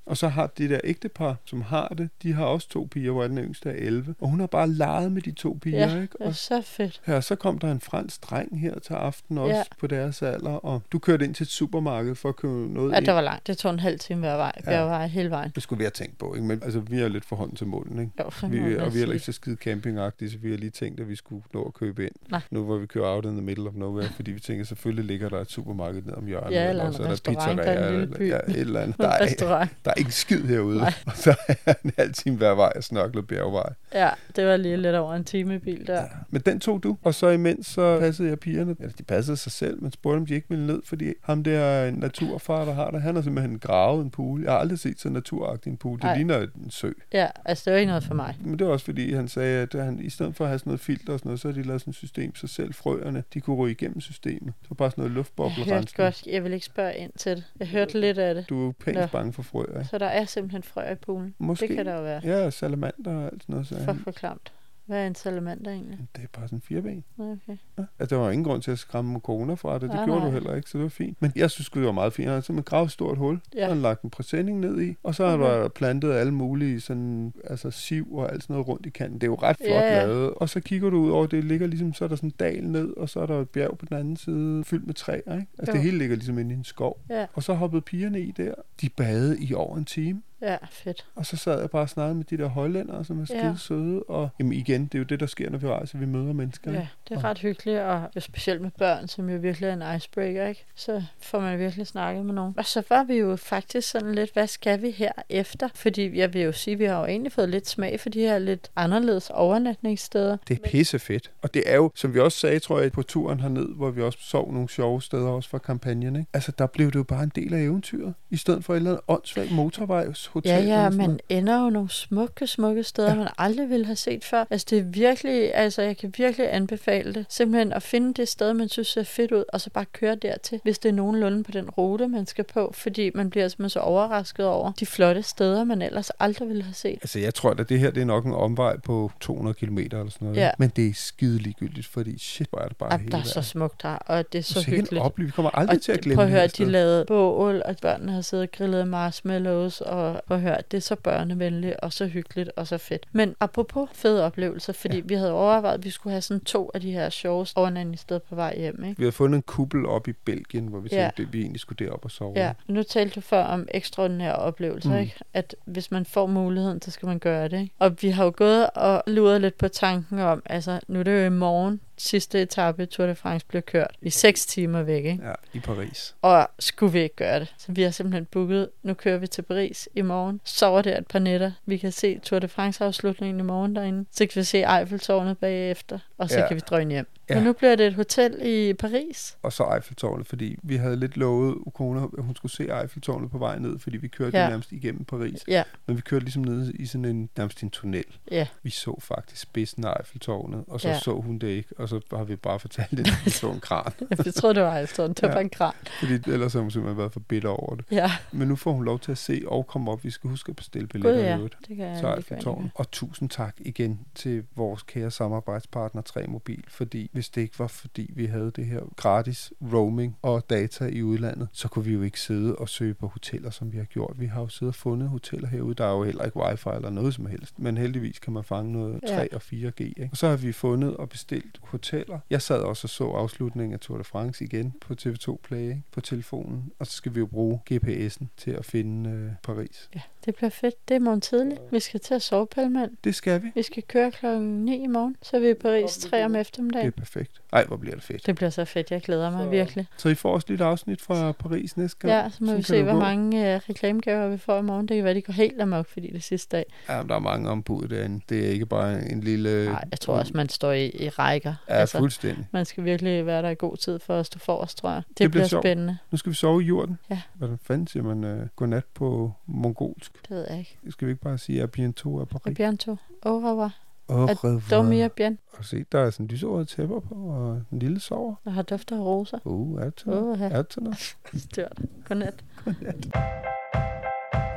Og 0.06 0.16
så 0.16 0.28
har 0.28 0.46
det 0.58 0.70
der 0.70 0.80
ægtepar, 0.84 1.36
som 1.44 1.62
har 1.62 1.88
det, 1.98 2.08
de 2.22 2.32
har 2.32 2.44
også 2.44 2.68
to 2.68 2.88
piger, 2.90 3.10
hvor 3.12 3.22
den 3.26 3.38
yngste 3.38 3.68
er 3.70 3.74
11. 3.86 4.14
Og 4.20 4.28
hun 4.28 4.40
har 4.40 4.46
bare 4.46 4.68
leget 4.68 5.12
med 5.12 5.22
de 5.22 5.32
to 5.32 5.58
piger, 5.62 5.78
Ja, 5.78 5.94
ikke? 6.02 6.12
det 6.18 6.20
er 6.20 6.26
Og 6.26 6.34
så 6.34 6.62
fedt. 6.64 7.00
Ja, 7.08 7.20
så 7.20 7.34
kom 7.34 7.58
der 7.58 7.72
en 7.72 7.80
fransk 7.80 8.30
dreng 8.30 8.60
her 8.60 8.78
til 8.78 8.94
aften 8.94 9.38
også 9.38 9.50
Ja. 9.52 9.56
ja. 9.56 9.62
på 9.80 9.86
deres 9.86 10.22
alder, 10.22 10.50
og 10.50 10.82
du 10.92 10.98
kørte 10.98 11.24
ind 11.24 11.34
til 11.34 11.44
et 11.44 11.48
supermarked 11.50 12.14
for 12.14 12.28
at 12.28 12.36
købe 12.36 12.72
noget 12.74 12.92
Ja, 12.92 12.96
ind. 12.96 13.06
det 13.06 13.14
var 13.14 13.20
langt. 13.20 13.46
Det 13.46 13.58
tog 13.58 13.70
en 13.72 13.78
halv 13.78 13.98
time 13.98 14.20
hver 14.20 14.36
vej. 14.36 14.52
Hver 14.64 14.84
vej 14.84 15.06
hele 15.06 15.30
vejen. 15.30 15.52
Det 15.54 15.62
skulle 15.62 15.78
vi 15.78 15.84
have 15.84 15.90
tænkt 15.90 16.18
på, 16.18 16.34
ikke? 16.34 16.46
Men 16.46 16.60
altså, 16.64 16.80
vi 16.80 17.00
er 17.00 17.08
lidt 17.08 17.24
for 17.24 17.36
hånden 17.36 17.56
til 17.56 17.66
munden, 17.66 17.98
ikke? 17.98 18.12
Jo, 18.18 18.24
vi, 18.48 18.58
og 18.76 18.92
vi 18.92 18.96
er 18.96 18.98
heller 18.98 19.12
ikke 19.12 19.24
så 19.26 19.32
skide 19.32 19.56
campingagtige, 19.56 20.30
så 20.30 20.38
vi 20.38 20.50
har 20.50 20.56
lige 20.58 20.70
tænkt, 20.70 21.00
at 21.00 21.08
vi 21.08 21.16
skulle 21.16 21.42
nå 21.54 21.62
at 21.64 21.74
købe 21.74 22.02
ind. 22.04 22.12
Nej. 22.30 22.40
Nu 22.50 22.64
hvor 22.64 22.76
vi 22.78 22.86
kører 22.86 23.14
out 23.14 23.24
in 23.24 23.30
the 23.30 23.42
middle 23.42 23.68
of 23.68 23.74
nowhere, 23.74 24.08
fordi 24.08 24.30
vi 24.30 24.40
tænker, 24.40 24.64
selvfølgelig 24.64 25.04
ligger 25.04 25.28
der 25.28 25.38
et 25.40 25.50
supermarked 25.50 26.02
ned 26.02 26.14
om 26.14 26.26
hjørnet. 26.26 26.50
Ja, 26.56 26.68
eller 26.68 26.86
en 26.86 26.92
så 26.92 27.02
er 27.02 27.06
der 27.06 27.14
der 27.16 27.30
er 27.32 27.34
pizzeria, 27.34 27.88
eller- 28.02 28.26
Ja, 28.26 28.36
et 28.48 28.56
eller 28.60 28.80
andet. 28.80 28.96
Der 29.02 29.08
er, 29.08 29.66
der 29.84 29.91
er 29.96 29.98
ikke 29.98 30.12
skid 30.14 30.42
herude. 30.44 30.78
Nej. 30.78 30.92
Og 31.06 31.12
så 31.16 31.34
er 31.66 31.74
en 31.84 31.92
halv 31.98 32.12
time 32.14 32.36
hver 32.36 32.54
vej 32.54 32.72
og 32.76 32.84
snørklet 32.84 33.26
bjergvej. 33.26 33.72
Ja, 33.94 34.10
det 34.36 34.46
var 34.46 34.56
lige 34.56 34.76
lidt 34.76 34.94
over 34.96 35.14
en 35.14 35.24
time 35.24 35.54
i 35.54 35.58
bil 35.58 35.86
der. 35.86 36.04
Men 36.30 36.42
den 36.46 36.60
tog 36.60 36.82
du, 36.82 36.96
og 37.02 37.14
så 37.14 37.28
imens 37.28 37.66
så 37.66 37.98
passede 38.00 38.28
jeg 38.28 38.38
pigerne. 38.38 38.76
Eller 38.80 38.92
de 38.92 39.02
passede 39.02 39.36
sig 39.36 39.52
selv, 39.52 39.82
men 39.82 39.92
spurgte 39.92 40.16
om 40.18 40.26
de 40.26 40.34
ikke 40.34 40.46
ville 40.48 40.66
ned, 40.66 40.82
fordi 40.84 41.12
ham 41.22 41.44
der 41.44 41.84
en 41.88 41.94
naturfar, 41.94 42.64
der 42.64 42.72
har 42.72 42.90
det, 42.90 43.02
han 43.02 43.14
har 43.14 43.22
simpelthen 43.22 43.58
gravet 43.58 44.04
en 44.04 44.10
pool. 44.10 44.42
Jeg 44.42 44.52
har 44.52 44.58
aldrig 44.58 44.78
set 44.78 45.00
så 45.00 45.08
naturagtig 45.08 45.70
en 45.70 45.76
pool. 45.76 45.96
Det 45.98 46.04
Nej. 46.04 46.16
ligner 46.16 46.38
en 46.40 46.70
sø. 46.70 46.90
Ja, 47.12 47.26
altså 47.44 47.64
det 47.64 47.72
var 47.72 47.78
ikke 47.78 47.88
noget 47.90 48.04
for 48.04 48.14
mig. 48.14 48.36
Men 48.40 48.58
det 48.58 48.66
var 48.66 48.72
også 48.72 48.84
fordi, 48.84 49.14
han 49.14 49.28
sagde, 49.28 49.68
at 49.72 49.84
han, 49.84 50.00
i 50.02 50.10
stedet 50.10 50.36
for 50.36 50.44
at 50.44 50.48
have 50.48 50.58
sådan 50.58 50.70
noget 50.70 50.80
filter 50.80 51.12
og 51.12 51.18
sådan 51.18 51.28
noget, 51.28 51.40
så 51.40 51.48
har 51.48 51.52
de 51.54 51.62
lavet 51.62 51.80
sådan 51.80 51.90
et 51.90 51.96
system, 51.96 52.34
så 52.34 52.46
selv 52.46 52.74
frøerne, 52.74 53.24
de 53.34 53.40
kunne 53.40 53.56
ryge 53.56 53.72
igennem 53.72 54.00
systemet. 54.00 54.54
Så 54.68 54.74
bare 54.74 54.90
sådan 54.90 55.02
noget 55.02 55.10
Jeg 55.10 55.16
luftboble 55.16 55.64
hørte 55.64 55.94
godt, 55.96 56.26
jeg 56.26 56.44
vil 56.44 56.52
ikke 56.52 56.66
spørge 56.66 56.96
ind 56.96 57.10
til 57.18 57.36
det. 57.36 57.44
Jeg 57.60 57.68
hørte 57.68 58.00
lidt 58.00 58.18
af 58.18 58.34
det. 58.34 58.48
Du 58.48 58.68
er 58.68 58.72
pænt 58.72 58.98
Nå. 58.98 59.06
bange 59.06 59.32
for 59.32 59.42
frøer, 59.42 59.81
Så 59.84 59.98
der 59.98 60.06
er 60.06 60.24
simpelthen 60.24 60.62
frøer 60.62 60.90
i 60.92 60.94
poolen. 60.94 61.34
Måske. 61.38 61.68
Det 61.68 61.76
kan 61.76 61.86
der 61.86 61.94
jo 61.96 62.02
være. 62.02 62.20
Ja, 62.24 62.50
salamander 62.50 63.16
og 63.16 63.24
alt 63.24 63.42
sådan 63.42 63.52
noget. 63.52 63.66
Så 63.66 63.84
Fuck, 63.84 63.98
hvor 64.02 64.12
klamt. 64.12 64.52
Hvad 64.86 65.02
er 65.02 65.06
en 65.06 65.14
salamander 65.14 65.70
egentlig? 65.70 65.98
Det 66.16 66.22
er 66.24 66.28
bare 66.32 66.48
sådan 66.48 66.60
fire 66.60 66.82
ben. 66.82 67.04
Okay. 67.18 67.56
Ja. 67.78 67.84
Altså, 67.98 68.14
der 68.16 68.22
var 68.22 68.30
ingen 68.30 68.44
grund 68.44 68.62
til 68.62 68.70
at 68.70 68.78
skræmme 68.78 69.18
corona 69.20 69.54
fra 69.54 69.74
det. 69.74 69.80
Det 69.82 69.90
Nej, 69.90 70.04
gjorde 70.04 70.20
nej. 70.20 70.28
du 70.28 70.32
heller 70.32 70.54
ikke, 70.54 70.70
så 70.70 70.78
det 70.78 70.82
var 70.82 70.88
fint. 70.88 71.16
Men 71.22 71.32
jeg 71.36 71.50
synes, 71.50 71.70
det 71.70 71.82
var 71.82 71.92
meget 71.92 72.12
fint. 72.12 72.26
Han 72.26 72.34
har 72.34 72.40
simpelthen 72.40 72.64
gravet 72.70 72.86
et 72.86 72.92
stort 72.92 73.18
hul. 73.18 73.40
Ja. 73.56 73.68
Han 73.68 73.76
lagt 73.82 74.02
en 74.02 74.10
præsending 74.10 74.60
ned 74.60 74.80
i. 74.82 74.94
Og 75.02 75.14
så 75.14 75.26
har 75.28 75.36
Mhm. 75.36 75.44
der 75.46 75.68
plantet 75.68 76.12
alle 76.12 76.32
mulige 76.34 76.80
sådan, 76.80 77.32
altså 77.44 77.70
siv 77.70 78.14
og 78.14 78.32
alt 78.32 78.42
sådan 78.42 78.54
noget 78.54 78.68
rundt 78.68 78.86
i 78.86 78.90
kanten. 78.90 79.14
Det 79.20 79.22
er 79.26 79.30
jo 79.30 79.34
ret 79.34 79.56
flot 79.56 79.68
Ja, 79.70 79.98
ja. 80.00 80.06
lavet. 80.06 80.30
Og 80.34 80.48
så 80.48 80.60
kigger 80.60 80.90
du 80.90 80.96
ud 80.98 81.10
over, 81.10 81.26
det 81.26 81.44
ligger 81.44 81.66
ligesom, 81.66 81.92
så 81.94 82.04
er 82.04 82.08
der 82.08 82.16
sådan 82.16 82.28
en 82.28 82.34
dal 82.38 82.64
ned, 82.64 82.96
og 82.96 83.08
så 83.08 83.20
er 83.20 83.26
der 83.26 83.40
et 83.40 83.48
bjerg 83.50 83.78
på 83.78 83.86
den 83.86 83.96
anden 83.96 84.16
side, 84.16 84.64
fyldt 84.64 84.86
med 84.86 84.94
træer. 84.94 85.16
Ikke? 85.36 85.46
Altså, 85.58 85.72
Jo. 85.72 85.76
det 85.76 85.82
hele 85.82 85.98
ligger 85.98 86.16
ligesom 86.16 86.38
inde 86.38 86.54
i 86.54 86.58
en 86.58 86.64
skov. 86.64 87.00
Ja. 87.10 87.26
Og 87.34 87.42
så 87.42 87.54
hoppede 87.54 87.82
pigerne 87.82 88.20
i 88.20 88.30
der. 88.30 88.54
De 88.80 88.88
badede 88.88 89.40
i 89.40 89.54
over 89.54 89.76
en 89.76 89.84
time. 89.84 90.22
Ja, 90.42 90.56
fedt. 90.70 91.04
Og 91.14 91.26
så 91.26 91.36
sad 91.36 91.60
jeg 91.60 91.70
bare 91.70 91.82
og 91.82 91.88
snakkede 91.88 92.14
med 92.14 92.24
de 92.24 92.36
der 92.38 92.46
hollændere, 92.48 93.04
som 93.04 93.20
er 93.20 93.24
skide 93.24 93.46
Ja. 93.46 93.54
søde. 93.58 94.02
Og 94.02 94.28
jamen 94.38 94.52
igen, 94.52 94.84
det 94.86 94.94
er 94.94 94.98
jo 94.98 95.04
det, 95.04 95.20
der 95.20 95.26
sker, 95.26 95.50
når 95.50 95.58
vi 95.58 95.66
rejser. 95.68 95.98
Vi 95.98 96.06
møder 96.06 96.32
mennesker. 96.32 96.72
Ja, 96.72 96.86
det 97.08 97.14
er 97.16 97.24
ret 97.24 97.38
hyggeligt, 97.38 97.78
og 97.80 98.02
jo 98.16 98.20
specielt 98.20 98.60
med 98.60 98.70
børn, 98.78 99.08
som 99.08 99.30
jo 99.30 99.38
virkelig 99.38 99.68
er 99.68 99.72
en 99.90 99.96
icebreaker, 99.96 100.46
ikke? 100.46 100.64
Så 100.74 101.02
får 101.20 101.40
man 101.40 101.58
virkelig 101.58 101.86
snakket 101.86 102.26
med 102.26 102.34
nogen. 102.34 102.54
Og 102.56 102.64
så 102.66 102.82
var 102.88 103.04
vi 103.04 103.14
jo 103.14 103.36
faktisk 103.36 103.90
sådan 103.90 104.14
lidt, 104.14 104.32
hvad 104.32 104.46
skal 104.46 104.82
vi 104.82 104.90
her 104.90 105.12
efter? 105.28 105.68
Fordi 105.74 106.18
jeg 106.18 106.34
vil 106.34 106.42
jo 106.42 106.52
sige, 106.52 106.78
vi 106.78 106.84
har 106.84 106.98
jo 107.00 107.04
egentlig 107.06 107.32
fået 107.32 107.48
lidt 107.48 107.68
smag 107.68 108.00
for 108.00 108.08
de 108.08 108.20
her 108.20 108.38
lidt 108.38 108.70
anderledes 108.76 109.30
overnatningssteder. 109.30 110.36
Det 110.48 110.58
er 110.64 110.68
pisse 110.68 110.98
fedt. 110.98 111.30
Og 111.42 111.54
det 111.54 111.62
er 111.66 111.76
jo, 111.76 111.90
som 111.94 112.14
vi 112.14 112.20
også 112.20 112.38
sagde, 112.38 112.58
tror 112.58 112.80
jeg, 112.80 112.92
på 112.92 113.02
turen 113.02 113.40
herned, 113.40 113.74
hvor 113.76 113.90
vi 113.90 114.02
også 114.02 114.18
sov 114.20 114.52
nogle 114.52 114.68
sjove 114.68 115.02
steder 115.02 115.28
også 115.28 115.50
fra 115.50 115.58
kampagnen. 115.58 116.16
Ikke? 116.16 116.28
Altså, 116.32 116.52
der 116.58 116.66
blev 116.66 116.86
det 116.86 116.94
jo 116.94 117.02
bare 117.02 117.22
en 117.22 117.32
del 117.34 117.54
af 117.54 117.60
eventyret. 117.60 118.14
I 118.30 118.36
stedet 118.36 118.64
for 118.64 118.72
et 118.72 118.76
eller 118.76 118.90
andet 118.90 119.02
åndssvagt 119.08 119.52
motorvejshotel. 119.52 120.31
Ja, 120.31 120.31
eller 120.44 120.58
ja, 120.58 120.84
sådan 120.84 120.98
man 120.98 121.20
ender 121.28 121.64
jo 121.64 121.70
nogle 121.70 121.90
smukke, 121.90 122.46
smukke 122.46 122.82
steder, 122.82 123.10
ja. 123.10 123.14
man 123.14 123.28
aldrig 123.38 123.70
ville 123.70 123.86
have 123.86 123.96
set 123.96 124.24
før. 124.24 124.44
Altså 124.50 124.66
det 124.70 124.78
er 124.78 124.82
virkelig, 124.82 125.54
altså 125.54 125.82
jeg 125.82 125.96
kan 125.96 126.14
virkelig 126.16 126.54
anbefale 126.54 127.14
det. 127.14 127.26
Simpelthen 127.28 127.72
at 127.72 127.82
finde 127.82 128.14
det 128.14 128.28
sted, 128.28 128.54
man 128.54 128.68
synes 128.68 128.88
ser 128.88 129.02
fedt 129.02 129.32
ud, 129.32 129.44
og 129.52 129.60
så 129.60 129.70
bare 129.70 129.84
køre 129.84 130.14
dertil, 130.14 130.60
hvis 130.62 130.78
det 130.78 130.88
er 130.88 130.92
nogenlunde 130.92 131.44
på 131.44 131.50
den 131.50 131.70
rute, 131.70 132.08
man 132.08 132.26
skal 132.26 132.44
på. 132.44 132.72
Fordi 132.76 133.10
man 133.14 133.30
bliver 133.30 133.48
simpelthen 133.48 133.70
så 133.70 133.80
overrasket 133.80 134.46
over 134.46 134.72
de 134.80 134.86
flotte 134.86 135.22
steder, 135.22 135.64
man 135.64 135.82
ellers 135.82 136.10
aldrig 136.10 136.48
ville 136.48 136.62
have 136.62 136.74
set. 136.74 136.98
Altså, 137.02 137.18
jeg 137.18 137.34
tror 137.34 137.50
at 137.50 137.68
det 137.68 137.80
her 137.80 137.90
det 137.90 138.00
er 138.00 138.04
nok 138.04 138.24
en 138.26 138.32
omvej 138.32 138.76
på 138.76 139.10
200 139.20 139.54
km 139.54 139.78
eller 139.78 139.88
sådan 140.10 140.28
noget. 140.28 140.36
Ja. 140.36 140.50
Men 140.58 140.72
det 140.76 140.88
er 140.88 140.92
skide 140.94 141.38
ligegyldigt, 141.38 141.86
fordi 141.86 142.18
shit, 142.18 142.46
hvor 142.50 142.58
er 142.58 142.68
det 142.68 142.76
bare 142.76 142.92
Ja, 142.92 142.98
hele 142.98 143.12
der 143.12 143.18
er 143.18 143.22
så 143.22 143.42
smukt 143.42 143.82
her, 143.82 143.94
og 143.94 144.32
det 144.32 144.38
er 144.38 144.42
så 144.42 144.54
sikke 144.54 144.70
en 144.70 144.80
hyggeligt. 144.80 145.04
oplevelse. 145.04 145.32
Vi 145.32 145.34
kommer 145.34 145.50
aldrig 145.50 145.76
og 145.76 145.82
til 145.82 145.92
at 145.92 146.00
glemme 146.00 146.16
Prøv 146.16 146.24
at 146.24 146.30
det 146.32 146.58
høre, 146.58 146.66
de 146.66 146.72
lavede 146.72 147.04
bål, 147.04 147.62
og 147.64 147.76
børnene 147.82 148.12
har 148.12 148.20
siddet 148.20 148.42
og 148.42 148.52
grillet 148.52 148.88
marshmallows, 148.88 149.80
og 149.80 150.21
at 150.30 150.40
høre, 150.40 150.58
det 150.70 150.76
er 150.76 150.80
så 150.80 150.96
børnevenligt, 150.96 151.76
og 151.76 151.92
så 151.92 152.06
hyggeligt, 152.06 152.50
og 152.56 152.66
så 152.66 152.78
fedt. 152.78 153.06
Men 153.12 153.34
apropos 153.40 153.88
fede 153.92 154.24
oplevelser, 154.24 154.72
fordi 154.72 154.96
ja. 154.96 155.02
vi 155.04 155.14
havde 155.14 155.32
overvejet, 155.32 155.74
at 155.74 155.84
vi 155.84 155.90
skulle 155.90 156.12
have 156.12 156.20
sådan 156.22 156.44
to 156.44 156.70
af 156.74 156.80
de 156.80 156.92
her 156.92 157.10
shows 157.10 157.52
overnatningssteder 157.56 158.20
på 158.28 158.34
vej 158.34 158.58
hjem, 158.58 158.84
ikke? 158.84 158.98
Vi 158.98 159.04
havde 159.04 159.12
fundet 159.12 159.36
en 159.36 159.42
kuppel 159.42 159.86
op 159.86 160.08
i 160.08 160.12
Belgien, 160.12 160.66
hvor 160.66 160.80
vi 160.80 160.88
Ja. 160.92 161.02
tænkte, 161.02 161.22
at 161.22 161.32
vi 161.32 161.40
egentlig 161.40 161.60
skulle 161.60 161.86
derop 161.86 162.04
og 162.04 162.10
sove. 162.10 162.32
Ja, 162.36 162.52
nu 162.68 162.82
talte 162.82 163.14
du 163.14 163.20
før 163.20 163.44
om 163.44 163.68
ekstraordinære 163.74 164.36
oplevelser, 164.36 164.90
mm. 164.90 164.96
ikke? 164.96 165.14
At 165.34 165.56
hvis 165.64 165.90
man 165.90 166.04
får 166.04 166.26
muligheden, 166.26 166.82
så 166.82 166.90
skal 166.90 167.06
man 167.06 167.18
gøre 167.18 167.48
det, 167.48 167.60
ikke? 167.60 167.74
Og 167.78 167.96
vi 168.02 168.10
har 168.10 168.24
jo 168.24 168.32
gået 168.36 168.70
og 168.70 169.02
luret 169.06 169.40
lidt 169.40 169.58
på 169.58 169.68
tanken 169.68 170.18
om, 170.18 170.42
altså 170.46 170.80
nu 170.88 170.98
er 170.98 171.02
det 171.02 171.12
jo 171.20 171.26
i 171.26 171.28
morgen, 171.28 171.80
sidste 171.98 172.42
etape 172.42 172.86
Tour 172.86 173.06
de 173.06 173.14
France 173.14 173.46
bliver 173.46 173.62
kørt. 173.62 173.96
Er 174.06 174.10
seks 174.10 174.46
timer 174.46 174.82
væk, 174.82 175.04
ikke? 175.04 175.24
Ja, 175.24 175.32
i 175.52 175.60
Paris. 175.60 176.14
Og 176.22 176.48
skulle 176.58 176.92
vi 176.92 177.00
ikke 177.00 177.16
gøre 177.16 177.40
det? 177.40 177.54
Så 177.58 177.72
vi 177.72 177.82
har 177.82 177.90
simpelthen 177.90 178.24
booket, 178.24 178.68
nu 178.82 178.94
kører 178.94 179.18
vi 179.18 179.26
til 179.26 179.42
Paris 179.42 179.88
i 179.94 180.02
morgen. 180.02 180.40
Sover 180.44 180.82
der 180.82 180.98
et 180.98 181.06
par 181.06 181.18
nætter. 181.18 181.52
Vi 181.66 181.76
kan 181.76 181.92
se 181.92 182.18
Tour 182.18 182.38
de 182.38 182.48
France 182.48 182.84
afslutningen 182.84 183.40
i 183.40 183.42
morgen 183.42 183.76
derinde. 183.76 184.04
Så 184.10 184.26
kan 184.26 184.40
vi 184.40 184.44
se 184.44 184.58
Eiffeltårnet 184.78 185.38
bagefter, 185.38 185.98
og 186.18 186.30
så 186.30 186.38
ja. 186.38 186.48
kan 186.48 186.54
vi 186.54 186.60
drøne 186.60 186.90
hjem. 186.90 187.06
Ja. 187.28 187.34
Ja. 187.34 187.40
Men 187.40 187.46
nu 187.46 187.52
bliver 187.52 187.74
det 187.76 187.86
et 187.86 187.94
hotel 187.94 188.38
i 188.42 188.72
Paris. 188.72 189.36
Og 189.42 189.52
så 189.52 189.72
Eiffeltårnet, 189.74 190.26
fordi 190.26 190.58
vi 190.62 190.76
havde 190.76 190.96
lidt 190.96 191.16
lovet 191.16 191.54
Ukona, 191.66 192.00
at 192.18 192.24
hun 192.24 192.36
skulle 192.36 192.52
se 192.52 192.80
Eiffeltårnet 192.80 193.30
på 193.30 193.38
vej 193.38 193.58
ned, 193.58 193.78
fordi 193.78 193.96
vi 193.96 194.08
kørte 194.08 194.36
ja. 194.36 194.42
Ja. 194.42 194.48
nærmest 194.50 194.72
igennem 194.72 195.04
Paris. 195.04 195.44
Ja. 195.48 195.62
Men 195.86 195.96
vi 195.96 196.00
kørte 196.02 196.24
ligesom 196.24 196.42
ned 196.42 196.74
i 196.74 196.86
sådan 196.86 197.04
en, 197.04 197.28
nærmest 197.36 197.62
en 197.62 197.70
tunnel. 197.70 198.04
Ja. 198.30 198.46
Vi 198.62 198.70
så 198.70 199.00
faktisk 199.00 199.40
spidsen 199.40 199.84
af 199.84 199.96
Eiffeltårnet, 199.98 200.64
og 200.68 200.80
så 200.80 200.88
ja. 200.88 200.94
Ja. 200.94 201.00
så 201.00 201.20
hun 201.20 201.38
det 201.38 201.48
ikke, 201.48 201.68
og 201.78 201.88
så 201.88 202.00
har 202.12 202.24
vi 202.24 202.36
bare 202.36 202.58
fortalt 202.58 202.90
det, 202.90 203.00
at 203.00 203.20
vi 203.24 203.30
så 203.30 203.50
en 203.50 203.60
kran. 203.68 203.92
Jeg 204.24 204.34
troede, 204.34 204.54
det 204.54 204.62
var 204.62 204.78
Eiffeltårnet. 204.78 205.20
Det 205.20 205.28
var 205.28 205.34
bare 205.34 205.42
en 205.42 205.50
kran. 205.50 205.72
Fordi 206.00 206.30
ellers 206.30 206.52
har 206.52 206.60
hun 206.60 206.70
simpelthen 206.70 206.98
været 206.98 207.12
for 207.12 207.20
bitter 207.20 207.48
over 207.48 207.74
det. 207.74 207.84
Ja. 207.90 208.10
Men 208.32 208.48
nu 208.48 208.56
får 208.56 208.72
hun 208.72 208.84
lov 208.84 208.98
til 208.98 209.12
at 209.12 209.18
se 209.18 209.42
og 209.46 209.66
komme 209.66 209.90
op. 209.90 210.04
Vi 210.04 210.10
skal 210.10 210.30
huske 210.30 210.50
at 210.50 210.56
bestille 210.56 210.88
billetter 210.88 211.18
Gud, 211.20 211.24
ja. 211.24 211.34
i 211.34 211.36
øvrigt. 211.36 211.56
Det 211.68 211.76
kan 211.76 211.94
lige 211.94 212.16
Eiffeltårnet. 212.16 212.70
Og 212.74 212.90
tusind 212.90 213.28
tak 213.30 213.54
igen 213.58 214.00
til 214.14 214.44
vores 214.56 214.82
kære 214.82 215.10
samarbejdspartner 215.10 216.02
3 216.02 216.26
Mobil, 216.26 216.64
fordi 216.68 217.10
hvis 217.12 217.28
det 217.28 217.40
ikke 217.40 217.58
var 217.58 217.66
fordi 217.66 218.10
vi 218.14 218.26
havde 218.26 218.50
det 218.56 218.66
her 218.66 218.80
gratis 218.96 219.52
roaming 219.72 220.16
og 220.22 220.50
data 220.50 220.84
i 220.86 221.02
udlandet, 221.02 221.48
så 221.52 221.68
kunne 221.68 221.84
vi 221.84 221.92
jo 221.92 222.02
ikke 222.02 222.20
sidde 222.20 222.56
og 222.56 222.68
søge 222.68 222.94
på 222.94 223.06
hoteller, 223.06 223.50
som 223.50 223.72
vi 223.72 223.76
har 223.78 223.84
gjort. 223.84 224.14
Vi 224.20 224.26
har 224.26 224.40
jo 224.40 224.48
siddet 224.48 224.68
og 224.70 224.74
fundet 224.74 225.08
hoteller 225.08 225.48
herude. 225.48 225.74
Der 225.74 225.84
er 225.86 225.92
jo 225.92 226.04
heller 226.04 226.24
ikke 226.24 226.36
wifi 226.36 226.68
eller 226.76 226.90
noget 226.90 227.14
som 227.14 227.26
helst, 227.26 227.58
men 227.58 227.76
heldigvis 227.78 228.18
kan 228.18 228.32
man 228.32 228.44
fange 228.44 228.72
noget 228.72 229.00
Ja. 229.08 229.16
3 229.16 229.32
og 229.34 229.42
4G. 229.42 229.80
Ikke? 229.80 230.08
Og 230.10 230.16
så 230.16 230.28
har 230.28 230.36
vi 230.36 230.52
fundet 230.52 230.96
og 230.96 231.08
bestilt 231.08 231.58
hoteller. 231.62 232.18
Jeg 232.30 232.42
sad 232.42 232.60
også 232.60 232.84
og 232.84 232.88
så 232.90 233.04
afslutningen 233.04 233.74
af 233.74 233.80
Tour 233.80 233.98
de 233.98 234.04
France 234.04 234.44
igen 234.44 234.74
på 234.80 234.94
TV2 235.02 235.36
Play 235.42 235.58
ikke? 235.68 235.82
på 235.92 236.00
telefonen, 236.00 236.72
og 236.78 236.86
så 236.86 236.92
skal 236.92 237.14
vi 237.14 237.18
jo 237.20 237.26
bruge 237.26 237.60
GPS'en 237.72 238.24
til 238.36 238.50
at 238.50 238.64
finde 238.64 239.10
øh, 239.10 239.30
Paris. 239.42 239.88
Ja, 239.94 240.00
det 240.24 240.34
bliver 240.34 240.50
fedt. 240.50 240.88
Det 240.88 240.94
er 240.94 240.98
morgen 241.00 241.20
tidlig. 241.20 241.58
Vi 241.70 241.80
skal 241.80 242.00
til 242.00 242.14
at 242.14 242.22
sove, 242.22 242.46
Palmand. 242.46 242.90
Det 243.04 243.14
skal 243.14 243.42
vi. 243.42 243.50
Vi 243.54 243.62
skal 243.62 243.82
køre 243.82 244.10
klokken 244.10 244.64
9 244.64 244.82
i 244.84 244.86
morgen, 244.86 245.16
så 245.22 245.36
er 245.36 245.40
vi 245.40 245.50
i 245.50 245.54
Paris 245.54 245.96
3 245.98 246.24
om 246.24 246.32
Det 246.32 246.40
eftermiddagen. 246.40 246.92
er 246.96 247.01
perfekt. 247.02 247.42
Ej, 247.52 247.64
hvor 247.64 247.76
bliver 247.76 247.94
det 247.94 248.04
fedt. 248.04 248.26
Det 248.26 248.34
bliver 248.34 248.50
så 248.50 248.64
fedt. 248.64 248.90
Jeg 248.90 249.00
glæder 249.00 249.30
mig 249.30 249.50
virkelig. 249.50 249.86
Så 249.96 250.08
I 250.08 250.14
får 250.14 250.34
også 250.34 250.46
lidt 250.50 250.60
afsnit 250.60 251.00
fra 251.00 251.32
Paris 251.32 251.76
næste 251.76 251.98
gang? 251.98 252.12
Ja, 252.12 252.30
så 252.30 252.36
må 252.40 252.46
Sådan 252.46 252.58
vi 252.58 252.62
se, 252.62 252.82
hvor 252.82 252.92
gå. 252.92 252.98
mange 252.98 253.38
uh, 253.38 253.60
reklamegaver 253.68 254.28
vi 254.28 254.38
får 254.38 254.58
i 254.58 254.62
morgen. 254.62 254.88
Det 254.88 254.96
kan 254.96 255.04
være, 255.04 255.14
de 255.14 255.22
går 255.22 255.32
helt 255.32 255.60
amok, 255.60 255.88
fordi 255.88 256.06
det 256.06 256.16
er 256.16 256.20
sidste 256.20 256.56
dag. 256.56 256.64
Ja, 256.88 257.02
der 257.02 257.14
er 257.14 257.18
mange 257.18 257.50
ombud 257.50 257.88
derinde. 257.88 258.20
Det 258.28 258.46
er 258.46 258.50
ikke 258.50 258.66
bare 258.66 259.10
en 259.10 259.20
lille... 259.20 259.64
Nej, 259.64 259.84
jeg 259.90 260.00
tror 260.00 260.14
også, 260.14 260.32
man 260.34 260.48
står 260.48 260.72
i, 260.72 260.88
i 260.88 261.08
rækker. 261.08 261.54
Ja, 261.68 261.84
fuldstændig. 261.84 262.46
Man 262.50 262.64
skal 262.64 262.84
virkelig 262.84 263.26
være 263.26 263.42
der 263.42 263.48
i 263.48 263.54
god 263.54 263.76
tid 263.76 263.98
for 263.98 264.20
at 264.20 264.26
stå 264.26 264.38
forrest, 264.38 264.78
tror 264.78 264.90
jeg. 264.90 265.02
Det, 265.08 265.14
bliver 265.16 265.26
det 265.26 265.30
bliver 265.32 265.46
sjovt. 265.46 265.62
spændende. 265.62 265.98
Nu 266.10 266.18
skal 266.18 266.30
vi 266.30 266.36
sove 266.36 266.62
i 266.62 266.66
jorden. 266.66 266.98
Ja. 267.10 267.20
Hvordan 267.34 267.58
fanden 267.62 267.86
siger 267.86 268.02
man 268.02 268.40
uh, 268.40 268.46
godnat 268.56 268.84
på 268.94 269.32
mongolsk? 269.46 270.12
Det 270.22 270.30
ved 270.30 270.46
jeg 270.50 270.58
ikke. 270.58 270.78
Skal 270.90 271.06
vi 271.06 271.12
ikke 271.12 271.22
bare 271.22 271.38
sige, 271.38 271.62
at 271.62 271.70
bientôt 271.78 272.20
er 272.20 272.24
Paris? 272.24 272.52
Et 272.52 272.56
bientôt. 272.60 272.96
Au 273.22 273.36
revoir. 273.38 273.78
Au 274.12 274.26
At 274.26 274.36
dormir 274.70 275.08
bien. 275.08 275.38
Og 275.58 275.64
se, 275.64 275.84
der 275.92 276.00
er 276.00 276.10
sådan 276.10 276.26
lyserøde 276.26 276.64
tæpper 276.64 277.00
på, 277.00 277.14
og 277.14 277.62
en 277.72 277.78
lille 277.78 278.00
sover. 278.00 278.34
Der 278.44 278.50
har 278.50 278.62
dufter 278.62 278.96
af 278.96 279.00
roser. 279.00 279.38
Uh, 279.44 279.80
er 279.80 279.84
det 279.84 279.94
til 279.94 280.08
noget? 280.08 280.40
Er 280.52 280.56
det 280.56 280.68
til 280.68 280.82
noget? 280.82 281.16
Styrt. 281.50 281.78
Godnat. 282.08 282.44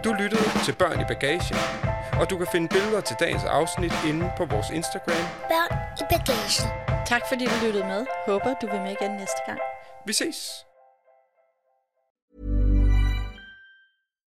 Du 0.04 0.14
lyttede 0.20 0.44
til 0.66 0.76
Børn 0.80 1.02
i 1.02 1.06
Bagagen, 1.08 1.58
og 2.20 2.30
du 2.30 2.38
kan 2.38 2.48
finde 2.52 2.68
billeder 2.68 3.02
til 3.02 3.16
dagens 3.20 3.44
afsnit 3.44 3.94
inde 4.10 4.32
på 4.38 4.46
vores 4.46 4.70
Instagram. 4.70 5.26
Børn 5.52 5.72
i 6.02 6.04
bagagen. 6.14 6.68
Tak 7.06 7.22
fordi 7.30 7.46
du 7.46 7.66
lyttede 7.66 7.86
med. 7.86 8.06
Håber, 8.28 8.54
du 8.62 8.68
vil 8.72 8.82
med 8.82 8.92
igen 9.02 9.12
næste 9.12 9.42
gang. 9.48 9.60
Vi 10.06 10.14
ses. 10.14 10.66